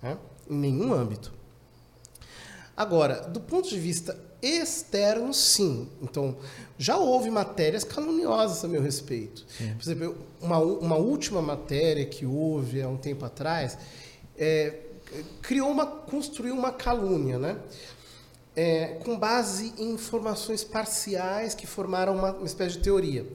né? 0.02 0.16
em 0.48 0.54
nenhum 0.56 0.92
âmbito. 0.92 1.32
Agora, 2.76 3.22
do 3.28 3.40
ponto 3.40 3.68
de 3.68 3.78
vista 3.78 4.18
externo, 4.40 5.32
sim. 5.34 5.88
Então, 6.00 6.36
já 6.78 6.96
houve 6.96 7.30
matérias 7.30 7.84
caluniosas 7.84 8.64
a 8.64 8.68
meu 8.68 8.82
respeito. 8.82 9.44
Por 9.74 9.82
exemplo, 9.82 10.16
uma, 10.40 10.58
uma 10.58 10.96
última 10.96 11.40
matéria 11.42 12.04
que 12.06 12.24
houve 12.26 12.82
há 12.82 12.88
um 12.88 12.96
tempo 12.96 13.24
atrás 13.24 13.76
é, 14.36 14.78
criou 15.42 15.70
uma, 15.70 15.86
construiu 15.86 16.54
uma 16.54 16.72
calúnia, 16.72 17.38
né? 17.38 17.56
É, 18.54 18.98
com 19.02 19.18
base 19.18 19.72
em 19.78 19.92
informações 19.92 20.62
parciais 20.62 21.54
que 21.54 21.66
formaram 21.66 22.14
uma, 22.14 22.32
uma 22.32 22.44
espécie 22.46 22.76
de 22.76 22.82
teoria. 22.82 23.26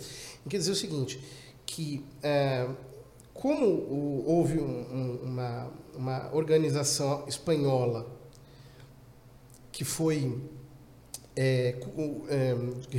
Quer 0.47 0.57
dizer 0.57 0.71
o 0.71 0.75
seguinte, 0.75 1.19
que 1.65 2.05
é, 2.21 2.67
como 3.33 3.65
o- 3.65 4.23
houve 4.27 4.59
um- 4.59 4.63
um- 4.93 5.19
uma, 5.23 5.71
uma 5.95 6.35
organização 6.35 7.25
espanhola 7.27 8.05
que 9.71 9.83
foi, 9.83 10.39
é, 11.35 11.75
é, 12.29 12.55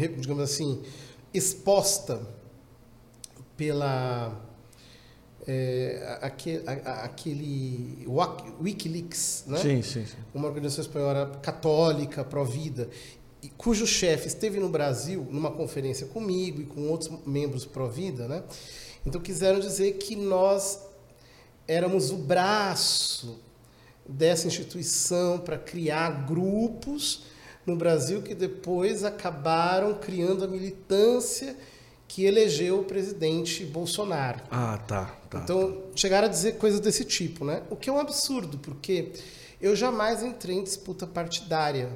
digamos 0.08 0.42
assim, 0.42 0.82
exposta 1.32 2.20
pela 3.56 4.36
é, 5.50 6.18
aquele 7.02 8.04
Wak- 8.06 8.52
Wikileaks, 8.60 9.44
né? 9.46 9.58
Sim, 9.58 9.82
sim, 9.82 10.04
sim. 10.04 10.16
uma 10.34 10.46
organização 10.46 10.82
espanhola 10.84 11.38
católica, 11.42 12.22
pró-vida, 12.22 12.88
cujo 13.56 13.86
chefe 13.86 14.26
esteve 14.28 14.60
no 14.60 14.68
Brasil 14.68 15.26
numa 15.30 15.50
conferência 15.50 16.06
comigo 16.06 16.60
e 16.60 16.66
com 16.66 16.88
outros 16.88 17.10
membros 17.26 17.64
pró-vida, 17.64 18.28
né? 18.28 18.42
Então 19.06 19.20
quiseram 19.20 19.58
dizer 19.58 19.92
que 19.94 20.14
nós 20.14 20.80
éramos 21.66 22.10
o 22.10 22.16
braço 22.18 23.38
dessa 24.06 24.46
instituição 24.46 25.38
para 25.38 25.56
criar 25.56 26.26
grupos 26.26 27.22
no 27.64 27.74
Brasil 27.76 28.20
que 28.22 28.34
depois 28.34 29.04
acabaram 29.04 29.94
criando 29.94 30.44
a 30.44 30.48
militância 30.48 31.56
que 32.08 32.24
elegeu 32.24 32.80
o 32.80 32.84
presidente 32.84 33.64
Bolsonaro. 33.66 34.40
Ah, 34.50 34.78
tá. 34.88 35.14
tá. 35.28 35.40
Então, 35.44 35.84
chegaram 35.94 36.26
a 36.26 36.30
dizer 36.30 36.56
coisas 36.56 36.80
desse 36.80 37.04
tipo, 37.04 37.44
né? 37.44 37.62
O 37.68 37.76
que 37.76 37.90
é 37.90 37.92
um 37.92 38.00
absurdo, 38.00 38.56
porque 38.58 39.12
eu 39.60 39.76
jamais 39.76 40.22
entrei 40.22 40.56
em 40.56 40.64
disputa 40.64 41.06
partidária. 41.06 41.94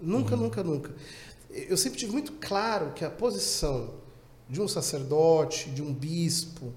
Nunca, 0.00 0.34
nunca, 0.34 0.64
nunca. 0.64 0.94
Eu 1.50 1.76
sempre 1.76 1.98
tive 1.98 2.12
muito 2.12 2.32
claro 2.32 2.92
que 2.92 3.04
a 3.04 3.10
posição 3.10 3.90
de 4.48 4.60
um 4.60 4.66
sacerdote, 4.66 5.68
de 5.70 5.82
um 5.82 5.92
bispo, 5.92 6.72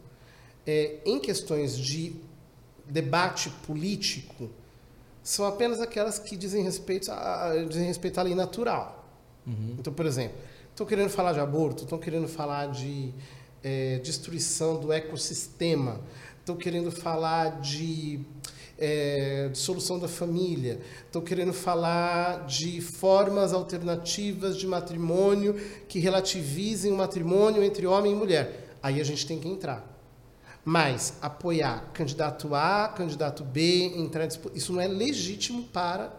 é, 0.67 0.97
em 1.05 1.17
questões 1.17 1.77
de 1.77 2.13
debate 2.85 3.49
político, 3.65 4.49
são 5.23 5.45
apenas 5.45 5.79
aquelas 5.79 6.19
que 6.19 6.35
dizem 6.35 6.61
respeito 6.61 7.09
a, 7.11 7.53
dizem 7.67 7.87
respeito 7.87 8.19
à 8.19 8.23
lei 8.23 8.35
natural. 8.35 9.03
Então, 9.79 9.93
por 9.93 10.05
exemplo, 10.05 10.37
estão 10.75 10.85
querendo 10.85 11.09
falar 11.09 11.31
de 11.31 11.39
aborto, 11.39 11.83
estão 11.83 11.97
querendo 11.97 12.27
falar 12.27 12.67
de 12.67 13.13
eh, 13.63 14.01
destruição 14.03 14.77
do 14.77 14.91
ecossistema, 14.91 16.01
estão 16.37 16.57
querendo 16.57 16.91
falar 16.91 17.61
de 17.61 18.19
eh, 18.77 19.47
dissolução 19.53 19.97
da 19.97 20.09
família, 20.09 20.81
estão 21.05 21.21
querendo 21.21 21.53
falar 21.53 22.45
de 22.45 22.81
formas 22.81 23.53
alternativas 23.53 24.57
de 24.57 24.67
matrimônio 24.67 25.53
que 25.87 25.97
relativizem 25.97 26.91
o 26.91 26.97
matrimônio 26.97 27.63
entre 27.63 27.87
homem 27.87 28.11
e 28.11 28.15
mulher. 28.15 28.75
Aí 28.83 28.99
a 28.99 29.03
gente 29.05 29.25
tem 29.25 29.39
que 29.39 29.47
entrar. 29.47 29.89
Mas 30.65 31.13
apoiar 31.21 31.89
candidato 31.93 32.53
A, 32.53 32.89
candidato 32.89 33.45
B, 33.45 33.93
entrar 33.95 34.27
isso 34.53 34.73
não 34.73 34.81
é 34.81 34.89
legítimo 34.89 35.63
para 35.71 36.11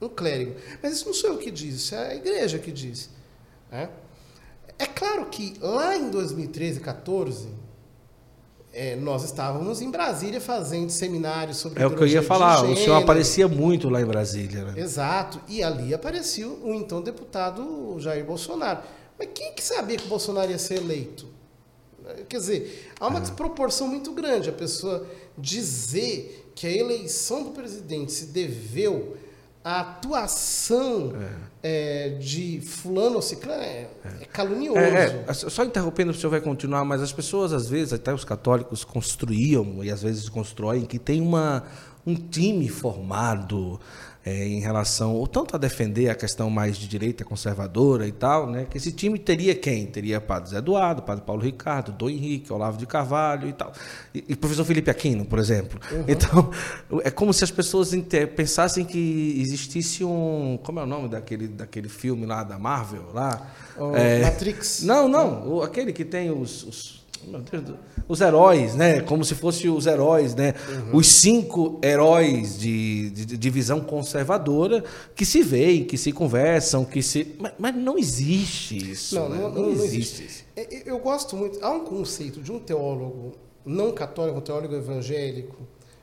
um 0.00 0.08
clérigo. 0.08 0.54
Mas 0.80 0.92
isso 0.92 1.06
não 1.06 1.14
sou 1.14 1.30
eu 1.30 1.38
que 1.38 1.50
diz, 1.50 1.74
isso 1.74 1.96
é 1.96 2.12
a 2.12 2.14
igreja 2.14 2.60
que 2.60 2.70
diz. 2.70 3.17
Né? 3.70 3.90
É 4.78 4.86
claro 4.86 5.26
que 5.26 5.54
lá 5.60 5.96
em 5.96 6.10
2013, 6.10 6.80
14, 6.80 7.48
é, 8.72 8.94
nós 8.94 9.24
estávamos 9.24 9.80
em 9.80 9.90
Brasília 9.90 10.40
fazendo 10.40 10.90
seminários 10.90 11.56
sobre 11.56 11.82
É 11.82 11.86
o 11.86 11.96
que 11.96 12.02
eu 12.02 12.06
ia 12.06 12.22
falar. 12.22 12.62
O 12.64 12.76
senhor 12.76 12.96
aparecia 12.96 13.48
muito 13.48 13.88
lá 13.88 14.00
em 14.00 14.04
Brasília, 14.04 14.64
né? 14.64 14.74
Exato. 14.80 15.40
E 15.48 15.62
ali 15.62 15.92
apareceu 15.92 16.60
o 16.62 16.72
então 16.74 17.02
deputado 17.02 17.96
Jair 17.98 18.24
Bolsonaro. 18.24 18.80
Mas 19.18 19.28
quem 19.34 19.52
que 19.52 19.62
sabia 19.62 19.96
que 19.96 20.04
o 20.04 20.08
Bolsonaro 20.08 20.50
ia 20.50 20.58
ser 20.58 20.78
eleito? 20.78 21.26
Quer 22.28 22.38
dizer, 22.38 22.92
há 23.00 23.08
uma 23.08 23.20
desproporção 23.20 23.88
muito 23.88 24.12
grande. 24.12 24.48
A 24.48 24.52
pessoa 24.52 25.06
dizer 25.36 26.52
que 26.54 26.66
a 26.66 26.70
eleição 26.70 27.42
do 27.42 27.50
presidente 27.50 28.12
se 28.12 28.26
deveu 28.26 29.16
à 29.62 29.80
atuação 29.80 31.12
é, 31.20 31.47
de 32.20 32.60
fulano 32.60 33.16
ou 33.16 33.22
ciclano 33.22 33.62
é, 33.62 33.88
é 34.20 34.24
calunioso. 34.24 34.78
É, 34.78 35.24
é, 35.26 35.32
só 35.32 35.64
interrompendo, 35.64 36.12
o 36.12 36.14
senhor 36.14 36.30
vai 36.30 36.40
continuar, 36.40 36.84
mas 36.84 37.02
as 37.02 37.12
pessoas, 37.12 37.52
às 37.52 37.68
vezes, 37.68 37.92
até 37.92 38.12
os 38.12 38.24
católicos 38.24 38.84
construíam, 38.84 39.82
e 39.82 39.90
às 39.90 40.02
vezes 40.02 40.28
constroem, 40.28 40.84
que 40.84 40.98
tem 40.98 41.20
uma, 41.20 41.64
um 42.06 42.14
time 42.14 42.68
formado 42.68 43.80
é, 44.24 44.46
em 44.46 44.60
relação, 44.60 45.14
ou 45.14 45.26
tanto 45.26 45.56
a 45.56 45.58
defender 45.58 46.10
a 46.10 46.14
questão 46.14 46.50
mais 46.50 46.76
de 46.76 46.86
direita 46.86 47.24
conservadora 47.24 48.06
e 48.06 48.12
tal, 48.12 48.50
né? 48.50 48.66
Que 48.68 48.76
esse 48.76 48.92
time 48.92 49.18
teria 49.18 49.54
quem? 49.54 49.86
Teria 49.86 50.20
Padre 50.20 50.50
Zé 50.50 50.58
Eduardo, 50.58 51.02
Padre 51.02 51.24
Paulo 51.24 51.42
Ricardo, 51.42 51.92
Dom 51.92 52.10
Henrique, 52.10 52.52
Olavo 52.52 52.76
de 52.76 52.86
Carvalho 52.86 53.48
e 53.48 53.52
tal. 53.52 53.72
E, 54.14 54.24
e 54.28 54.36
professor 54.36 54.64
Felipe 54.64 54.90
Aquino, 54.90 55.24
por 55.24 55.38
exemplo. 55.38 55.80
Uhum. 55.90 56.04
Então, 56.08 56.50
é 57.04 57.10
como 57.10 57.32
se 57.32 57.44
as 57.44 57.50
pessoas 57.50 57.90
pensassem 58.36 58.84
que 58.84 59.42
existisse 59.46 60.04
um. 60.04 60.58
Como 60.62 60.80
é 60.80 60.82
o 60.82 60.86
nome 60.86 61.08
daquele, 61.08 61.48
daquele 61.48 61.88
filme 61.88 62.26
lá 62.26 62.42
da 62.44 62.58
Marvel? 62.58 63.06
Lá? 63.14 63.50
é, 63.94 64.22
Matrix. 64.22 64.82
Não, 64.82 65.08
não. 65.08 65.62
Aquele 65.62 65.92
que 65.92 66.04
tem 66.04 66.30
os, 66.30 66.64
os 66.64 67.07
os 68.08 68.20
heróis, 68.20 68.74
né? 68.74 69.00
Como 69.00 69.24
se 69.24 69.34
fossem 69.34 69.70
os 69.70 69.86
heróis, 69.86 70.34
né? 70.34 70.54
Uhum. 70.68 70.96
Os 70.96 71.06
cinco 71.08 71.78
heróis 71.82 72.58
de, 72.58 73.10
de, 73.10 73.36
de, 73.36 73.50
visão 73.50 73.80
conservadora 73.80 74.82
que 75.14 75.24
se 75.24 75.42
veem, 75.42 75.84
que 75.84 75.98
se 75.98 76.12
conversam, 76.12 76.84
que 76.84 77.02
se. 77.02 77.36
Mas, 77.38 77.52
mas 77.58 77.74
não 77.74 77.98
existe 77.98 78.90
isso. 78.90 79.14
Não, 79.14 79.28
né? 79.28 79.36
não, 79.38 79.50
não, 79.50 79.62
não, 79.62 79.84
existe. 79.84 80.22
existe. 80.22 80.46
É, 80.56 80.90
eu 80.90 80.98
gosto 80.98 81.36
muito. 81.36 81.58
Há 81.62 81.70
um 81.70 81.84
conceito 81.84 82.40
de 82.40 82.50
um 82.50 82.58
teólogo 82.58 83.34
não 83.64 83.92
católico, 83.92 84.38
um 84.38 84.42
teólogo 84.42 84.74
evangélico, 84.74 85.56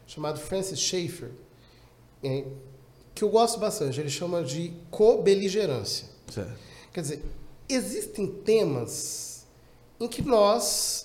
chamado 0.06 0.40
Francis 0.40 0.80
Schaeffer, 0.80 1.32
é, 2.24 2.44
que 3.14 3.24
eu 3.24 3.30
gosto 3.30 3.60
bastante. 3.60 4.00
Ele 4.00 4.10
chama 4.10 4.44
de 4.44 4.74
co-beligerância. 4.92 6.08
Quer 6.94 7.02
dizer, 7.02 7.22
existem 7.68 8.28
temas 8.28 9.46
em 10.00 10.08
que 10.08 10.22
nós 10.22 11.05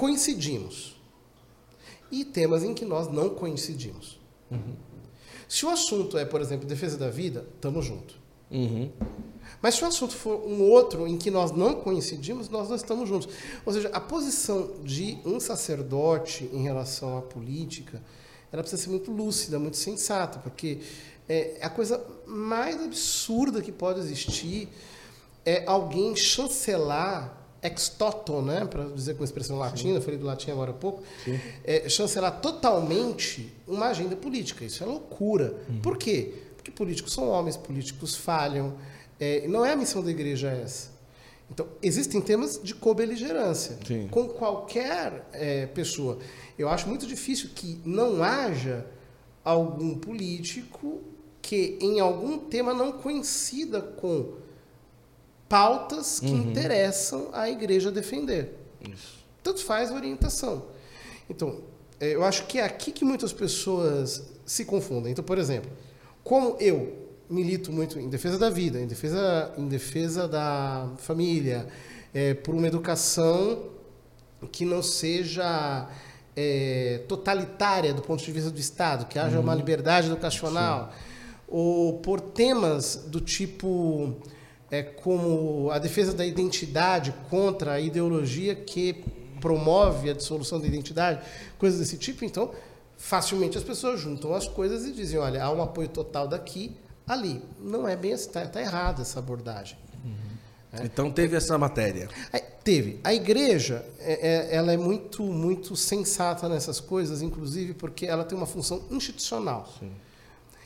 coincidimos. 0.00 0.96
E 2.10 2.24
temas 2.24 2.64
em 2.64 2.72
que 2.72 2.86
nós 2.86 3.06
não 3.12 3.28
coincidimos. 3.28 4.18
Uhum. 4.50 4.74
Se 5.46 5.66
o 5.66 5.68
assunto 5.68 6.16
é, 6.16 6.24
por 6.24 6.40
exemplo, 6.40 6.66
defesa 6.66 6.96
da 6.96 7.10
vida, 7.10 7.46
estamos 7.54 7.84
juntos. 7.84 8.16
Uhum. 8.50 8.90
Mas 9.60 9.74
se 9.74 9.84
o 9.84 9.86
assunto 9.86 10.14
for 10.14 10.42
um 10.46 10.62
outro 10.62 11.06
em 11.06 11.18
que 11.18 11.30
nós 11.30 11.52
não 11.52 11.74
coincidimos, 11.74 12.48
nós 12.48 12.70
não 12.70 12.76
estamos 12.76 13.06
juntos. 13.08 13.28
Ou 13.64 13.72
seja, 13.74 13.90
a 13.92 14.00
posição 14.00 14.70
de 14.82 15.18
um 15.24 15.38
sacerdote 15.38 16.48
em 16.50 16.62
relação 16.62 17.18
à 17.18 17.20
política, 17.20 18.02
ela 18.50 18.62
precisa 18.62 18.82
ser 18.82 18.88
muito 18.88 19.12
lúcida, 19.12 19.58
muito 19.58 19.76
sensata, 19.76 20.38
porque 20.38 20.78
é, 21.28 21.58
a 21.60 21.68
coisa 21.68 22.02
mais 22.26 22.82
absurda 22.82 23.60
que 23.60 23.70
pode 23.70 24.00
existir 24.00 24.66
é 25.44 25.62
alguém 25.66 26.16
chancelar 26.16 27.39
ex 27.62 27.88
toto, 27.88 28.40
né, 28.40 28.64
para 28.64 28.84
dizer 28.84 29.16
com 29.16 29.24
expressão 29.24 29.58
latina, 29.58 29.98
eu 29.98 30.02
falei 30.02 30.18
do 30.18 30.26
latim 30.26 30.50
agora 30.50 30.70
há 30.70 30.74
pouco, 30.74 31.02
é, 31.64 31.88
chancelar 31.88 32.40
totalmente 32.40 33.52
uma 33.66 33.86
agenda 33.86 34.16
política. 34.16 34.64
Isso 34.64 34.82
é 34.82 34.86
loucura. 34.86 35.56
Uhum. 35.68 35.80
Por 35.80 35.96
quê? 35.96 36.32
Porque 36.56 36.70
políticos 36.70 37.12
são 37.12 37.28
homens, 37.28 37.56
políticos 37.56 38.14
falham. 38.14 38.74
É, 39.18 39.46
não 39.46 39.64
é 39.64 39.72
a 39.72 39.76
missão 39.76 40.02
da 40.02 40.10
igreja 40.10 40.50
essa. 40.50 40.90
Então, 41.50 41.66
existem 41.82 42.20
temas 42.20 42.60
de 42.62 42.74
cobeligerância 42.74 43.76
com 44.10 44.28
qualquer 44.28 45.28
é, 45.32 45.66
pessoa. 45.66 46.18
Eu 46.56 46.68
acho 46.68 46.88
muito 46.88 47.06
difícil 47.06 47.50
que 47.54 47.80
não 47.84 48.22
haja 48.22 48.86
algum 49.44 49.98
político 49.98 51.00
que 51.42 51.76
em 51.80 51.98
algum 51.98 52.38
tema 52.38 52.72
não 52.72 52.92
coincida 52.92 53.80
com 53.80 54.34
pautas 55.50 56.20
que 56.20 56.30
uhum. 56.30 56.42
interessam 56.42 57.28
à 57.32 57.50
igreja 57.50 57.90
defender. 57.90 58.54
Isso. 58.80 59.18
Tanto 59.42 59.64
faz 59.64 59.90
a 59.90 59.94
orientação. 59.94 60.66
Então, 61.28 61.62
é, 61.98 62.14
eu 62.14 62.24
acho 62.24 62.46
que 62.46 62.60
é 62.60 62.64
aqui 62.64 62.92
que 62.92 63.04
muitas 63.04 63.32
pessoas 63.32 64.30
se 64.46 64.64
confundem. 64.64 65.10
Então, 65.10 65.24
por 65.24 65.38
exemplo, 65.38 65.68
como 66.22 66.56
eu 66.60 67.08
milito 67.28 67.72
muito 67.72 67.98
em 67.98 68.08
defesa 68.08 68.38
da 68.38 68.48
vida, 68.48 68.80
em 68.80 68.86
defesa, 68.86 69.52
em 69.58 69.66
defesa 69.66 70.28
da 70.28 70.88
família, 70.98 71.66
é, 72.14 72.32
por 72.32 72.54
uma 72.54 72.68
educação 72.68 73.70
que 74.52 74.64
não 74.64 74.84
seja 74.84 75.88
é, 76.36 77.02
totalitária 77.08 77.92
do 77.92 78.02
ponto 78.02 78.22
de 78.22 78.30
vista 78.30 78.50
do 78.52 78.60
Estado, 78.60 79.06
que 79.06 79.18
haja 79.18 79.36
uhum. 79.36 79.42
uma 79.42 79.54
liberdade 79.56 80.06
educacional, 80.06 80.92
Sim. 80.92 81.44
ou 81.48 81.98
por 81.98 82.20
temas 82.20 83.04
do 83.08 83.20
tipo 83.20 84.16
é, 84.70 84.82
como 84.82 85.70
a 85.70 85.78
defesa 85.78 86.12
da 86.12 86.24
identidade 86.24 87.12
contra 87.28 87.72
a 87.72 87.80
ideologia 87.80 88.54
que 88.54 89.04
promove 89.40 90.10
a 90.10 90.12
dissolução 90.12 90.60
da 90.60 90.66
identidade, 90.66 91.20
coisas 91.58 91.80
desse 91.80 91.96
tipo, 91.96 92.24
então 92.24 92.52
facilmente 92.96 93.56
as 93.56 93.64
pessoas 93.64 94.00
juntam 94.00 94.34
as 94.34 94.46
coisas 94.46 94.86
e 94.86 94.92
dizem, 94.92 95.18
olha, 95.18 95.42
há 95.42 95.50
um 95.50 95.62
apoio 95.62 95.88
total 95.88 96.28
daqui, 96.28 96.76
ali. 97.06 97.42
Não 97.58 97.88
é 97.88 97.96
bem 97.96 98.12
assim, 98.12 98.26
está 98.26 98.46
tá 98.46 98.60
errada 98.60 99.02
essa 99.02 99.18
abordagem. 99.18 99.78
Uhum. 100.04 100.12
É. 100.72 100.84
Então 100.84 101.10
teve 101.10 101.36
essa 101.36 101.58
matéria. 101.58 102.08
teve. 102.62 103.00
A 103.02 103.12
igreja, 103.12 103.84
é, 103.98 104.50
é, 104.52 104.54
ela 104.54 104.72
é 104.72 104.76
muito, 104.76 105.22
muito 105.22 105.74
sensata 105.74 106.48
nessas 106.48 106.78
coisas, 106.78 107.22
inclusive 107.22 107.74
porque 107.74 108.06
ela 108.06 108.24
tem 108.24 108.36
uma 108.36 108.46
função 108.46 108.84
institucional. 108.90 109.68
Sim. 109.80 109.90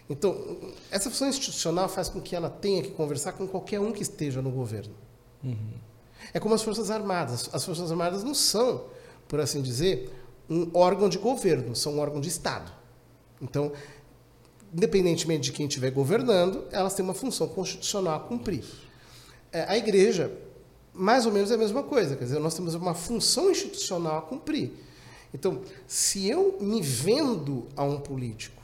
Então, 0.09 0.59
essa 0.91 1.09
função 1.11 1.29
institucional 1.29 1.89
faz 1.89 2.09
com 2.09 2.21
que 2.21 2.37
ela 2.37 2.51
tenha 2.51 2.83
que 2.83 2.91
conversar 2.91 3.33
com 3.33 3.47
qualquer 3.47 3.81
um 3.81 3.91
que 3.91 4.03
esteja 4.03 4.43
no 4.43 4.51
governo. 4.51 4.95
Uhum. 5.43 5.73
É 6.33 6.41
como 6.41 6.55
as 6.55 6.63
Forças 6.63 6.91
Armadas. 6.91 7.49
As 7.53 7.65
Forças 7.65 7.91
Armadas 7.91 8.23
não 8.23 8.35
são, 8.35 8.85
por 9.27 9.41
assim 9.41 9.63
dizer, 9.63 10.11
um 10.49 10.71
órgão 10.75 11.09
de 11.09 11.19
governo, 11.19 11.75
são 11.75 11.95
um 11.95 12.01
órgão 12.01 12.21
de 12.21 12.29
Estado. 12.29 12.71
Então, 13.41 13.73
independentemente 14.73 15.45
de 15.45 15.53
quem 15.53 15.67
estiver 15.67 15.91
governando, 15.91 16.65
elas 16.71 16.95
têm 16.95 17.05
uma 17.05 17.15
função 17.15 17.49
constitucional 17.49 18.17
a 18.17 18.21
cumprir. 18.21 18.65
É, 19.53 19.65
a 19.69 19.77
igreja, 19.79 20.37
mais 20.93 21.25
ou 21.25 21.33
menos, 21.33 21.51
é 21.51 21.55
a 21.55 21.59
mesma 21.59 21.83
coisa. 21.83 22.15
Quer 22.17 22.25
dizer, 22.25 22.41
nós 22.41 22.55
temos 22.55 22.75
uma 22.75 22.95
função 22.95 23.51
institucional 23.51 24.19
a 24.19 24.23
cumprir. 24.23 24.73
Então, 25.33 25.63
se 25.87 26.29
eu 26.29 26.59
me 26.61 26.83
vendo 26.83 27.67
a 27.75 27.83
um 27.85 27.99
político 27.99 28.64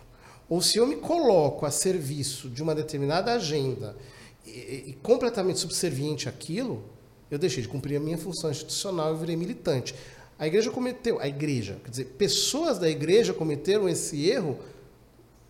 ou 0.51 0.61
se 0.61 0.78
eu 0.78 0.86
me 0.86 0.96
coloco 0.96 1.64
a 1.64 1.70
serviço 1.70 2.51
de 2.51 2.61
uma 2.61 2.74
determinada 2.74 3.32
agenda 3.32 3.96
e, 4.44 4.51
e 4.88 4.98
completamente 5.01 5.61
subserviente 5.61 6.28
àquilo, 6.28 6.82
eu 7.30 7.38
deixei 7.38 7.62
de 7.62 7.68
cumprir 7.68 7.96
a 7.96 8.01
minha 8.01 8.18
função 8.18 8.51
institucional 8.51 9.14
e 9.14 9.18
virei 9.18 9.36
militante. 9.36 9.94
A 10.36 10.48
igreja 10.48 10.68
cometeu, 10.72 11.20
a 11.20 11.28
igreja, 11.28 11.78
quer 11.84 11.90
dizer, 11.90 12.05
pessoas 12.18 12.80
da 12.80 12.90
igreja 12.90 13.32
cometeram 13.32 13.88
esse 13.88 14.28
erro 14.28 14.59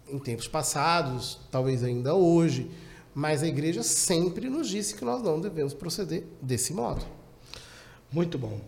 em 0.06 0.18
tempos 0.18 0.46
passados, 0.46 1.38
talvez 1.50 1.82
ainda 1.82 2.14
hoje, 2.14 2.70
mas 3.14 3.42
a 3.42 3.46
igreja 3.46 3.82
sempre 3.82 4.50
nos 4.50 4.68
disse 4.68 4.94
que 4.94 5.04
nós 5.04 5.22
não 5.22 5.40
devemos 5.40 5.72
proceder 5.72 6.24
desse 6.42 6.74
modo. 6.74 7.06
Muito 8.12 8.36
bom. 8.36 8.60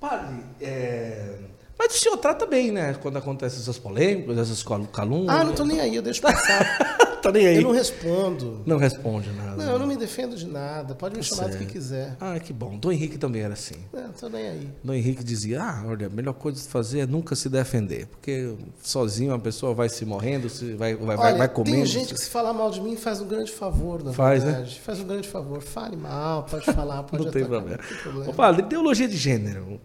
Padre, 0.00 0.44
é, 0.60 1.40
mas 1.78 1.94
o 1.94 1.98
senhor 1.98 2.16
trata 2.16 2.46
bem, 2.46 2.70
né? 2.70 2.94
Quando 3.02 3.18
acontecem 3.18 3.60
essas 3.60 3.78
polêmicas, 3.78 4.38
essas 4.38 4.62
calúnias. 4.62 5.28
Ah, 5.28 5.44
não 5.44 5.52
tô 5.52 5.64
nem 5.64 5.80
aí, 5.80 5.94
eu 5.96 6.02
deixo 6.02 6.20
passar. 6.20 6.96
tá 7.20 7.32
nem 7.32 7.46
aí. 7.46 7.56
Eu 7.56 7.62
não 7.62 7.72
respondo. 7.72 8.62
Não 8.64 8.76
responde 8.76 9.30
nada. 9.32 9.56
Não, 9.56 9.72
eu 9.72 9.78
não 9.78 9.86
me 9.86 9.96
defendo 9.96 10.36
de 10.36 10.46
nada. 10.46 10.94
Pode 10.94 11.16
me 11.16 11.22
tá 11.22 11.28
chamar 11.28 11.44
certo. 11.44 11.58
do 11.58 11.66
que 11.66 11.72
quiser. 11.72 12.16
Ah, 12.20 12.38
que 12.38 12.52
bom. 12.52 12.76
Dom 12.76 12.92
Henrique 12.92 13.18
também 13.18 13.42
era 13.42 13.54
assim. 13.54 13.76
Não, 13.92 14.12
tô 14.12 14.28
nem 14.28 14.48
aí. 14.48 14.68
Dom 14.82 14.92
Henrique 14.92 15.24
dizia: 15.24 15.62
ah, 15.62 15.84
olha, 15.86 16.06
a 16.06 16.10
melhor 16.10 16.34
coisa 16.34 16.60
de 16.60 16.68
fazer 16.68 17.00
é 17.00 17.06
nunca 17.06 17.34
se 17.34 17.48
defender. 17.48 18.06
Porque 18.06 18.54
sozinho 18.82 19.32
a 19.32 19.38
pessoa 19.38 19.74
vai 19.74 19.88
se 19.88 20.04
morrendo, 20.04 20.48
se 20.48 20.74
vai, 20.74 20.94
vai, 20.94 21.16
olha, 21.16 21.36
vai 21.36 21.48
comendo. 21.48 21.76
Tem 21.76 21.86
gente 21.86 22.14
que 22.14 22.20
se 22.20 22.30
falar 22.30 22.52
mal 22.52 22.70
de 22.70 22.80
mim 22.80 22.96
faz 22.96 23.20
um 23.20 23.26
grande 23.26 23.50
favor, 23.50 24.02
na 24.02 24.12
faz, 24.12 24.44
né? 24.44 24.50
verdade. 24.52 24.74
Né? 24.74 24.80
Faz 24.84 25.00
um 25.00 25.06
grande 25.06 25.28
favor. 25.28 25.62
Fale 25.62 25.96
mal, 25.96 26.44
pode 26.44 26.66
falar, 26.66 27.02
pode 27.04 27.24
Não 27.24 27.32
tem 27.32 27.44
problema. 27.44 27.78
Não 27.82 27.88
tem 27.88 27.98
problema. 27.98 28.30
Ô, 28.30 28.34
padre, 28.34 28.62
ideologia 28.62 29.08
de 29.08 29.16
gênero. 29.16 29.80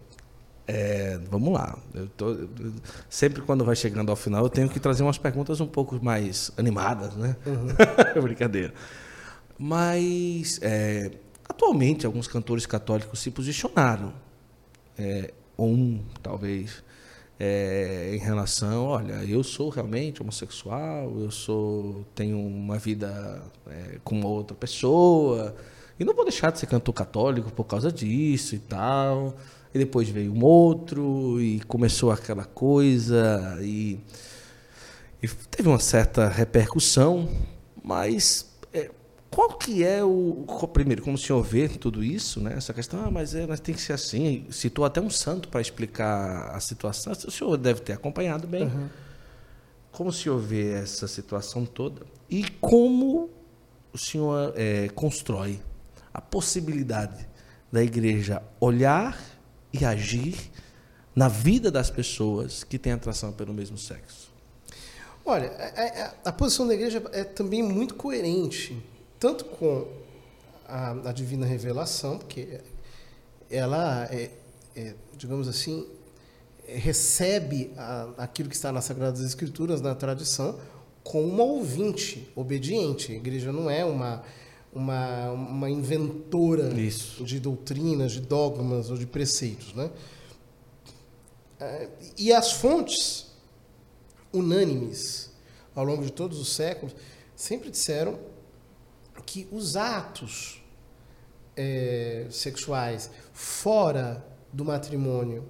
É, 0.71 1.17
vamos 1.31 1.51
lá. 1.51 1.79
Eu 1.95 2.07
tô, 2.09 2.29
eu, 2.29 2.47
sempre 3.09 3.41
quando 3.41 3.65
vai 3.65 3.75
chegando 3.75 4.11
ao 4.11 4.15
final, 4.15 4.43
eu 4.43 4.49
tenho 4.49 4.69
que 4.69 4.79
trazer 4.79 5.01
umas 5.01 5.17
perguntas 5.17 5.59
um 5.59 5.65
pouco 5.65 5.99
mais 5.99 6.51
animadas, 6.57 7.15
né? 7.15 7.35
Uhum. 7.43 7.69
Brincadeira. 8.21 8.71
Mas, 9.57 10.59
é, 10.61 11.09
atualmente, 11.47 12.05
alguns 12.05 12.27
cantores 12.27 12.67
católicos 12.67 13.19
se 13.19 13.31
posicionaram. 13.31 14.13
É, 14.95 15.33
um, 15.57 16.03
talvez, 16.21 16.83
é, 17.39 18.11
em 18.13 18.19
relação, 18.19 18.85
olha, 18.85 19.25
eu 19.25 19.43
sou 19.43 19.69
realmente 19.69 20.21
homossexual, 20.21 21.19
eu 21.19 21.31
sou 21.31 22.05
tenho 22.13 22.39
uma 22.39 22.77
vida 22.77 23.41
é, 23.65 23.97
com 24.03 24.19
uma 24.19 24.29
outra 24.29 24.55
pessoa, 24.55 25.55
e 25.99 26.05
não 26.05 26.13
vou 26.13 26.25
deixar 26.25 26.51
de 26.51 26.59
ser 26.59 26.67
cantor 26.67 26.93
católico 26.93 27.51
por 27.51 27.63
causa 27.63 27.91
disso 27.91 28.53
e 28.53 28.59
tal. 28.59 29.35
E 29.73 29.77
depois 29.77 30.09
veio 30.09 30.33
um 30.33 30.43
outro 30.43 31.39
e 31.39 31.59
começou 31.61 32.11
aquela 32.11 32.45
coisa 32.45 33.59
e, 33.61 33.99
e 35.21 35.27
teve 35.27 35.69
uma 35.69 35.79
certa 35.79 36.27
repercussão, 36.27 37.29
mas 37.83 38.51
é, 38.73 38.89
qual 39.29 39.57
que 39.57 39.83
é 39.83 40.03
o 40.03 40.43
primeiro 40.73 41.03
como 41.03 41.15
o 41.15 41.19
senhor 41.19 41.43
vê 41.43 41.69
tudo 41.69 42.03
isso, 42.03 42.41
né? 42.41 42.55
Essa 42.57 42.73
questão, 42.73 43.05
ah, 43.05 43.11
mas, 43.11 43.35
é, 43.35 43.45
mas 43.45 43.59
tem 43.59 43.75
que 43.75 43.81
ser 43.81 43.93
assim. 43.93 44.47
Citou 44.49 44.85
até 44.85 44.99
um 44.99 45.09
santo 45.09 45.49
para 45.49 45.61
explicar 45.61 46.49
a 46.55 46.59
situação. 46.59 47.13
O 47.13 47.31
senhor 47.31 47.55
deve 47.57 47.81
ter 47.81 47.93
acompanhado 47.93 48.47
bem. 48.47 48.63
Uhum. 48.63 48.89
como 49.91 50.09
o 50.09 50.13
senhor 50.13 50.39
vê 50.39 50.73
essa 50.73 51.07
situação 51.07 51.65
toda 51.65 52.05
e 52.29 52.43
como 52.61 53.29
o 53.91 53.97
senhor 53.97 54.53
é, 54.55 54.87
constrói 54.89 55.59
a 56.13 56.21
possibilidade 56.21 57.27
da 57.71 57.83
igreja 57.83 58.41
olhar 58.59 59.17
e 59.71 59.85
agir 59.85 60.35
na 61.15 61.27
vida 61.27 61.69
das 61.69 61.89
pessoas 61.89 62.63
que 62.63 62.77
têm 62.77 62.93
atração 62.93 63.31
pelo 63.31 63.53
mesmo 63.53 63.77
sexo? 63.77 64.29
Olha, 65.25 65.51
a, 65.51 65.63
a, 65.63 65.83
é, 65.83 65.87
é, 65.87 66.13
a 66.25 66.31
posição 66.31 66.67
da 66.67 66.73
igreja 66.73 67.03
é 67.11 67.23
também 67.23 67.61
muito 67.61 67.95
coerente, 67.95 68.81
tanto 69.19 69.45
com 69.45 69.87
a, 70.67 71.09
a 71.09 71.11
divina 71.11 71.45
revelação, 71.45 72.17
porque 72.17 72.59
ela 73.49 74.07
é, 74.11 74.31
é 74.75 74.93
digamos 75.17 75.47
assim, 75.47 75.85
recebe 76.65 77.71
aquilo 78.17 78.49
que 78.49 78.55
está 78.55 78.71
nas 78.71 78.85
Sagradas 78.85 79.21
Escrituras, 79.21 79.81
na 79.81 79.93
tradição, 79.95 80.59
como 81.03 81.27
uma 81.27 81.43
ouvinte 81.43 82.31
obediente. 82.35 83.11
A 83.11 83.15
igreja 83.15 83.51
não 83.51 83.69
é 83.69 83.83
uma, 83.83 84.23
uma, 84.73 85.31
uma 85.31 85.69
inventora 85.69 86.69
Isso. 86.79 87.23
de 87.23 87.39
doutrinas, 87.39 88.11
de 88.13 88.21
dogmas 88.21 88.89
ou 88.89 88.97
de 88.97 89.05
preceitos. 89.05 89.73
Né? 89.73 89.89
É, 91.59 91.89
e 92.17 92.31
as 92.31 92.51
fontes 92.51 93.27
unânimes 94.31 95.31
ao 95.75 95.83
longo 95.83 96.03
de 96.03 96.11
todos 96.11 96.39
os 96.39 96.49
séculos 96.49 96.95
sempre 97.35 97.69
disseram 97.69 98.19
que 99.25 99.47
os 99.51 99.75
atos 99.75 100.61
é, 101.55 102.27
sexuais 102.29 103.09
fora 103.33 104.25
do 104.51 104.63
matrimônio 104.63 105.47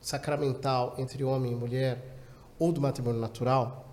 sacramental 0.00 0.94
entre 0.98 1.22
homem 1.22 1.52
e 1.52 1.54
mulher 1.54 2.16
ou 2.58 2.72
do 2.72 2.80
matrimônio 2.80 3.20
natural 3.20 3.92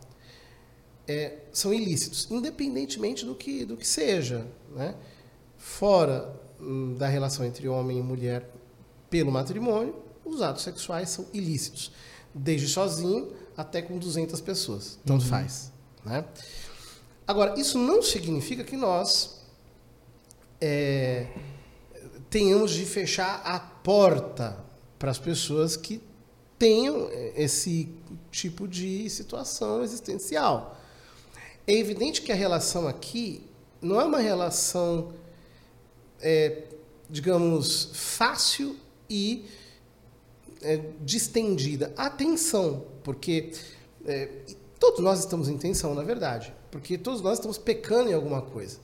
é, 1.07 1.39
são 1.51 1.73
ilícitos, 1.73 2.27
independentemente 2.29 3.25
do 3.25 3.33
que, 3.33 3.65
do 3.65 3.75
que 3.75 3.87
seja. 3.87 4.47
Né? 4.75 4.95
Fora 5.57 6.33
hum, 6.59 6.95
da 6.95 7.07
relação 7.07 7.45
entre 7.45 7.67
homem 7.67 7.99
e 7.99 8.01
mulher 8.01 8.49
pelo 9.09 9.31
matrimônio, 9.31 9.95
os 10.23 10.41
atos 10.41 10.63
sexuais 10.63 11.09
são 11.09 11.25
ilícitos, 11.33 11.91
desde 12.33 12.67
sozinho 12.67 13.33
até 13.57 13.81
com 13.81 13.97
200 13.97 14.39
pessoas, 14.41 14.99
tanto 15.05 15.23
uhum. 15.23 15.29
faz. 15.29 15.71
Né? 16.05 16.23
Agora, 17.27 17.59
isso 17.59 17.77
não 17.77 18.01
significa 18.01 18.63
que 18.63 18.77
nós 18.77 19.41
é, 20.61 21.27
tenhamos 22.29 22.71
de 22.71 22.85
fechar 22.85 23.41
a 23.43 23.59
porta 23.59 24.57
para 24.97 25.11
as 25.11 25.19
pessoas 25.19 25.75
que 25.75 26.01
tenham 26.57 27.09
esse 27.35 27.89
tipo 28.31 28.67
de 28.67 29.09
situação 29.09 29.81
existencial. 29.81 30.77
É 31.65 31.73
evidente 31.73 32.21
que 32.21 32.31
a 32.31 32.35
relação 32.35 32.87
aqui 32.87 33.48
não 33.81 33.99
é 33.99 34.03
uma 34.03 34.19
relação, 34.19 35.13
é, 36.21 36.63
digamos, 37.09 37.91
fácil 37.93 38.75
e 39.09 39.45
é, 40.61 40.81
distendida. 41.01 41.93
Atenção, 41.97 42.85
porque 43.03 43.51
é, 44.05 44.29
todos 44.79 44.99
nós 44.99 45.19
estamos 45.19 45.49
em 45.49 45.57
tensão, 45.57 45.93
na 45.93 46.03
verdade, 46.03 46.53
porque 46.71 46.97
todos 46.97 47.21
nós 47.21 47.37
estamos 47.37 47.57
pecando 47.57 48.09
em 48.09 48.13
alguma 48.13 48.41
coisa. 48.41 48.79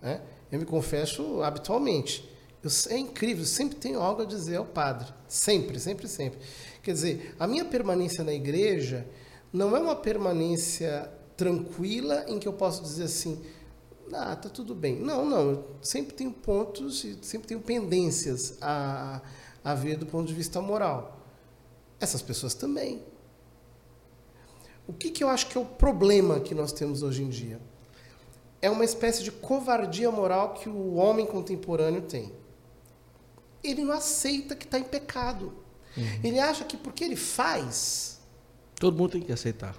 Né? 0.00 0.20
Eu 0.50 0.58
me 0.58 0.64
confesso 0.64 1.42
habitualmente. 1.42 2.28
Eu, 2.62 2.70
é 2.90 2.98
incrível, 2.98 3.44
sempre 3.44 3.76
tenho 3.76 4.00
algo 4.00 4.22
a 4.22 4.24
dizer 4.24 4.56
ao 4.56 4.64
padre. 4.64 5.12
Sempre, 5.28 5.78
sempre, 5.80 6.08
sempre. 6.08 6.38
Quer 6.82 6.92
dizer, 6.92 7.34
a 7.38 7.46
minha 7.46 7.64
permanência 7.64 8.22
na 8.22 8.32
igreja 8.32 9.06
não 9.52 9.76
é 9.76 9.80
uma 9.80 9.96
permanência 9.96 11.10
tranquila 11.36 12.24
em 12.28 12.38
que 12.38 12.46
eu 12.46 12.52
posso 12.52 12.82
dizer 12.82 13.04
assim, 13.04 13.42
ah, 14.12 14.36
tá 14.36 14.48
tudo 14.48 14.74
bem. 14.74 15.00
Não, 15.00 15.24
não, 15.24 15.50
eu 15.50 15.76
sempre 15.82 16.14
tenho 16.14 16.32
pontos 16.32 17.04
e 17.04 17.18
sempre 17.22 17.48
tenho 17.48 17.60
pendências 17.60 18.58
a, 18.60 19.20
a 19.62 19.74
ver 19.74 19.96
do 19.96 20.06
ponto 20.06 20.26
de 20.26 20.34
vista 20.34 20.60
moral. 20.60 21.20
Essas 22.00 22.22
pessoas 22.22 22.54
também. 22.54 23.02
O 24.86 24.92
que, 24.92 25.10
que 25.10 25.24
eu 25.24 25.28
acho 25.28 25.46
que 25.46 25.56
é 25.56 25.60
o 25.60 25.64
problema 25.64 26.40
que 26.40 26.54
nós 26.54 26.72
temos 26.72 27.02
hoje 27.02 27.22
em 27.22 27.28
dia? 27.28 27.60
É 28.60 28.70
uma 28.70 28.84
espécie 28.84 29.22
de 29.22 29.30
covardia 29.30 30.10
moral 30.10 30.54
que 30.54 30.68
o 30.68 30.94
homem 30.94 31.26
contemporâneo 31.26 32.02
tem 32.02 32.32
ele 33.64 33.82
não 33.82 33.94
aceita 33.94 34.54
que 34.54 34.66
está 34.66 34.78
em 34.78 34.84
pecado. 34.84 35.52
Uhum. 35.96 36.20
Ele 36.22 36.38
acha 36.38 36.64
que 36.64 36.76
porque 36.76 37.02
ele 37.02 37.16
faz. 37.16 38.20
Todo 38.78 38.96
mundo 38.96 39.12
tem 39.12 39.22
que 39.22 39.32
aceitar. 39.32 39.74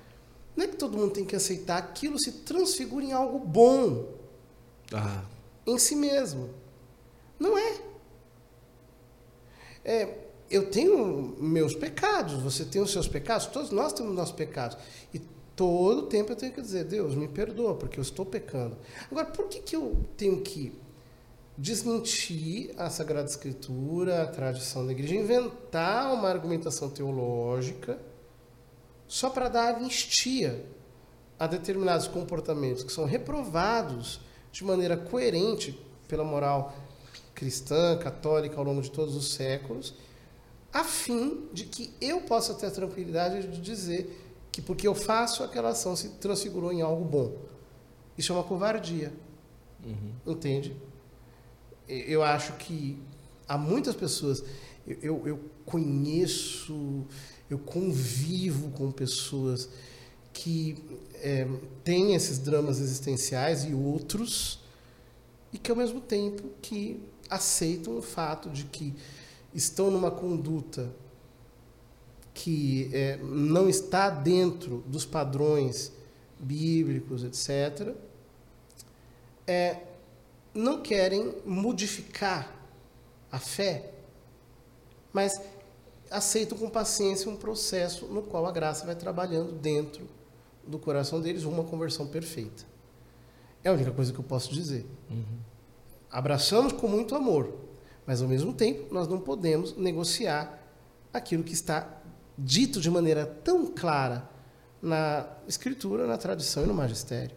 Não 0.56 0.64
é 0.64 0.68
que 0.68 0.78
todo 0.78 0.98
mundo 0.98 1.12
tem 1.12 1.26
que 1.26 1.36
aceitar, 1.36 1.78
aquilo 1.78 2.18
se 2.18 2.32
transfigura 2.32 3.04
em 3.04 3.12
algo 3.12 3.40
bom 3.40 4.08
ah. 4.94 5.24
em 5.66 5.78
si 5.78 5.96
mesmo. 5.96 6.50
Não 7.40 7.58
é. 7.58 7.78
é. 9.84 10.26
Eu 10.50 10.70
tenho 10.70 11.36
meus 11.40 11.74
pecados, 11.74 12.42
você 12.42 12.64
tem 12.64 12.82
os 12.82 12.92
seus 12.92 13.08
pecados, 13.08 13.48
todos 13.48 13.72
nós 13.72 13.92
temos 13.92 14.16
nossos 14.16 14.36
pecados. 14.36 14.78
E 15.14 15.20
todo 15.56 16.04
tempo 16.04 16.32
eu 16.32 16.36
tenho 16.36 16.54
que 16.54 16.62
dizer, 16.62 16.86
Deus, 16.86 17.16
me 17.16 17.28
perdoa, 17.28 17.76
porque 17.76 18.00
eu 18.00 18.04
estou 18.04 18.26
pecando. 18.26 18.78
Agora, 19.10 19.26
por 19.26 19.48
que, 19.48 19.60
que 19.60 19.76
eu 19.76 20.06
tenho 20.16 20.42
que 20.42 20.72
desmentir 21.58 22.74
a 22.78 22.90
Sagrada 22.90 23.28
Escritura, 23.28 24.24
a 24.24 24.28
tradição 24.28 24.86
da 24.86 24.92
igreja, 24.92 25.16
inventar 25.16 26.14
uma 26.14 26.30
argumentação 26.30 26.90
teológica 26.90 28.00
só 29.08 29.30
para 29.30 29.50
dar 29.50 29.76
anistia 29.76 30.66
a 31.38 31.48
determinados 31.48 32.08
comportamentos 32.08 32.84
que 32.84 32.92
são 32.92 33.06
reprovados 33.06 34.20
de 34.52 34.64
maneira 34.64 34.96
coerente 34.96 35.80
pela 36.08 36.24
moral 36.24 36.74
cristã, 37.34 37.98
católica 37.98 38.58
ao 38.58 38.64
longo 38.64 38.82
de 38.82 38.90
todos 38.90 39.16
os 39.16 39.34
séculos, 39.34 39.94
a 40.72 40.84
fim 40.84 41.48
de 41.54 41.66
que 41.66 41.94
eu 42.00 42.22
possa 42.22 42.54
ter 42.54 42.68
a 42.68 42.72
tranquilidade 42.72 43.48
de 43.48 43.62
dizer 43.62 44.22
que 44.52 44.62
porque 44.62 44.88
eu 44.88 44.96
faço 44.96 45.44
aquela 45.44 45.70
ação 45.70 45.96
se 45.96 46.10
transfigurou 46.12 46.72
em 46.72 46.82
algo 46.82 47.04
bom. 47.04 47.36
Isso 48.18 48.32
é 48.32 48.36
uma 48.36 48.44
covardia. 48.44 49.14
Uhum. 49.84 50.34
Entende? 50.34 50.76
eu 51.88 52.24
acho 52.24 52.54
que 52.54 53.00
há 53.48 53.58
muitas 53.58 53.96
pessoas, 53.96 54.44
eu, 54.88 55.28
eu 55.28 55.40
conheço, 55.66 57.06
eu 57.50 57.60
convivo 57.60 58.72
com 58.72 58.92
pessoas 58.92 59.70
que 60.34 60.78
é, 61.16 61.48
têm 61.84 62.14
esses 62.14 62.40
dramas 62.40 62.80
existenciais 62.80 63.64
e 63.64 63.74
outros, 63.74 64.60
e 65.54 65.58
que 65.58 65.72
ao 65.72 65.78
mesmo 65.78 66.02
tempo 66.02 66.44
que 66.62 67.00
aceitam 67.30 67.98
o 67.98 68.02
fato 68.02 68.50
de 68.50 68.66
que 68.66 68.94
estão 69.54 69.90
numa 69.90 70.12
conduta 70.12 70.92
que 72.34 72.90
é, 72.94 73.18
não 73.18 73.70
está 73.70 74.10
dentro 74.10 74.84
dos 74.88 75.06
padrões 75.06 75.92
bíblicos, 76.38 77.24
etc., 77.24 77.96
é, 79.48 79.78
não 80.54 80.82
querem 80.82 81.34
modificar 81.46 82.54
a 83.32 83.40
fé, 83.40 83.92
mas 85.14 85.40
aceitam 86.10 86.58
com 86.58 86.70
paciência 86.70 87.30
um 87.30 87.36
processo 87.36 88.06
no 88.06 88.22
qual 88.22 88.46
a 88.46 88.52
graça 88.52 88.86
vai 88.86 88.96
trabalhando 88.96 89.52
dentro 89.52 90.08
do 90.66 90.80
coração 90.80 91.22
deles 91.22 91.44
uma 91.44 91.64
conversão 91.64 92.08
perfeita. 92.08 92.64
É 93.64 93.70
a 93.70 93.74
única 93.74 93.92
coisa 93.92 94.14
que 94.14 94.20
eu 94.20 94.24
posso 94.24 94.54
dizer. 94.54 94.86
Uhum. 95.10 95.40
Abraçamos 96.12 96.74
com 96.74 96.88
muito 96.88 97.16
amor, 97.16 97.54
mas 98.06 98.22
ao 98.22 98.28
mesmo 98.28 98.54
tempo 98.54 98.94
nós 98.94 99.08
não 99.08 99.20
podemos 99.20 99.76
negociar 99.76 100.60
aquilo 101.12 101.44
que 101.44 101.54
está 101.54 102.02
dito 102.38 102.80
de 102.80 102.90
maneira 102.90 103.26
tão 103.26 103.68
clara 103.68 104.30
na 104.82 105.28
Escritura, 105.48 106.06
na 106.06 106.18
tradição 106.18 106.64
e 106.64 106.68
no 106.68 106.74
magistério. 106.74 107.36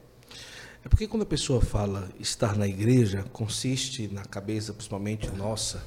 É 0.85 0.89
porque 0.89 1.09
quando 1.09 1.23
a 1.23 1.27
pessoa 1.27 1.61
fala 1.61 2.09
estar 2.21 2.57
na 2.57 2.69
igreja, 2.69 3.25
consiste 3.33 4.09
na 4.09 4.25
cabeça, 4.25 4.73
principalmente 4.73 5.31
nossa, 5.31 5.83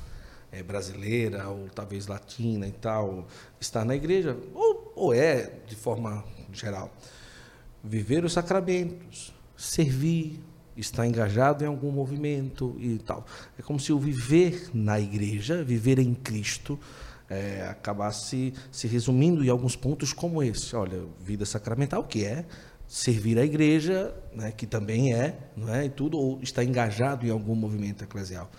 é, 0.51 0.61
brasileira 0.61 1.47
ou 1.47 1.69
talvez 1.69 2.07
latina 2.07 2.67
e 2.67 2.71
tal, 2.71 3.27
estar 3.59 3.85
na 3.85 3.95
igreja, 3.95 4.37
ou, 4.53 4.91
ou 4.95 5.13
é 5.13 5.51
de 5.65 5.75
forma 5.75 6.23
geral, 6.51 6.91
viver 7.83 8.25
os 8.25 8.33
sacramentos, 8.33 9.33
servir, 9.55 10.39
estar 10.75 11.05
engajado 11.07 11.63
em 11.63 11.67
algum 11.67 11.91
movimento 11.91 12.75
e 12.79 12.97
tal. 12.99 13.25
É 13.57 13.61
como 13.61 13.79
se 13.79 13.93
o 13.93 13.99
viver 13.99 14.69
na 14.73 14.99
igreja, 14.99 15.63
viver 15.63 15.99
em 15.99 16.13
Cristo, 16.13 16.79
é, 17.29 17.65
acabasse 17.69 18.53
se 18.71 18.87
resumindo 18.87 19.43
em 19.43 19.49
alguns 19.49 19.75
pontos 19.75 20.11
como 20.11 20.43
esse. 20.43 20.75
Olha, 20.75 21.01
vida 21.19 21.45
sacramental, 21.45 22.03
que 22.03 22.25
é 22.25 22.45
servir 22.87 23.39
a 23.39 23.45
igreja, 23.45 24.13
né, 24.33 24.51
que 24.51 24.67
também 24.67 25.13
é, 25.13 25.37
não 25.55 25.73
é, 25.73 25.85
e 25.85 25.89
tudo, 25.89 26.17
ou 26.17 26.41
está 26.41 26.61
engajado 26.61 27.25
em 27.25 27.29
algum 27.29 27.55
movimento 27.55 28.03
eclesial. 28.03 28.51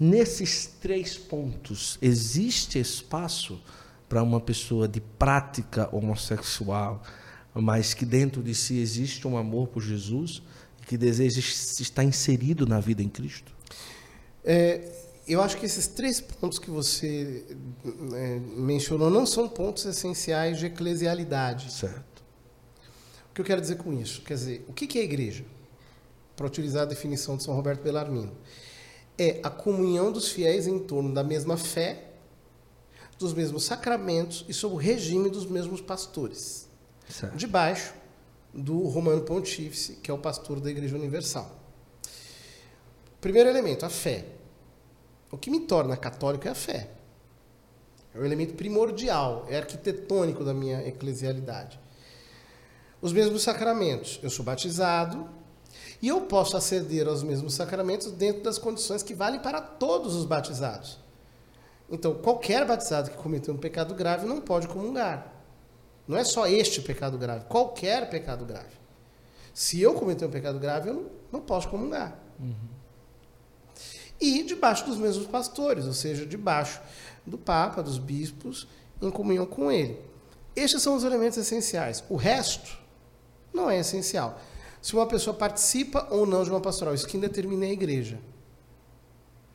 Nesses 0.00 0.66
três 0.80 1.18
pontos, 1.18 1.98
existe 2.00 2.80
espaço 2.80 3.60
para 4.08 4.22
uma 4.22 4.40
pessoa 4.40 4.88
de 4.88 5.00
prática 5.00 5.94
homossexual 5.94 7.02
mas 7.54 7.94
que 7.94 8.04
dentro 8.04 8.42
de 8.42 8.54
si 8.54 8.78
existe 8.78 9.26
um 9.26 9.36
amor 9.36 9.68
por 9.68 9.82
Jesus 9.82 10.42
e 10.80 10.86
que 10.86 10.96
deseja 10.96 11.40
estar 11.40 12.04
inserido 12.04 12.66
na 12.66 12.80
vida 12.80 13.02
em 13.02 13.08
Cristo? 13.08 13.52
É, 14.44 14.88
eu 15.26 15.42
acho 15.42 15.56
que 15.56 15.66
esses 15.66 15.86
três 15.86 16.20
pontos 16.20 16.58
que 16.58 16.70
você 16.70 17.44
é, 18.14 18.38
mencionou 18.56 19.10
não 19.10 19.26
são 19.26 19.48
pontos 19.48 19.84
essenciais 19.84 20.58
de 20.58 20.66
eclesialidade. 20.66 21.72
Certo. 21.72 22.22
O 23.30 23.34
que 23.34 23.40
eu 23.40 23.44
quero 23.44 23.60
dizer 23.60 23.76
com 23.76 23.92
isso? 23.92 24.22
Quer 24.22 24.34
dizer, 24.34 24.64
o 24.68 24.72
que 24.72 24.98
é 24.98 25.02
a 25.02 25.04
igreja? 25.04 25.44
Para 26.36 26.46
utilizar 26.46 26.82
a 26.82 26.86
definição 26.86 27.36
de 27.36 27.42
São 27.42 27.54
Roberto 27.54 27.82
Bellarmino. 27.82 28.32
É 29.22 29.38
a 29.42 29.50
comunhão 29.50 30.10
dos 30.10 30.30
fiéis 30.30 30.66
em 30.66 30.78
torno 30.78 31.12
da 31.12 31.22
mesma 31.22 31.58
fé, 31.58 32.06
dos 33.18 33.34
mesmos 33.34 33.64
sacramentos 33.64 34.46
e 34.48 34.54
sob 34.54 34.74
o 34.74 34.78
regime 34.78 35.28
dos 35.28 35.44
mesmos 35.44 35.82
pastores. 35.82 36.66
certo. 37.06 37.36
Debaixo 37.36 37.92
do 38.54 38.88
Romano 38.88 39.20
Pontífice, 39.20 39.96
que 39.96 40.10
é 40.10 40.14
o 40.14 40.16
pastor 40.16 40.58
da 40.58 40.70
Igreja 40.70 40.96
Universal. 40.96 41.54
Primeiro 43.20 43.50
elemento, 43.50 43.84
a 43.84 43.90
fé. 43.90 44.24
O 45.30 45.36
que 45.36 45.50
me 45.50 45.60
torna 45.60 45.98
católico 45.98 46.48
é 46.48 46.50
a 46.52 46.54
fé. 46.54 46.88
É 48.14 48.18
o 48.18 48.24
elemento 48.24 48.54
primordial, 48.54 49.44
é 49.50 49.58
arquitetônico 49.58 50.42
da 50.42 50.54
minha 50.54 50.80
eclesialidade. 50.88 51.78
Os 53.02 53.12
mesmos 53.12 53.42
sacramentos. 53.42 54.18
Eu 54.22 54.30
sou 54.30 54.46
batizado 54.46 55.28
e 56.02 56.08
eu 56.08 56.22
posso 56.22 56.56
aceder 56.56 57.06
aos 57.06 57.22
mesmos 57.22 57.54
sacramentos 57.54 58.10
dentro 58.12 58.42
das 58.42 58.58
condições 58.58 59.02
que 59.02 59.14
valem 59.14 59.40
para 59.40 59.60
todos 59.60 60.14
os 60.14 60.24
batizados. 60.24 60.98
Então, 61.90 62.14
qualquer 62.14 62.64
batizado 62.64 63.10
que 63.10 63.16
cometeu 63.16 63.52
um 63.52 63.58
pecado 63.58 63.94
grave 63.94 64.26
não 64.26 64.40
pode 64.40 64.68
comungar. 64.68 65.34
Não 66.06 66.16
é 66.16 66.24
só 66.24 66.46
este 66.46 66.80
pecado 66.80 67.18
grave, 67.18 67.44
qualquer 67.46 68.08
pecado 68.08 68.44
grave. 68.44 68.80
Se 69.52 69.80
eu 69.80 69.94
cometer 69.94 70.24
um 70.24 70.30
pecado 70.30 70.58
grave, 70.58 70.88
eu 70.88 71.10
não, 71.30 71.40
posso 71.40 71.68
comungar. 71.68 72.18
E 74.20 74.42
debaixo 74.42 74.86
dos 74.86 74.96
mesmos 74.96 75.26
pastores, 75.26 75.86
ou 75.86 75.92
seja, 75.92 76.24
debaixo 76.24 76.80
do 77.26 77.36
Papa, 77.36 77.82
dos 77.82 77.98
bispos, 77.98 78.66
em 79.02 79.10
comunhão 79.10 79.46
com 79.46 79.70
ele. 79.70 80.00
Estes 80.54 80.82
são 80.82 80.94
os 80.94 81.04
elementos 81.04 81.38
essenciais. 81.38 82.02
O 82.08 82.16
resto 82.16 82.78
não 83.52 83.70
é 83.70 83.78
essencial. 83.78 84.40
Se 84.80 84.94
uma 84.94 85.06
pessoa 85.06 85.34
participa 85.34 86.06
ou 86.10 86.26
não 86.26 86.42
de 86.42 86.50
uma 86.50 86.60
pastoral, 86.60 86.94
isso 86.94 87.06
quem 87.06 87.20
determina 87.20 87.66
é 87.66 87.68
a 87.68 87.72
igreja. 87.72 88.18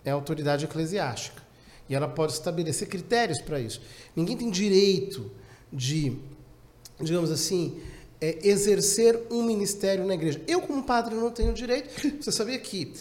É 0.03 0.11
a 0.11 0.13
autoridade 0.13 0.65
eclesiástica. 0.65 1.41
E 1.89 1.95
ela 1.95 2.07
pode 2.07 2.33
estabelecer 2.33 2.87
critérios 2.87 3.41
para 3.41 3.59
isso. 3.59 3.81
Ninguém 4.15 4.37
tem 4.37 4.49
direito 4.49 5.31
de, 5.71 6.17
digamos 6.99 7.31
assim, 7.31 7.79
é, 8.21 8.47
exercer 8.47 9.19
um 9.31 9.43
ministério 9.43 10.05
na 10.05 10.13
igreja. 10.13 10.41
Eu, 10.47 10.61
como 10.61 10.83
padre, 10.83 11.15
não 11.15 11.31
tenho 11.31 11.53
direito. 11.53 11.89
Você 12.21 12.31
sabia 12.31 12.59
que 12.59 12.93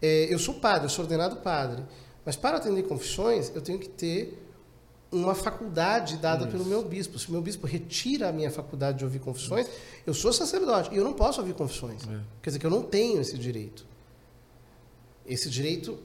é, 0.00 0.32
eu 0.32 0.38
sou 0.38 0.54
padre, 0.54 0.86
eu 0.86 0.90
sou 0.90 1.04
ordenado 1.04 1.36
padre. 1.36 1.82
Mas 2.24 2.36
para 2.36 2.58
atender 2.58 2.82
confissões, 2.84 3.50
eu 3.54 3.60
tenho 3.62 3.78
que 3.78 3.88
ter 3.88 4.38
uma 5.12 5.34
faculdade 5.34 6.16
dada 6.18 6.46
pelo 6.46 6.64
meu 6.64 6.84
bispo. 6.84 7.18
Se 7.18 7.28
o 7.28 7.32
meu 7.32 7.42
bispo 7.42 7.66
retira 7.66 8.28
a 8.28 8.32
minha 8.32 8.50
faculdade 8.50 8.98
de 8.98 9.04
ouvir 9.04 9.18
confissões, 9.18 9.66
eu 10.06 10.14
sou 10.14 10.32
sacerdote 10.32 10.94
e 10.94 10.96
eu 10.96 11.04
não 11.04 11.12
posso 11.12 11.40
ouvir 11.40 11.54
confissões. 11.54 12.02
É. 12.04 12.20
Quer 12.42 12.50
dizer 12.50 12.58
que 12.58 12.66
eu 12.66 12.70
não 12.70 12.82
tenho 12.82 13.20
esse 13.20 13.36
direito. 13.36 13.84
Esse 15.26 15.50
direito, 15.50 15.98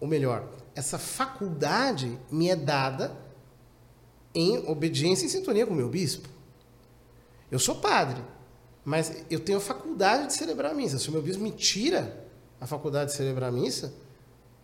ou 0.00 0.08
melhor, 0.08 0.48
essa 0.74 0.98
faculdade 0.98 2.18
me 2.30 2.48
é 2.48 2.56
dada 2.56 3.16
em 4.34 4.58
obediência 4.68 5.26
e 5.26 5.28
sintonia 5.28 5.66
com 5.66 5.74
o 5.74 5.76
meu 5.76 5.88
bispo. 5.88 6.28
Eu 7.50 7.58
sou 7.58 7.76
padre, 7.76 8.22
mas 8.84 9.24
eu 9.30 9.40
tenho 9.40 9.58
a 9.58 9.60
faculdade 9.60 10.28
de 10.28 10.34
celebrar 10.34 10.72
a 10.72 10.74
missa. 10.74 10.98
Se 10.98 11.08
o 11.08 11.12
meu 11.12 11.22
bispo 11.22 11.42
me 11.42 11.50
tira 11.50 12.26
a 12.60 12.66
faculdade 12.66 13.10
de 13.10 13.16
celebrar 13.16 13.48
a 13.48 13.52
missa, 13.52 13.92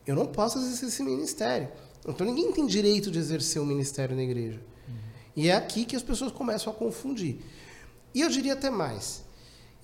eu 0.07 0.15
não 0.15 0.27
posso 0.27 0.59
exercer 0.59 0.89
esse 0.89 1.03
ministério. 1.03 1.69
Então 2.07 2.27
ninguém 2.27 2.53
tem 2.53 2.67
direito 2.67 3.11
de 3.11 3.19
exercer 3.19 3.61
o 3.61 3.67
ministério 3.67 4.15
na 4.15 4.23
igreja. 4.23 4.61
E 5.37 5.49
é 5.49 5.55
aqui 5.55 5.85
que 5.85 5.97
as 5.97 6.03
pessoas 6.03 6.31
começam 6.31 6.73
a 6.73 6.77
confundir. 6.77 7.39
E 8.15 8.21
eu 8.21 8.29
diria 8.29 8.53
até 8.53 8.71
mais. 8.71 9.25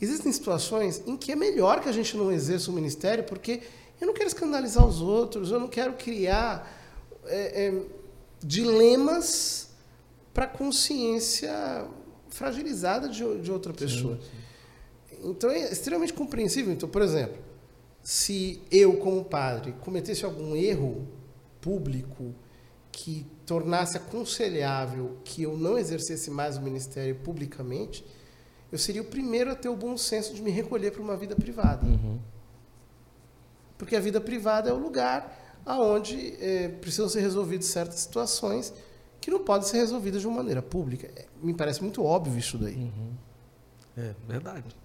Existem 0.00 0.32
situações 0.32 1.02
em 1.06 1.16
que 1.16 1.32
é 1.32 1.36
melhor 1.36 1.80
que 1.80 1.88
a 1.88 1.92
gente 1.92 2.16
não 2.16 2.30
exerça 2.30 2.70
o 2.70 2.74
ministério, 2.74 3.24
porque 3.24 3.60
eu 4.00 4.06
não 4.06 4.14
quero 4.14 4.28
escandalizar 4.28 4.86
os 4.86 5.00
outros, 5.00 5.50
eu 5.50 5.58
não 5.60 5.68
quero 5.68 5.94
criar 5.94 6.70
é, 7.26 7.66
é, 7.66 7.82
dilemas 8.42 9.68
para 10.32 10.44
a 10.44 10.48
consciência 10.48 11.86
fragilizada 12.30 13.08
de, 13.08 13.40
de 13.40 13.50
outra 13.50 13.72
pessoa. 13.72 14.18
Então 15.22 15.50
é 15.50 15.70
extremamente 15.70 16.12
compreensível. 16.12 16.72
Então, 16.72 16.88
por 16.88 17.02
exemplo, 17.02 17.36
se 18.02 18.62
eu, 18.70 18.96
como 18.96 19.24
padre, 19.24 19.74
cometesse 19.80 20.24
algum 20.24 20.56
erro 20.56 21.06
público 21.60 22.34
que 22.92 23.26
tornasse 23.46 23.96
aconselhável 23.96 25.18
que 25.24 25.42
eu 25.42 25.56
não 25.56 25.78
exercesse 25.78 26.30
mais 26.30 26.56
o 26.56 26.62
ministério 26.62 27.14
publicamente, 27.16 28.04
eu 28.70 28.78
seria 28.78 29.02
o 29.02 29.04
primeiro 29.04 29.50
a 29.50 29.54
ter 29.54 29.68
o 29.68 29.76
bom 29.76 29.96
senso 29.96 30.34
de 30.34 30.42
me 30.42 30.50
recolher 30.50 30.92
para 30.92 31.02
uma 31.02 31.16
vida 31.16 31.34
privada. 31.34 31.86
Porque 33.76 33.96
a 33.96 34.00
vida 34.00 34.20
privada 34.20 34.70
é 34.70 34.72
o 34.72 34.78
lugar 34.78 35.60
aonde 35.64 36.36
é, 36.40 36.68
precisam 36.68 37.08
ser 37.08 37.20
resolvidas 37.20 37.66
certas 37.66 38.00
situações 38.00 38.72
que 39.20 39.30
não 39.30 39.44
podem 39.44 39.68
ser 39.68 39.78
resolvidas 39.78 40.20
de 40.20 40.26
uma 40.26 40.38
maneira 40.38 40.62
pública. 40.62 41.10
É, 41.16 41.26
me 41.42 41.54
parece 41.54 41.82
muito 41.82 42.02
óbvio 42.04 42.38
isso 42.38 42.56
daí. 42.56 42.90
É 43.96 44.14
verdade. 44.26 44.76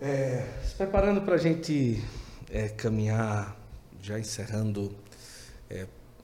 É, 0.00 0.46
se 0.64 0.74
preparando 0.74 1.22
para 1.22 1.36
a 1.36 1.38
gente 1.38 2.02
é, 2.50 2.68
caminhar, 2.68 3.56
já 4.00 4.18
encerrando 4.18 4.94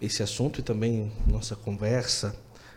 esse 0.03 0.21
assunto 0.21 0.59
e 0.59 0.63
também 0.63 1.13
nossa 1.29 1.55
conversa, 1.55 2.35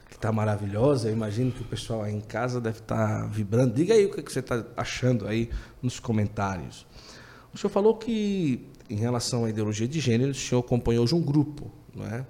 que 0.08 0.16
está 0.16 0.32
maravilhosa. 0.32 1.10
Eu 1.10 1.14
imagino 1.14 1.52
que 1.52 1.62
o 1.62 1.66
pessoal 1.66 2.04
aí 2.04 2.14
em 2.14 2.22
casa 2.22 2.62
deve 2.62 2.80
estar 2.80 3.28
vibrando. 3.30 3.74
Diga 3.74 3.96
aí 3.96 4.06
o 4.06 4.12
que, 4.12 4.22
que 4.22 4.32
você 4.32 4.40
está 4.40 4.64
achando 4.78 5.28
aí 5.28 5.50
nos 5.82 6.00
comentários. 6.00 6.86
O 7.52 7.58
senhor 7.58 7.72
falou 7.72 7.96
que, 7.96 8.68
em 8.88 8.98
relação 8.98 9.46
à 9.46 9.50
ideologia 9.50 9.88
de 9.88 10.00
gênero, 10.00 10.32
o 10.32 10.36
senhor 10.36 10.62
acompanhou 10.62 11.06
de 11.06 11.16
um 11.16 11.22
grupo, 11.22 11.72
não 11.96 12.06
é? 12.06 12.26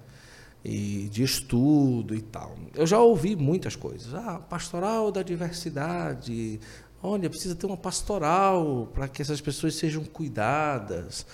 E 0.64 1.08
de 1.12 1.22
estudo 1.22 2.14
e 2.14 2.22
tal. 2.22 2.56
Eu 2.74 2.86
já 2.86 2.98
ouvi 2.98 3.36
muitas 3.36 3.76
coisas. 3.76 4.14
Ah, 4.14 4.38
pastoral 4.38 5.12
da 5.12 5.22
diversidade. 5.22 6.58
Olha, 7.02 7.28
precisa 7.28 7.54
ter 7.54 7.66
uma 7.66 7.76
pastoral 7.76 8.88
para 8.94 9.06
que 9.06 9.20
essas 9.20 9.40
pessoas 9.40 9.74
sejam 9.74 10.04
cuidadas. 10.04 11.26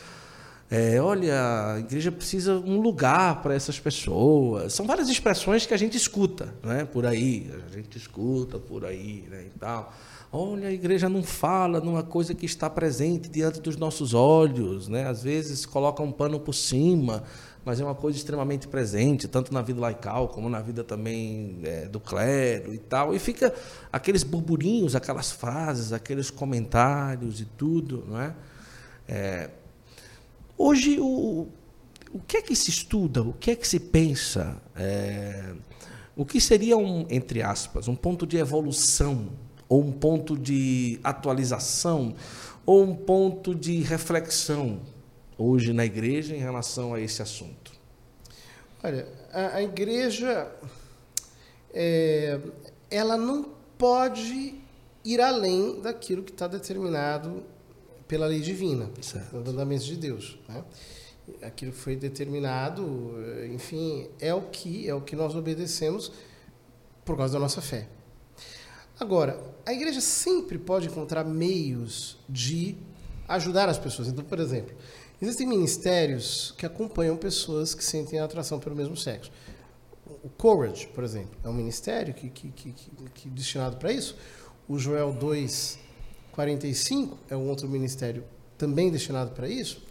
É, 0.74 0.98
olha, 0.98 1.74
a 1.74 1.80
igreja 1.80 2.10
precisa 2.10 2.54
um 2.54 2.80
lugar 2.80 3.42
para 3.42 3.54
essas 3.54 3.78
pessoas. 3.78 4.72
São 4.72 4.86
várias 4.86 5.10
expressões 5.10 5.66
que 5.66 5.74
a 5.74 5.76
gente 5.76 5.98
escuta, 5.98 6.54
né? 6.62 6.86
Por 6.86 7.04
aí, 7.04 7.52
a 7.66 7.70
gente 7.70 7.98
escuta 7.98 8.58
por 8.58 8.86
aí, 8.86 9.28
né? 9.30 9.48
E 9.54 9.58
tal. 9.58 9.92
Olha, 10.32 10.68
a 10.68 10.72
igreja 10.72 11.10
não 11.10 11.22
fala 11.22 11.78
numa 11.78 12.02
coisa 12.02 12.34
que 12.34 12.46
está 12.46 12.70
presente 12.70 13.28
diante 13.28 13.60
dos 13.60 13.76
nossos 13.76 14.14
olhos, 14.14 14.88
né? 14.88 15.06
Às 15.06 15.22
vezes 15.22 15.66
coloca 15.66 16.02
um 16.02 16.10
pano 16.10 16.40
por 16.40 16.54
cima, 16.54 17.22
mas 17.66 17.78
é 17.78 17.84
uma 17.84 17.94
coisa 17.94 18.16
extremamente 18.16 18.66
presente, 18.66 19.28
tanto 19.28 19.52
na 19.52 19.60
vida 19.60 19.78
laical 19.78 20.28
como 20.28 20.48
na 20.48 20.62
vida 20.62 20.82
também 20.82 21.58
é, 21.64 21.84
do 21.84 22.00
clero 22.00 22.72
e 22.72 22.78
tal. 22.78 23.14
E 23.14 23.18
fica 23.18 23.52
aqueles 23.92 24.22
burburinhos, 24.22 24.96
aquelas 24.96 25.30
frases, 25.30 25.92
aqueles 25.92 26.30
comentários 26.30 27.42
e 27.42 27.44
tudo, 27.44 28.06
não 28.08 28.18
é? 28.18 28.34
é 29.06 29.50
Hoje, 30.56 30.98
o, 31.00 31.48
o 32.12 32.20
que 32.20 32.36
é 32.36 32.42
que 32.42 32.54
se 32.54 32.70
estuda, 32.70 33.22
o 33.22 33.32
que 33.32 33.50
é 33.50 33.56
que 33.56 33.66
se 33.66 33.80
pensa? 33.80 34.60
É, 34.76 35.54
o 36.14 36.24
que 36.24 36.40
seria, 36.40 36.76
um, 36.76 37.06
entre 37.08 37.42
aspas, 37.42 37.88
um 37.88 37.96
ponto 37.96 38.26
de 38.26 38.36
evolução, 38.36 39.30
ou 39.68 39.82
um 39.82 39.92
ponto 39.92 40.36
de 40.36 41.00
atualização, 41.02 42.14
ou 42.66 42.82
um 42.82 42.94
ponto 42.94 43.54
de 43.54 43.80
reflexão 43.80 44.80
hoje 45.38 45.72
na 45.72 45.84
igreja 45.84 46.36
em 46.36 46.38
relação 46.38 46.92
a 46.92 47.00
esse 47.00 47.22
assunto? 47.22 47.72
Olha, 48.82 49.08
a, 49.32 49.56
a 49.56 49.62
igreja, 49.62 50.52
é, 51.72 52.38
ela 52.90 53.16
não 53.16 53.50
pode 53.78 54.54
ir 55.04 55.20
além 55.20 55.80
daquilo 55.80 56.22
que 56.22 56.30
está 56.30 56.46
determinado 56.46 57.42
pela 58.12 58.26
lei 58.26 58.40
divina, 58.40 58.90
Certo. 59.00 59.34
mandamentos 59.34 59.86
de 59.86 59.96
Deus. 59.96 60.38
Né? 60.46 60.62
Aquilo 61.40 61.72
que 61.72 61.78
foi 61.78 61.96
determinado, 61.96 63.14
enfim, 63.50 64.06
é 64.20 64.34
o 64.34 64.42
que 64.42 64.86
é 64.86 64.94
o 64.94 65.00
que 65.00 65.16
nós 65.16 65.34
obedecemos 65.34 66.12
por 67.06 67.16
causa 67.16 67.32
da 67.32 67.38
nossa 67.38 67.62
fé. 67.62 67.88
Agora, 69.00 69.42
a 69.64 69.72
igreja 69.72 70.02
sempre 70.02 70.58
pode 70.58 70.88
encontrar 70.88 71.24
meios 71.24 72.18
de 72.28 72.76
ajudar 73.26 73.70
as 73.70 73.78
pessoas. 73.78 74.08
Então, 74.08 74.22
por 74.22 74.38
exemplo, 74.38 74.76
existem 75.18 75.46
ministérios 75.46 76.54
que 76.58 76.66
acompanham 76.66 77.16
pessoas 77.16 77.74
que 77.74 77.82
sentem 77.82 78.20
atração 78.20 78.60
pelo 78.60 78.76
mesmo 78.76 78.94
sexo. 78.94 79.32
O 80.22 80.28
Courage, 80.28 80.86
por 80.88 81.02
exemplo, 81.02 81.34
é 81.42 81.48
um 81.48 81.54
ministério 81.54 82.12
que, 82.12 82.28
que, 82.28 82.50
que, 82.50 82.74
que 83.14 83.30
destinado 83.30 83.78
para 83.78 83.90
isso. 83.90 84.18
o 84.68 84.78
Joel 84.78 85.14
2:45 86.36 87.16
é 87.28 87.36
um 87.36 87.48
outro 87.48 87.68
ministério 87.68 88.24
também 88.56 88.90
destinado 88.90 89.32
para 89.32 89.48
isso. 89.48 89.82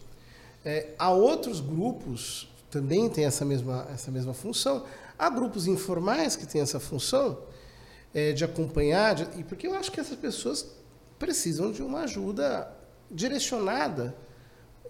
É, 0.64 0.94
há 0.98 1.10
outros 1.10 1.60
grupos 1.60 2.48
também 2.70 3.08
têm 3.08 3.24
essa 3.24 3.44
mesma 3.44 3.86
essa 3.92 4.10
mesma 4.10 4.34
função. 4.34 4.84
Há 5.18 5.28
grupos 5.28 5.66
informais 5.66 6.36
que 6.36 6.46
têm 6.46 6.60
essa 6.60 6.80
função 6.80 7.38
é, 8.14 8.32
de 8.32 8.44
acompanhar, 8.44 9.14
de, 9.14 9.40
e 9.40 9.44
porque 9.44 9.66
eu 9.66 9.74
acho 9.74 9.90
que 9.90 10.00
essas 10.00 10.16
pessoas 10.16 10.66
precisam 11.18 11.70
de 11.70 11.82
uma 11.82 12.00
ajuda 12.00 12.68
direcionada 13.10 14.14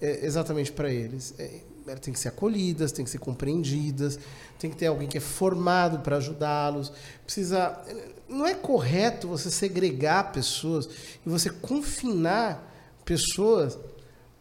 é, 0.00 0.24
exatamente 0.24 0.72
para 0.72 0.90
eles. 0.90 1.34
É, 1.38 1.60
tem 2.00 2.12
que 2.12 2.18
ser 2.18 2.28
acolhidas, 2.28 2.92
tem 2.92 3.04
que 3.04 3.10
ser 3.10 3.18
compreendidas, 3.18 4.18
tem 4.58 4.70
que 4.70 4.76
ter 4.76 4.86
alguém 4.86 5.08
que 5.08 5.18
é 5.18 5.20
formado 5.20 5.98
para 6.00 6.16
ajudá-los. 6.16 6.92
Precisa, 7.24 7.80
não 8.32 8.46
é 8.46 8.54
correto 8.54 9.28
você 9.28 9.50
segregar 9.50 10.32
pessoas 10.32 10.88
e 11.24 11.28
você 11.28 11.50
confinar 11.50 12.70
pessoas 13.04 13.78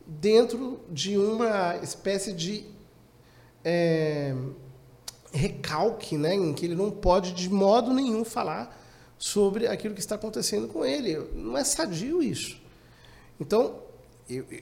dentro 0.05 0.79
de 0.89 1.17
uma 1.17 1.77
espécie 1.77 2.33
de 2.33 2.65
é, 3.63 4.35
recalque, 5.31 6.17
né, 6.17 6.33
em 6.35 6.53
que 6.53 6.65
ele 6.65 6.75
não 6.75 6.91
pode 6.91 7.33
de 7.33 7.49
modo 7.49 7.93
nenhum 7.93 8.25
falar 8.25 8.77
sobre 9.17 9.67
aquilo 9.67 9.93
que 9.93 10.01
está 10.01 10.15
acontecendo 10.15 10.67
com 10.67 10.83
ele. 10.83 11.17
Não 11.35 11.57
é 11.57 11.63
sadio 11.63 12.23
isso. 12.23 12.59
Então, 13.39 13.75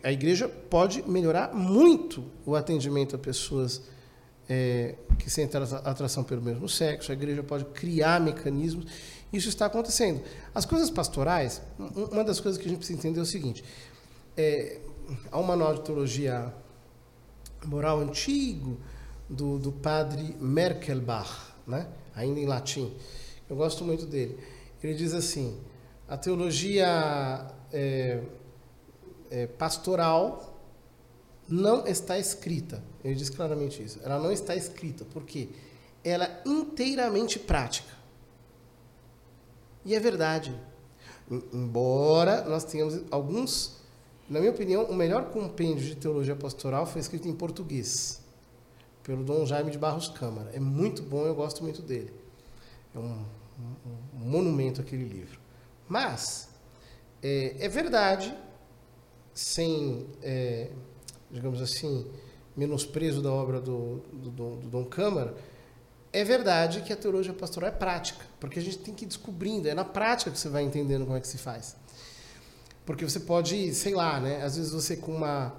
a 0.04 0.12
igreja 0.12 0.48
pode 0.48 1.08
melhorar 1.10 1.54
muito 1.54 2.24
o 2.46 2.56
atendimento 2.56 3.16
a 3.16 3.20
pessoas 3.20 3.82
é, 4.50 4.96
que 5.20 5.30
sentem 5.30 5.62
atração 5.62 6.24
pelo 6.24 6.42
mesmo 6.42 6.68
sexo, 6.68 7.12
a 7.12 7.14
igreja 7.14 7.44
pode 7.44 7.66
criar 7.66 8.20
mecanismos. 8.20 8.86
Isso 9.32 9.50
está 9.50 9.68
acontecendo. 9.68 10.22
As 10.54 10.66
coisas 10.66 10.90
pastorais, 10.90 11.62
uma 11.78 12.24
das 12.24 12.40
coisas 12.40 12.60
que 12.60 12.66
a 12.66 12.70
gente 12.70 12.80
precisa 12.80 12.98
entender 12.98 13.20
é 13.20 13.24
o 13.24 13.26
seguinte: 13.26 13.64
é, 14.36 14.80
há 15.32 15.40
um 15.40 15.44
manual 15.44 15.76
de 15.76 15.82
teologia 15.82 16.54
moral 17.66 18.00
antigo 18.00 18.78
do, 19.30 19.60
do 19.60 19.72
padre 19.72 20.36
Merkelbach, 20.40 21.54
né? 21.68 21.88
ainda 22.16 22.40
em 22.40 22.46
latim. 22.46 22.94
Eu 23.50 23.56
gosto 23.56 23.84
muito 23.84 24.06
dele. 24.06 24.38
Ele 24.84 24.94
diz 24.94 25.14
assim: 25.14 25.60
a 26.08 26.18
teologia 26.18 27.48
é, 27.72 28.22
é, 29.30 29.48
pastoral 29.48 30.58
não 31.48 31.86
está 31.86 32.18
escrita. 32.18 32.84
Ele 33.04 33.16
diz 33.16 33.30
claramente 33.30 33.82
isso. 33.84 34.00
Ela 34.04 34.20
não 34.20 34.32
está 34.32 34.56
escrita. 34.56 35.06
Por 35.06 35.24
quê? 35.24 35.50
Ela 36.04 36.26
é 36.26 36.42
inteiramente 36.46 37.38
prática. 37.40 37.99
E 39.90 39.96
é 39.96 40.00
verdade. 40.00 40.54
Embora 41.52 42.44
nós 42.44 42.64
tenhamos 42.64 43.02
alguns, 43.10 43.76
na 44.30 44.40
minha 44.40 44.52
opinião, 44.52 44.84
o 44.84 44.94
melhor 44.94 45.32
compêndio 45.32 45.84
de 45.84 45.96
teologia 45.96 46.36
pastoral 46.36 46.86
foi 46.86 47.02
escrito 47.02 47.28
em 47.28 47.34
português, 47.34 48.24
pelo 49.02 49.24
Dom 49.24 49.48
Jaime 49.48 49.72
de 49.72 49.80
Barros 49.80 50.08
Câmara. 50.08 50.52
É 50.54 50.60
muito 50.60 51.02
bom, 51.02 51.26
eu 51.26 51.34
gosto 51.34 51.64
muito 51.64 51.82
dele. 51.82 52.14
É 52.94 53.00
um, 53.00 53.04
um, 53.04 54.22
um 54.22 54.30
monumento 54.30 54.80
aquele 54.80 55.06
livro. 55.06 55.40
Mas, 55.88 56.50
é, 57.24 57.56
é 57.60 57.68
verdade 57.68 58.32
sem, 59.34 60.06
é, 60.22 60.70
digamos 61.32 61.64
assim, 61.64 62.06
menosprezo 62.56 63.24
da 63.24 63.34
obra 63.34 63.60
do, 63.60 64.04
do, 64.14 64.30
do, 64.30 64.56
do 64.58 64.70
Dom 64.70 64.86
Câmara, 64.86 65.36
é 66.12 66.24
verdade 66.24 66.82
que 66.82 66.92
a 66.92 66.96
teologia 66.96 67.34
pastoral 67.34 67.70
é 67.70 67.74
prática, 67.74 68.26
porque 68.40 68.60
a 68.60 68.62
gente 68.62 68.80
tem 68.80 68.94
que 68.94 69.06
ir 69.06 69.08
descobrindo, 69.08 69.68
é 69.68 69.74
na 69.74 69.86
prática 69.86 70.32
que 70.32 70.40
você 70.40 70.50
vai 70.50 70.64
entendendo 70.64 71.06
como 71.06 71.18
é 71.18 71.22
que 71.22 71.28
se 71.28 71.38
faz. 71.38 71.76
Porque 72.86 73.06
você 73.06 73.20
pode, 73.20 73.74
sei 73.74 73.94
lá, 73.94 74.20
né, 74.20 74.44
às 74.44 74.58
vezes 74.58 74.72
você 74.72 74.98
com 74.98 75.16
uma 75.16 75.54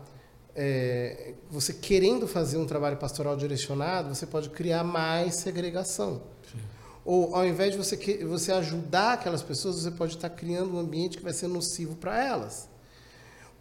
é, 0.55 1.35
você 1.51 1.73
querendo 1.73 2.27
fazer 2.27 2.59
um 2.59 2.67
trabalho 2.67 2.97
pastoral 2.97 3.37
direcionado, 3.37 4.15
você 4.15 4.27
pode 4.27 4.51
criar 4.51 4.83
mais 4.83 5.37
segregação. 5.37 6.23
Sim. 6.51 6.59
Ou 7.05 7.35
ao 7.35 7.47
invés 7.47 7.73
de 7.73 7.79
você, 7.79 7.97
você 8.25 8.53
ajudar 8.53 9.15
aquelas 9.15 9.43
pessoas, 9.43 9.77
você 9.77 9.91
pode 9.91 10.17
estar 10.17 10.31
criando 10.31 10.75
um 10.75 10.79
ambiente 10.79 11.17
que 11.17 11.23
vai 11.23 11.33
ser 11.33 11.49
nocivo 11.49 11.97
para 11.97 12.23
elas. 12.23 12.69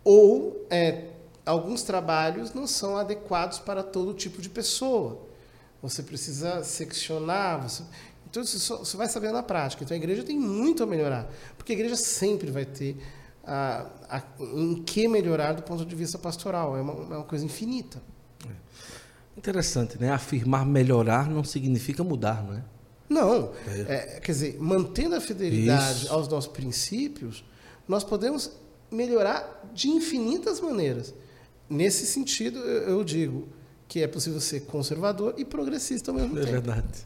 Ou 0.04 0.66
é, 0.70 1.06
alguns 1.46 1.84
trabalhos 1.84 2.54
não 2.54 2.68
são 2.68 2.98
adequados 2.98 3.60
para 3.60 3.84
todo 3.84 4.14
tipo 4.14 4.42
de 4.42 4.50
pessoa. 4.50 5.29
Você 5.82 6.04
precisa 6.04 6.64
seccionar, 6.64 7.62
você... 7.62 7.84
então 8.30 8.44
isso 8.44 8.60
só, 8.60 8.78
você 8.78 8.98
vai 8.98 9.08
saber 9.08 9.32
na 9.32 9.42
prática. 9.42 9.84
Então 9.84 9.96
a 9.96 9.98
igreja 9.98 10.24
tem 10.24 10.38
muito 10.38 10.84
a 10.84 10.86
melhorar, 10.86 11.30
porque 11.58 11.72
a 11.72 11.76
igreja 11.76 11.96
sempre 11.96 12.52
vai 12.52 12.66
ter 12.66 12.98
a, 13.46 13.86
a, 14.10 14.24
em 14.40 14.84
que 14.84 15.08
melhorar 15.08 15.54
do 15.54 15.64
ponto 15.64 15.86
de 15.86 15.96
vista 15.96 16.18
pastoral. 16.18 16.78
É 16.78 16.82
uma, 16.82 16.94
é 16.94 17.18
uma 17.18 17.24
coisa 17.24 17.46
infinita. 17.46 18.02
É. 18.46 18.52
Interessante, 19.38 20.00
né? 20.00 20.12
Afirmar 20.12 20.66
melhorar 20.66 21.30
não 21.30 21.44
significa 21.44 22.04
mudar, 22.04 22.44
não 22.44 22.56
é? 22.56 22.64
Não. 23.10 23.52
É. 23.68 23.80
É, 23.80 24.20
quer 24.20 24.32
dizer, 24.32 24.58
mantendo 24.60 25.16
a 25.16 25.22
fidelidade 25.22 26.04
Isso. 26.04 26.14
aos 26.14 26.28
nossos 26.28 26.52
princípios, 26.52 27.44
nós 27.88 28.04
podemos 28.04 28.52
melhorar 28.92 29.68
de 29.74 29.90
infinitas 29.90 30.60
maneiras. 30.60 31.14
Nesse 31.68 32.06
sentido, 32.06 32.60
eu 32.60 33.04
digo 33.04 33.48
que 33.90 34.04
é 34.04 34.08
possível 34.08 34.40
ser 34.40 34.62
conservador 34.62 35.34
e 35.36 35.44
progressista 35.44 36.12
ao 36.12 36.18
mesmo 36.18 36.38
é 36.38 36.42
tempo. 36.42 36.50
É 36.50 36.62
verdade. 36.62 37.06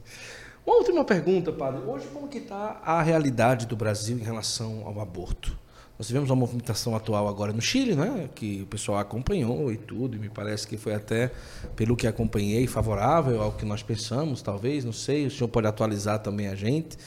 Uma 0.65 0.75
última 0.75 1.05
pergunta, 1.05 1.51
padre. 1.51 1.81
Hoje, 1.81 2.05
como 2.13 2.27
que 2.27 2.39
está 2.39 2.81
a 2.83 3.01
realidade 3.01 3.65
do 3.65 3.75
Brasil 3.75 4.17
em 4.17 4.21
relação 4.21 4.83
ao 4.85 4.99
aborto? 4.99 5.57
Nós 5.97 6.07
tivemos 6.07 6.29
uma 6.29 6.35
movimentação 6.35 6.95
atual 6.95 7.27
agora 7.29 7.53
no 7.53 7.61
Chile, 7.61 7.95
né? 7.95 8.29
que 8.35 8.63
o 8.63 8.65
pessoal 8.65 8.97
acompanhou 8.97 9.71
e 9.71 9.77
tudo, 9.77 10.17
e 10.17 10.19
me 10.19 10.27
parece 10.27 10.67
que 10.67 10.75
foi 10.75 10.93
até, 10.93 11.31
pelo 11.75 11.95
que 11.95 12.05
acompanhei, 12.05 12.67
favorável 12.67 13.41
ao 13.41 13.53
que 13.53 13.63
nós 13.63 13.81
pensamos, 13.81 14.41
talvez, 14.41 14.83
não 14.83 14.91
sei, 14.91 15.27
o 15.27 15.31
senhor 15.31 15.47
pode 15.47 15.67
atualizar 15.67 16.19
também 16.19 16.47
a 16.47 16.55
gente. 16.55 16.97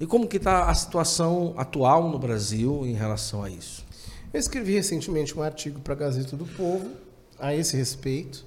E 0.00 0.06
como 0.06 0.26
que 0.26 0.38
está 0.38 0.70
a 0.70 0.74
situação 0.74 1.52
atual 1.58 2.08
no 2.08 2.18
Brasil 2.18 2.86
em 2.86 2.94
relação 2.94 3.42
a 3.42 3.50
isso? 3.50 3.84
Eu 4.32 4.40
escrevi 4.40 4.74
recentemente 4.74 5.38
um 5.38 5.42
artigo 5.42 5.80
para 5.80 5.92
a 5.92 5.96
Gazeta 5.96 6.36
do 6.36 6.46
Povo 6.46 6.88
a 7.38 7.54
esse 7.54 7.76
respeito, 7.76 8.44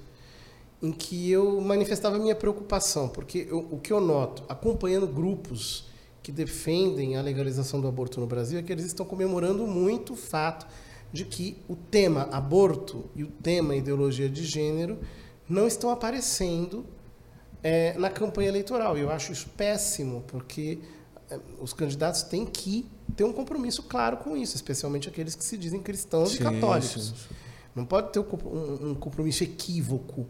em 0.82 0.92
que 0.92 1.30
eu 1.30 1.60
manifestava 1.60 2.18
minha 2.18 2.34
preocupação, 2.34 3.08
porque 3.08 3.46
eu, 3.50 3.68
o 3.70 3.78
que 3.78 3.92
eu 3.92 4.00
noto, 4.00 4.42
acompanhando 4.48 5.06
grupos 5.06 5.88
que 6.22 6.32
defendem 6.32 7.16
a 7.16 7.22
legalização 7.22 7.80
do 7.80 7.88
aborto 7.88 8.20
no 8.20 8.26
Brasil, 8.26 8.58
é 8.58 8.62
que 8.62 8.72
eles 8.72 8.86
estão 8.86 9.04
comemorando 9.04 9.66
muito 9.66 10.14
o 10.14 10.16
fato 10.16 10.66
de 11.12 11.24
que 11.24 11.56
o 11.68 11.74
tema 11.74 12.28
aborto 12.30 13.10
e 13.14 13.24
o 13.24 13.26
tema 13.26 13.74
ideologia 13.74 14.28
de 14.28 14.44
gênero 14.44 14.98
não 15.48 15.66
estão 15.66 15.90
aparecendo 15.90 16.86
é, 17.62 17.94
na 17.98 18.08
campanha 18.08 18.48
eleitoral. 18.48 18.96
E 18.96 19.00
eu 19.00 19.10
acho 19.10 19.32
isso 19.32 19.48
péssimo, 19.56 20.22
porque 20.28 20.78
é, 21.30 21.38
os 21.60 21.72
candidatos 21.72 22.22
têm 22.22 22.46
que 22.46 22.88
ter 23.16 23.24
um 23.24 23.32
compromisso 23.32 23.82
claro 23.82 24.18
com 24.18 24.36
isso, 24.36 24.56
especialmente 24.56 25.08
aqueles 25.08 25.34
que 25.34 25.44
se 25.44 25.58
dizem 25.58 25.80
cristãos 25.80 26.30
sim, 26.30 26.36
e 26.36 26.38
católicos. 26.38 27.08
Sim, 27.08 27.14
sim. 27.14 27.34
Não 27.74 27.84
pode 27.84 28.12
ter 28.12 28.20
um, 28.20 28.90
um 28.90 28.94
compromisso 28.94 29.42
equívoco, 29.44 30.26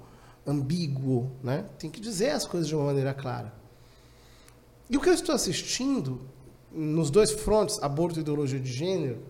ambíguo, 0.50 1.30
né? 1.42 1.66
Tem 1.78 1.90
que 1.90 2.00
dizer 2.00 2.30
as 2.30 2.46
coisas 2.46 2.68
de 2.68 2.74
uma 2.74 2.86
maneira 2.86 3.14
clara. 3.14 3.52
E 4.88 4.96
o 4.96 5.00
que 5.00 5.08
eu 5.08 5.14
estou 5.14 5.34
assistindo 5.34 6.20
nos 6.72 7.10
dois 7.10 7.30
frontes, 7.30 7.82
aborto 7.82 8.18
e 8.18 8.22
ideologia 8.22 8.58
de 8.58 8.70
gênero, 8.70 9.22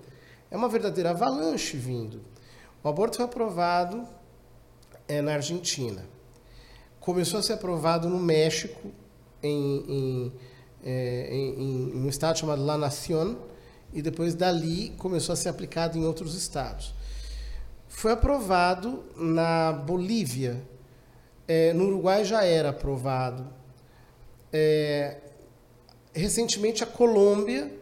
é 0.50 0.56
uma 0.56 0.68
verdadeira 0.68 1.10
avalanche 1.10 1.76
vindo. 1.76 2.22
O 2.82 2.88
aborto 2.88 3.16
foi 3.16 3.24
aprovado 3.24 4.06
é, 5.06 5.20
na 5.20 5.34
Argentina. 5.34 6.04
Começou 6.98 7.40
a 7.40 7.42
ser 7.42 7.54
aprovado 7.54 8.08
no 8.08 8.18
México, 8.18 8.90
em, 9.42 9.84
em 9.88 10.32
é, 10.84 11.28
em, 11.30 11.62
em, 11.62 11.94
um 11.94 12.08
estado 12.08 12.38
chamado 12.38 12.64
La 12.64 12.78
Nación, 12.78 13.36
e 13.92 14.00
depois 14.00 14.34
dali 14.34 14.90
começou 14.96 15.32
a 15.32 15.36
ser 15.36 15.48
aplicado 15.48 15.98
em 15.98 16.04
outros 16.04 16.34
estados. 16.34 16.94
Foi 17.88 18.12
aprovado 18.12 19.04
na 19.16 19.72
Bolívia, 19.72 20.62
é, 21.50 21.72
no 21.72 21.86
Uruguai 21.86 22.24
já 22.24 22.44
era 22.44 22.68
aprovado. 22.68 23.44
É, 24.52 25.16
recentemente 26.12 26.84
a 26.84 26.86
Colômbia 26.86 27.74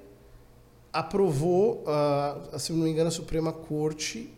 aprovou, 0.90 1.84
uh, 1.84 2.58
se 2.58 2.72
não 2.72 2.84
me 2.84 2.90
engano, 2.90 3.08
a 3.08 3.10
Suprema 3.10 3.52
Corte 3.52 4.32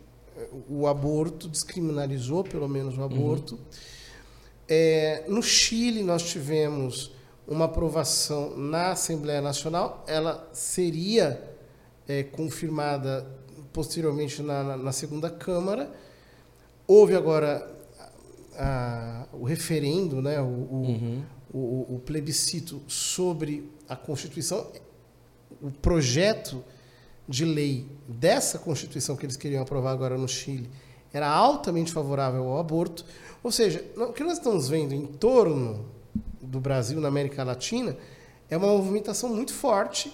o 0.69 0.85
aborto, 0.85 1.47
descriminalizou 1.47 2.43
pelo 2.43 2.67
menos 2.67 2.97
o 2.97 3.03
aborto. 3.03 3.55
Uhum. 3.55 3.61
É, 4.67 5.23
no 5.29 5.41
Chile 5.41 6.03
nós 6.03 6.23
tivemos 6.23 7.13
uma 7.47 7.65
aprovação 7.65 8.57
na 8.57 8.91
Assembleia 8.91 9.39
Nacional, 9.39 10.03
ela 10.07 10.49
seria 10.51 11.41
é, 12.05 12.23
confirmada 12.23 13.25
posteriormente 13.71 14.41
na, 14.41 14.61
na, 14.61 14.77
na, 14.77 14.91
segunda 14.91 15.29
Câmara. 15.29 15.89
Houve 16.85 17.15
agora 17.15 17.80
a, 18.55 19.25
o 19.33 19.43
referendo, 19.43 20.21
né, 20.21 20.39
o, 20.41 20.45
uhum. 20.45 21.23
o, 21.53 21.57
o, 21.57 21.95
o, 21.95 21.99
plebiscito 21.99 22.81
sobre 22.87 23.69
a 23.87 23.95
Constituição. 23.95 24.67
O 25.61 25.71
projeto 25.71 26.63
de 27.27 27.45
lei 27.45 27.87
dessa 28.07 28.57
Constituição 28.57 29.15
que 29.15 29.25
eles 29.25 29.37
queriam 29.37 29.61
aprovar 29.61 29.91
agora 29.91 30.17
no 30.17 30.27
Chile 30.27 30.69
era 31.13 31.27
altamente 31.27 31.91
favorável 31.91 32.43
ao 32.47 32.59
aborto. 32.59 33.05
Ou 33.43 33.51
seja, 33.51 33.83
o 33.97 34.13
que 34.13 34.23
nós 34.23 34.33
estamos 34.33 34.69
vendo 34.69 34.93
em 34.93 35.05
torno 35.05 35.85
do 36.41 36.59
Brasil, 36.59 36.99
na 36.99 37.07
América 37.07 37.43
Latina, 37.43 37.97
é 38.49 38.57
uma 38.57 38.67
movimentação 38.67 39.29
muito 39.29 39.53
forte 39.53 40.11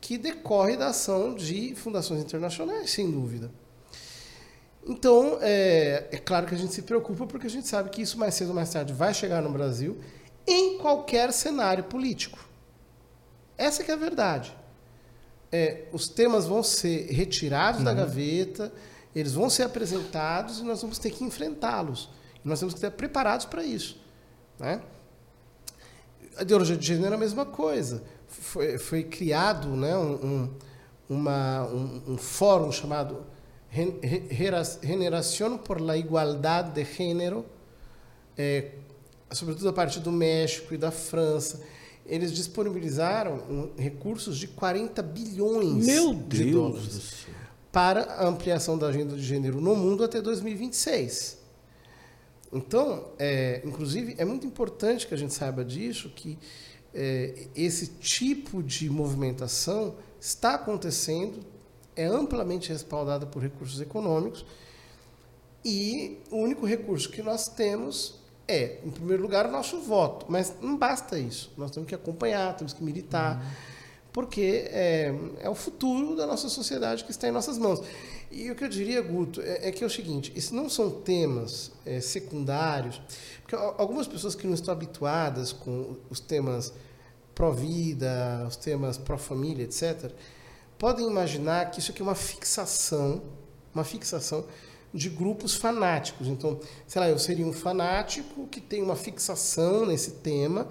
que 0.00 0.18
decorre 0.18 0.76
da 0.76 0.88
ação 0.88 1.34
de 1.34 1.74
fundações 1.74 2.20
internacionais, 2.22 2.90
sem 2.90 3.10
dúvida. 3.10 3.50
Então, 4.86 5.38
é, 5.40 6.08
é, 6.10 6.16
claro 6.18 6.46
que 6.46 6.54
a 6.54 6.58
gente 6.58 6.74
se 6.74 6.82
preocupa 6.82 7.26
porque 7.26 7.46
a 7.46 7.50
gente 7.50 7.66
sabe 7.66 7.88
que 7.88 8.02
isso 8.02 8.18
mais 8.18 8.34
cedo 8.34 8.48
ou 8.48 8.54
mais 8.54 8.70
tarde 8.70 8.92
vai 8.92 9.14
chegar 9.14 9.40
no 9.40 9.50
Brasil 9.50 9.98
em 10.46 10.78
qualquer 10.78 11.32
cenário 11.32 11.84
político. 11.84 12.38
Essa 13.56 13.82
que 13.82 13.90
é 13.90 13.94
a 13.94 13.96
verdade. 13.96 14.54
É, 15.50 15.84
os 15.92 16.08
temas 16.08 16.46
vão 16.46 16.62
ser 16.62 17.06
retirados 17.10 17.78
uhum. 17.78 17.84
da 17.84 17.94
gaveta, 17.94 18.72
eles 19.14 19.32
vão 19.32 19.48
ser 19.48 19.62
apresentados 19.62 20.58
e 20.58 20.64
nós 20.64 20.82
vamos 20.82 20.98
ter 20.98 21.10
que 21.10 21.24
enfrentá-los. 21.24 22.10
Nós 22.44 22.58
temos 22.58 22.74
que 22.74 22.78
estar 22.78 22.90
preparados 22.90 23.46
para 23.46 23.62
isso. 23.64 23.98
Né? 24.58 24.82
A 26.36 26.42
ideologia 26.42 26.76
de 26.76 26.86
gênero 26.86 27.12
é 27.12 27.16
a 27.16 27.18
mesma 27.18 27.46
coisa. 27.46 28.02
Foi, 28.28 28.76
foi 28.76 29.04
criado 29.04 29.68
né, 29.68 29.96
um, 29.96 30.50
uma, 31.08 31.62
um, 31.68 32.02
um 32.08 32.16
fórum 32.18 32.70
chamado 32.70 33.24
Generación 34.82 35.58
por 35.58 35.80
la 35.80 35.96
Igualdad 35.96 36.64
de 36.66 36.84
Gênero, 36.84 37.44
é, 38.36 38.72
sobretudo 39.32 39.68
a 39.68 39.72
partir 39.72 40.00
do 40.00 40.12
México 40.12 40.72
e 40.74 40.78
da 40.78 40.90
França. 40.90 41.60
Eles 42.06 42.32
disponibilizaram 42.32 43.72
recursos 43.76 44.36
de 44.36 44.46
40 44.48 45.02
bilhões 45.02 45.86
Meu 45.86 46.14
de 46.14 46.44
Deus 46.44 46.52
dólares 46.52 47.26
para 47.74 48.02
a 48.02 48.28
ampliação 48.28 48.78
da 48.78 48.86
agenda 48.86 49.16
de 49.16 49.22
gênero 49.22 49.60
no 49.60 49.74
mundo 49.74 50.04
até 50.04 50.22
2026. 50.22 51.38
Então, 52.52 53.08
é, 53.18 53.60
inclusive, 53.64 54.14
é 54.16 54.24
muito 54.24 54.46
importante 54.46 55.08
que 55.08 55.12
a 55.12 55.16
gente 55.16 55.34
saiba 55.34 55.64
disso, 55.64 56.08
que 56.14 56.38
é, 56.94 57.48
esse 57.56 57.88
tipo 57.98 58.62
de 58.62 58.88
movimentação 58.88 59.96
está 60.20 60.54
acontecendo, 60.54 61.40
é 61.96 62.06
amplamente 62.06 62.70
respaldada 62.70 63.26
por 63.26 63.42
recursos 63.42 63.80
econômicos, 63.80 64.44
e 65.64 66.18
o 66.30 66.36
único 66.36 66.66
recurso 66.66 67.08
que 67.08 67.22
nós 67.22 67.48
temos 67.48 68.16
é, 68.46 68.78
em 68.84 68.90
primeiro 68.90 69.22
lugar, 69.22 69.46
o 69.46 69.50
nosso 69.50 69.80
voto. 69.80 70.26
Mas 70.28 70.54
não 70.60 70.76
basta 70.76 71.18
isso. 71.18 71.50
Nós 71.56 71.70
temos 71.70 71.88
que 71.88 71.94
acompanhar, 71.94 72.54
temos 72.54 72.74
que 72.74 72.84
militar. 72.84 73.40
Uhum 73.40 73.74
porque 74.14 74.68
é, 74.70 75.12
é, 75.40 75.50
o 75.50 75.56
futuro 75.56 76.14
da 76.14 76.24
nossa 76.24 76.48
sociedade 76.48 77.02
que 77.02 77.10
está 77.10 77.26
em 77.26 77.32
nossas 77.32 77.58
mãos. 77.58 77.82
E 78.30 78.48
o 78.48 78.54
que 78.54 78.62
eu 78.62 78.68
diria, 78.68 79.02
Guto, 79.02 79.42
é, 79.42 79.68
é 79.68 79.72
que 79.72 79.82
é 79.82 79.86
o 79.86 79.90
seguinte: 79.90 80.32
esses 80.36 80.52
não 80.52 80.70
são 80.70 80.88
temas 80.88 81.72
é, 81.84 82.00
secundários, 82.00 83.02
porque 83.42 83.56
algumas 83.56 84.06
pessoas 84.06 84.36
que 84.36 84.46
não 84.46 84.54
estão 84.54 84.72
habituadas 84.72 85.52
com 85.52 85.96
os 86.08 86.20
temas 86.20 86.72
pró-vida, 87.34 88.46
os 88.46 88.54
temas 88.54 88.96
pró-família, 88.96 89.64
etc., 89.64 90.12
podem 90.78 91.06
imaginar 91.06 91.70
que 91.70 91.80
isso 91.80 91.90
aqui 91.90 92.02
é 92.02 92.04
uma 92.04 92.14
fixação, 92.14 93.22
uma 93.74 93.84
fixação 93.84 94.44
de 94.92 95.08
grupos 95.08 95.54
fanáticos. 95.54 96.28
Então, 96.28 96.60
sei 96.86 97.00
lá, 97.00 97.08
eu 97.08 97.18
seria 97.18 97.46
um 97.46 97.52
fanático 97.52 98.46
que 98.46 98.60
tem 98.60 98.82
uma 98.82 98.94
fixação 98.94 99.86
nesse 99.86 100.12
tema 100.12 100.68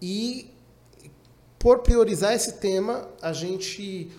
e 0.00 0.50
por 1.58 1.80
priorizar 1.80 2.32
esse 2.32 2.52
tema, 2.52 3.06
a 3.20 3.34
gente 3.34 4.10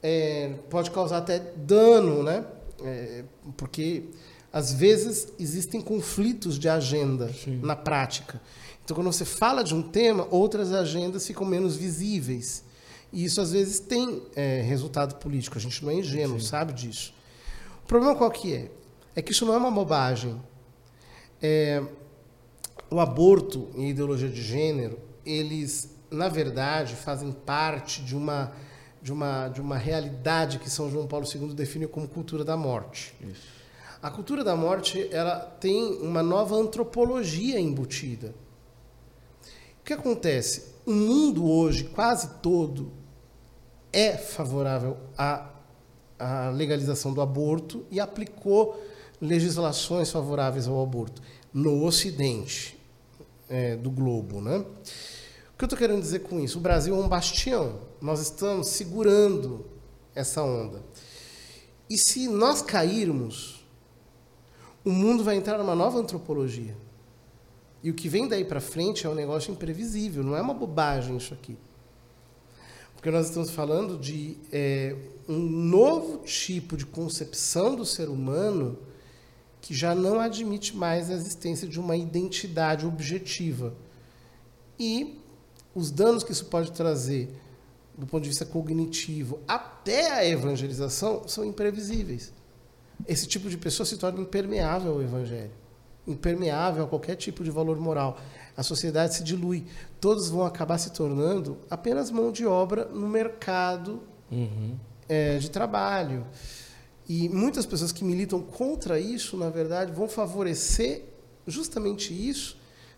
é, 0.00 0.54
pode 0.70 0.92
causar 0.92 1.18
até 1.18 1.40
dano, 1.40 2.22
né? 2.22 2.44
É, 2.84 3.24
porque 3.56 4.04
às 4.52 4.72
vezes 4.72 5.28
existem 5.40 5.80
conflitos 5.80 6.56
de 6.56 6.68
agenda 6.68 7.32
Sim. 7.32 7.58
na 7.62 7.74
prática. 7.74 8.40
Então, 8.84 8.94
quando 8.94 9.12
você 9.12 9.24
fala 9.24 9.64
de 9.64 9.74
um 9.74 9.82
tema, 9.82 10.28
outras 10.30 10.72
agendas 10.72 11.26
ficam 11.26 11.44
menos 11.44 11.74
visíveis. 11.74 12.63
E 13.14 13.24
isso 13.24 13.40
às 13.40 13.52
vezes 13.52 13.80
tem 13.80 14.22
é, 14.36 14.60
resultado 14.60 15.14
político. 15.14 15.56
A 15.56 15.60
gente 15.60 15.82
não 15.82 15.90
é 15.90 15.94
ingênuo, 15.94 16.38
Sim. 16.38 16.46
sabe 16.46 16.72
disso. 16.74 17.14
O 17.82 17.86
problema 17.86 18.14
qual 18.14 18.30
que 18.30 18.52
é? 18.52 18.70
É 19.16 19.22
que 19.22 19.32
isso 19.32 19.46
não 19.46 19.54
é 19.54 19.56
uma 19.56 19.70
bobagem. 19.70 20.38
É, 21.40 21.82
o 22.90 23.00
aborto 23.00 23.70
e 23.76 23.84
a 23.84 23.88
ideologia 23.88 24.28
de 24.28 24.42
gênero, 24.42 24.98
eles 25.24 25.94
na 26.14 26.28
verdade, 26.28 26.94
fazem 26.94 27.32
parte 27.32 28.02
de 28.02 28.16
uma, 28.16 28.52
de 29.02 29.12
uma, 29.12 29.48
de 29.48 29.60
uma 29.60 29.76
realidade 29.76 30.58
que 30.58 30.70
São 30.70 30.90
João 30.90 31.06
Paulo 31.06 31.26
II 31.26 31.52
define 31.54 31.86
como 31.86 32.08
cultura 32.08 32.44
da 32.44 32.56
morte. 32.56 33.14
Isso. 33.20 33.54
A 34.00 34.10
cultura 34.10 34.44
da 34.44 34.54
morte 34.54 35.08
ela 35.10 35.40
tem 35.60 35.98
uma 36.00 36.22
nova 36.22 36.54
antropologia 36.54 37.58
embutida. 37.58 38.34
O 39.80 39.84
que 39.84 39.92
acontece? 39.92 40.74
O 40.86 40.92
mundo 40.92 41.48
hoje, 41.50 41.84
quase 41.84 42.28
todo, 42.42 42.92
é 43.94 44.16
favorável 44.16 44.96
à, 45.16 45.48
à 46.18 46.50
legalização 46.50 47.14
do 47.14 47.20
aborto 47.20 47.86
e 47.90 48.00
aplicou 48.00 48.82
legislações 49.20 50.10
favoráveis 50.10 50.66
ao 50.66 50.82
aborto 50.82 51.22
no 51.52 51.84
Ocidente 51.84 52.76
é, 53.48 53.76
do 53.76 53.90
globo, 53.90 54.40
né? 54.40 54.58
O 54.58 55.56
que 55.56 55.62
eu 55.62 55.66
estou 55.66 55.78
querendo 55.78 56.00
dizer 56.00 56.20
com 56.20 56.40
isso? 56.40 56.58
O 56.58 56.60
Brasil 56.60 56.96
é 56.96 56.98
um 56.98 57.08
bastião. 57.08 57.78
Nós 58.00 58.20
estamos 58.20 58.66
segurando 58.66 59.64
essa 60.12 60.42
onda. 60.42 60.82
E 61.88 61.96
se 61.96 62.26
nós 62.26 62.60
cairmos, 62.60 63.64
o 64.84 64.90
mundo 64.90 65.22
vai 65.22 65.36
entrar 65.36 65.56
numa 65.58 65.76
nova 65.76 65.98
antropologia. 65.98 66.76
E 67.84 67.90
o 67.90 67.94
que 67.94 68.08
vem 68.08 68.26
daí 68.26 68.44
para 68.44 68.60
frente 68.60 69.06
é 69.06 69.10
um 69.10 69.14
negócio 69.14 69.52
imprevisível, 69.52 70.24
não 70.24 70.36
é 70.36 70.40
uma 70.40 70.54
bobagem 70.54 71.16
isso 71.16 71.32
aqui. 71.32 71.56
Porque 73.04 73.14
nós 73.14 73.26
estamos 73.26 73.50
falando 73.50 73.98
de 73.98 74.38
é, 74.50 74.96
um 75.28 75.38
novo 75.38 76.24
tipo 76.24 76.74
de 76.74 76.86
concepção 76.86 77.76
do 77.76 77.84
ser 77.84 78.08
humano 78.08 78.78
que 79.60 79.74
já 79.74 79.94
não 79.94 80.18
admite 80.18 80.74
mais 80.74 81.10
a 81.10 81.12
existência 81.12 81.68
de 81.68 81.78
uma 81.78 81.98
identidade 81.98 82.86
objetiva. 82.86 83.74
E 84.80 85.20
os 85.74 85.90
danos 85.90 86.24
que 86.24 86.32
isso 86.32 86.46
pode 86.46 86.72
trazer 86.72 87.28
do 87.94 88.06
ponto 88.06 88.22
de 88.22 88.30
vista 88.30 88.46
cognitivo 88.46 89.38
até 89.46 90.10
a 90.10 90.26
evangelização 90.26 91.28
são 91.28 91.44
imprevisíveis. 91.44 92.32
Esse 93.06 93.26
tipo 93.26 93.50
de 93.50 93.58
pessoa 93.58 93.84
se 93.84 93.98
torna 93.98 94.18
impermeável 94.18 94.92
ao 94.92 95.02
evangelho, 95.02 95.52
impermeável 96.06 96.84
a 96.84 96.88
qualquer 96.88 97.16
tipo 97.16 97.44
de 97.44 97.50
valor 97.50 97.78
moral. 97.78 98.18
A 98.56 98.62
sociedade 98.62 99.14
se 99.14 99.24
dilui. 99.24 99.66
Todos 100.00 100.28
vão 100.28 100.44
acabar 100.44 100.78
se 100.78 100.92
tornando 100.92 101.58
apenas 101.68 102.10
mão 102.10 102.30
de 102.30 102.46
obra 102.46 102.84
no 102.86 103.08
mercado 103.08 104.02
uhum. 104.30 104.76
é, 105.08 105.38
de 105.38 105.50
trabalho. 105.50 106.26
E 107.08 107.28
muitas 107.28 107.66
pessoas 107.66 107.92
que 107.92 108.04
militam 108.04 108.40
contra 108.40 108.98
isso, 108.98 109.36
na 109.36 109.50
verdade, 109.50 109.92
vão 109.92 110.08
favorecer 110.08 111.04
justamente 111.46 112.12
isso 112.12 112.56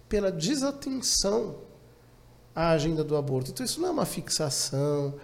pela 0.08 0.30
desatenção 0.30 1.56
a 2.54 2.70
agenda 2.70 3.02
do 3.02 3.16
aborto. 3.16 3.50
Então, 3.50 3.66
isso 3.66 3.80
não 3.80 3.88
é 3.88 3.90
uma 3.90 4.06
fixação, 4.06 5.14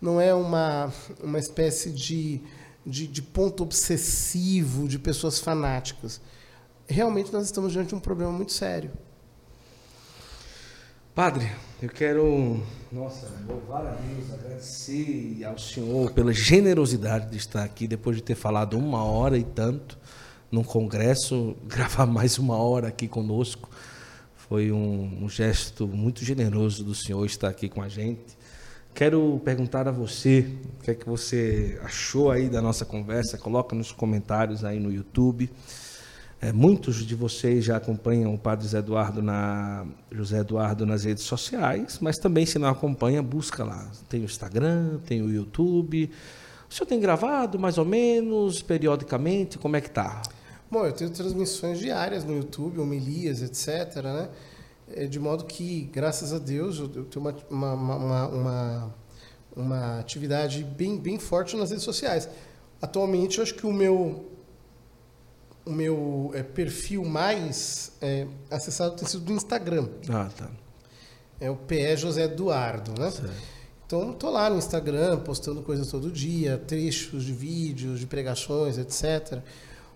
não 0.00 0.20
é 0.20 0.34
uma, 0.34 0.92
uma 1.22 1.38
espécie 1.38 1.90
de, 1.90 2.42
de, 2.84 3.06
de 3.06 3.22
ponto 3.22 3.62
obsessivo 3.62 4.86
de 4.86 4.98
pessoas 4.98 5.38
fanáticas. 5.38 6.20
Realmente, 6.86 7.32
nós 7.32 7.46
estamos 7.46 7.72
diante 7.72 7.88
de 7.88 7.94
um 7.94 8.00
problema 8.00 8.32
muito 8.32 8.52
sério. 8.52 8.90
Padre, 11.14 11.48
eu 11.80 11.88
quero, 11.88 12.60
nossa, 12.90 13.28
louvar 13.46 13.86
a 13.86 13.90
Deus, 13.92 14.32
agradecer 14.32 15.44
ao 15.44 15.56
Senhor 15.56 16.10
pela 16.10 16.32
generosidade 16.32 17.30
de 17.30 17.36
estar 17.36 17.62
aqui 17.62 17.86
depois 17.86 18.16
de 18.16 18.22
ter 18.24 18.34
falado 18.34 18.76
uma 18.76 19.04
hora 19.04 19.38
e 19.38 19.44
tanto 19.44 19.96
num 20.50 20.64
congresso, 20.64 21.54
gravar 21.68 22.04
mais 22.04 22.36
uma 22.36 22.56
hora 22.56 22.88
aqui 22.88 23.06
conosco. 23.06 23.70
Foi 24.48 24.72
um, 24.72 25.22
um 25.22 25.28
gesto 25.28 25.86
muito 25.86 26.24
generoso 26.24 26.82
do 26.82 26.96
senhor 26.96 27.24
estar 27.24 27.48
aqui 27.48 27.68
com 27.68 27.80
a 27.80 27.88
gente. 27.88 28.36
Quero 28.92 29.40
perguntar 29.44 29.86
a 29.86 29.92
você 29.92 30.48
o 30.80 30.82
que 30.82 30.90
é 30.90 30.94
que 30.96 31.06
você 31.06 31.78
achou 31.84 32.28
aí 32.28 32.48
da 32.48 32.60
nossa 32.60 32.84
conversa. 32.84 33.38
Coloca 33.38 33.76
nos 33.76 33.92
comentários 33.92 34.64
aí 34.64 34.80
no 34.80 34.92
YouTube. 34.92 35.48
É, 36.44 36.52
muitos 36.52 37.06
de 37.06 37.14
vocês 37.14 37.64
já 37.64 37.78
acompanham 37.78 38.34
o 38.34 38.38
Padre 38.38 38.66
José 38.66 38.78
Eduardo, 38.78 39.22
na, 39.22 39.86
José 40.12 40.40
Eduardo 40.40 40.84
nas 40.84 41.04
redes 41.04 41.24
sociais, 41.24 41.98
mas 42.02 42.18
também, 42.18 42.44
se 42.44 42.58
não 42.58 42.68
acompanha, 42.68 43.22
busca 43.22 43.64
lá. 43.64 43.90
Tem 44.10 44.20
o 44.20 44.24
Instagram, 44.24 44.98
tem 45.06 45.22
o 45.22 45.30
YouTube. 45.30 46.10
O 46.68 46.74
senhor 46.74 46.86
tem 46.86 47.00
gravado 47.00 47.58
mais 47.58 47.78
ou 47.78 47.86
menos, 47.86 48.60
periodicamente? 48.60 49.56
Como 49.56 49.74
é 49.74 49.80
que 49.80 49.88
está? 49.88 50.20
Bom, 50.70 50.84
eu 50.84 50.92
tenho 50.92 51.08
transmissões 51.08 51.78
diárias 51.78 52.24
no 52.24 52.36
YouTube, 52.36 52.78
homilias, 52.78 53.40
etc. 53.40 54.02
Né? 54.02 54.28
É, 54.92 55.06
de 55.06 55.18
modo 55.18 55.46
que, 55.46 55.88
graças 55.90 56.34
a 56.34 56.38
Deus, 56.38 56.78
eu 56.78 57.06
tenho 57.06 57.24
uma, 57.24 57.34
uma, 57.48 57.74
uma, 57.74 58.28
uma 58.28 58.94
uma 59.56 59.98
atividade 59.98 60.64
bem, 60.64 60.98
bem 60.98 61.18
forte 61.18 61.56
nas 61.56 61.70
redes 61.70 61.84
sociais. 61.84 62.28
Atualmente, 62.82 63.38
eu 63.38 63.44
acho 63.44 63.54
que 63.54 63.66
o 63.66 63.72
meu, 63.72 64.33
o 65.64 65.70
meu 65.70 66.30
é, 66.34 66.42
perfil 66.42 67.04
mais 67.04 67.92
é, 68.00 68.26
acessado 68.50 68.96
tem 68.96 69.06
sido 69.06 69.24
do 69.24 69.32
Instagram. 69.32 69.88
Ah, 70.08 70.28
tá. 70.36 70.48
É 71.40 71.50
o 71.50 71.56
PE 71.56 71.96
José 71.96 72.24
Eduardo, 72.24 72.98
né? 73.00 73.10
Certo. 73.10 73.54
Então, 73.86 74.12
tô 74.12 74.30
lá 74.30 74.48
no 74.48 74.56
Instagram, 74.56 75.18
postando 75.20 75.62
coisas 75.62 75.90
todo 75.90 76.10
dia, 76.10 76.62
trechos 76.66 77.24
de 77.24 77.32
vídeos, 77.32 78.00
de 78.00 78.06
pregações, 78.06 78.78
etc. 78.78 79.40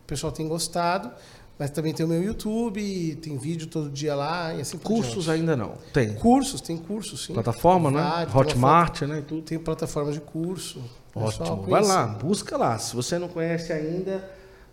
O 0.02 0.06
pessoal 0.06 0.30
tem 0.30 0.46
gostado, 0.46 1.10
mas 1.58 1.70
também 1.70 1.94
tem 1.94 2.04
o 2.04 2.08
meu 2.08 2.22
YouTube, 2.22 3.16
tem 3.16 3.36
vídeo 3.38 3.66
todo 3.66 3.90
dia 3.90 4.14
lá 4.14 4.54
e 4.54 4.60
assim 4.60 4.76
por 4.78 4.88
Cursos 4.88 5.28
ainda 5.28 5.56
não. 5.56 5.74
Tem. 5.92 6.14
Cursos, 6.14 6.60
tem 6.60 6.76
cursos, 6.76 7.24
sim. 7.24 7.32
Plataforma, 7.32 7.90
né? 7.90 8.00
Vários, 8.00 8.34
uma 8.34 8.40
Hotmart, 8.40 9.02
né? 9.02 9.24
Tudo. 9.26 9.42
Tem 9.42 9.58
plataforma 9.58 10.12
de 10.12 10.20
curso. 10.20 10.82
Ótimo. 11.14 11.62
Vai 11.62 11.82
lá, 11.82 12.06
busca 12.06 12.56
lá. 12.56 12.78
Se 12.78 12.94
você 12.94 13.18
não 13.18 13.26
conhece 13.28 13.72
ainda, 13.72 14.22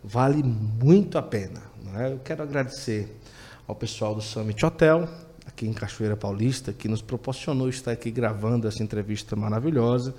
vale 0.05 0.43
muito 0.43 1.17
a 1.17 1.21
pena. 1.21 1.61
né? 1.83 2.13
Eu 2.13 2.19
quero 2.19 2.43
agradecer 2.43 3.19
ao 3.67 3.75
pessoal 3.75 4.13
do 4.13 4.21
Summit 4.21 4.63
Hotel, 4.63 5.09
aqui 5.45 5.67
em 5.67 5.73
Cachoeira 5.73 6.15
Paulista, 6.15 6.71
que 6.71 6.87
nos 6.87 7.01
proporcionou 7.01 7.67
estar 7.69 7.91
aqui 7.91 8.11
gravando 8.11 8.67
essa 8.67 8.83
entrevista 8.83 9.35
maravilhosa. 9.35 10.13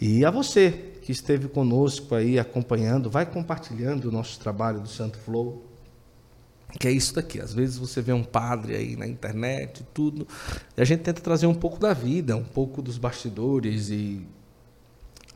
E 0.00 0.24
a 0.24 0.30
você 0.30 0.70
que 1.02 1.10
esteve 1.10 1.48
conosco 1.48 2.14
aí 2.14 2.38
acompanhando, 2.38 3.10
vai 3.10 3.24
compartilhando 3.24 4.08
o 4.08 4.12
nosso 4.12 4.38
trabalho 4.38 4.80
do 4.80 4.88
Santo 4.88 5.18
Flow. 5.18 5.64
Que 6.78 6.86
é 6.86 6.92
isso 6.92 7.14
daqui. 7.14 7.40
Às 7.40 7.54
vezes 7.54 7.78
você 7.78 8.02
vê 8.02 8.12
um 8.12 8.22
padre 8.22 8.76
aí 8.76 8.94
na 8.94 9.06
internet 9.06 9.80
e 9.80 9.84
tudo. 9.94 10.28
E 10.76 10.80
a 10.80 10.84
gente 10.84 11.00
tenta 11.00 11.22
trazer 11.22 11.46
um 11.46 11.54
pouco 11.54 11.78
da 11.80 11.94
vida, 11.94 12.36
um 12.36 12.44
pouco 12.44 12.82
dos 12.82 12.98
bastidores 12.98 13.88
e 13.88 14.26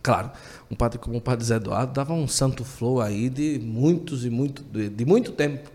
Claro, 0.02 0.30
um 0.70 0.74
padre 0.74 0.98
como 0.98 1.18
o 1.18 1.20
padre 1.20 1.44
Zé 1.44 1.56
Eduardo 1.56 1.92
dava 1.92 2.12
um 2.12 2.26
santo 2.26 2.64
flow 2.64 3.00
aí 3.00 3.28
de 3.28 3.60
muitos 3.62 4.24
e 4.24 4.30
muito, 4.30 4.62
de, 4.64 4.88
de 4.88 5.04
muito 5.04 5.32
tempo. 5.32 5.70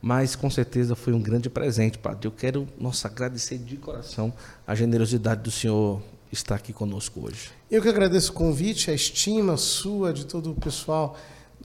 Mas 0.00 0.36
com 0.36 0.48
certeza 0.48 0.94
foi 0.94 1.12
um 1.12 1.20
grande 1.20 1.50
presente, 1.50 1.98
padre. 1.98 2.28
Eu 2.28 2.30
quero, 2.30 2.68
nossa, 2.78 3.08
agradecer 3.08 3.58
de 3.58 3.76
coração 3.76 4.32
a 4.66 4.74
generosidade 4.74 5.42
do 5.42 5.50
senhor 5.50 6.00
estar 6.30 6.54
aqui 6.54 6.72
conosco 6.72 7.26
hoje. 7.26 7.50
Eu 7.70 7.82
que 7.82 7.88
agradeço 7.88 8.30
o 8.30 8.34
convite, 8.34 8.90
a 8.90 8.94
estima 8.94 9.56
sua, 9.56 10.12
de 10.12 10.26
todo 10.26 10.52
o 10.52 10.54
pessoal 10.54 11.16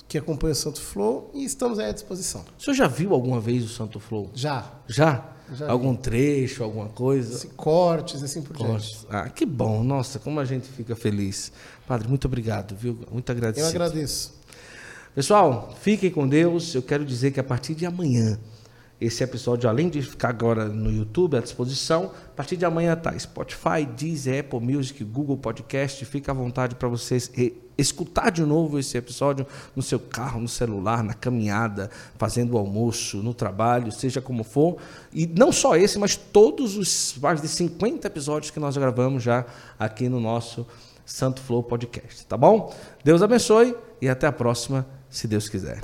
que 0.08 0.18
acompanha 0.18 0.54
o 0.54 0.56
Santo 0.56 0.82
Flow 0.82 1.30
e 1.34 1.44
estamos 1.44 1.78
aí 1.78 1.90
à 1.90 1.92
disposição. 1.92 2.44
O 2.58 2.64
senhor 2.64 2.76
já 2.76 2.88
viu 2.88 3.14
alguma 3.14 3.40
vez 3.40 3.64
o 3.64 3.70
santo 3.70 4.00
flow? 4.00 4.30
Já. 4.34 4.72
Já? 4.88 5.26
Já 5.54 5.70
Algum 5.70 5.94
trecho, 5.96 6.64
alguma 6.64 6.88
coisa? 6.88 7.34
Esse 7.34 7.48
cortes, 7.48 8.24
assim 8.24 8.42
por 8.42 8.56
diante. 8.56 9.06
Ah, 9.10 9.30
que 9.30 9.46
bom. 9.46 9.84
Nossa, 9.84 10.18
como 10.18 10.40
a 10.40 10.46
gente 10.46 10.68
fica 10.70 10.96
feliz. 10.96 11.52
Padre, 11.92 12.08
muito 12.08 12.24
obrigado, 12.24 12.74
viu? 12.74 12.98
Muito 13.12 13.30
agradecido. 13.30 13.68
Eu 13.68 13.84
agradeço. 13.84 14.34
Pessoal, 15.14 15.76
fiquem 15.82 16.10
com 16.10 16.26
Deus. 16.26 16.74
Eu 16.74 16.82
quero 16.82 17.04
dizer 17.04 17.32
que 17.32 17.40
a 17.42 17.44
partir 17.44 17.76
de 17.76 17.86
amanhã, 17.86 18.40
esse 19.02 19.22
episódio, 19.22 19.70
além 19.70 19.90
de 19.90 20.02
ficar 20.02 20.30
agora 20.30 20.70
no 20.70 20.90
YouTube 20.90 21.36
à 21.36 21.42
disposição, 21.42 22.14
a 22.28 22.34
partir 22.34 22.56
de 22.56 22.64
amanhã 22.64 22.96
tá 22.96 23.12
Spotify, 23.20 23.86
Deezer, 23.86 24.40
Apple 24.40 24.62
Music, 24.62 25.04
Google 25.04 25.36
Podcast. 25.36 26.06
Fica 26.06 26.32
à 26.32 26.34
vontade 26.34 26.76
para 26.76 26.88
vocês 26.88 27.30
escutar 27.78 28.32
de 28.32 28.46
novo 28.46 28.80
esse 28.80 28.98
episódio 28.98 29.46
no 29.76 29.82
seu 29.82 30.00
carro, 30.00 30.40
no 30.40 30.48
celular, 30.48 31.04
na 31.04 31.14
caminhada, 31.14 31.92
fazendo 32.18 32.54
o 32.54 32.58
almoço, 32.58 33.18
no 33.18 33.34
trabalho, 33.34 33.92
seja 33.92 34.22
como 34.22 34.46
for. 34.46 34.78
E 35.12 35.28
não 35.28 35.52
só 35.52 35.76
esse, 35.76 36.00
mas 36.00 36.16
todos 36.16 36.78
os 36.78 37.18
mais 37.22 37.42
de 37.42 37.50
50 37.50 38.08
episódios 38.08 38.50
que 38.50 38.62
nós 38.62 38.78
gravamos 38.78 39.22
já 39.22 39.46
aqui 39.78 40.08
no 40.08 40.22
nosso 40.22 40.66
Santo 41.06 41.42
Flow 41.42 41.64
Podcast, 41.64 42.26
tá 42.26 42.38
bom? 42.38 42.74
Deus 43.04 43.22
abençoe 43.22 43.76
e 44.02 44.10
até 44.10 44.28
a 44.28 44.32
próxima, 44.32 44.86
se 45.10 45.28
Deus 45.28 45.50
quiser. 45.50 45.82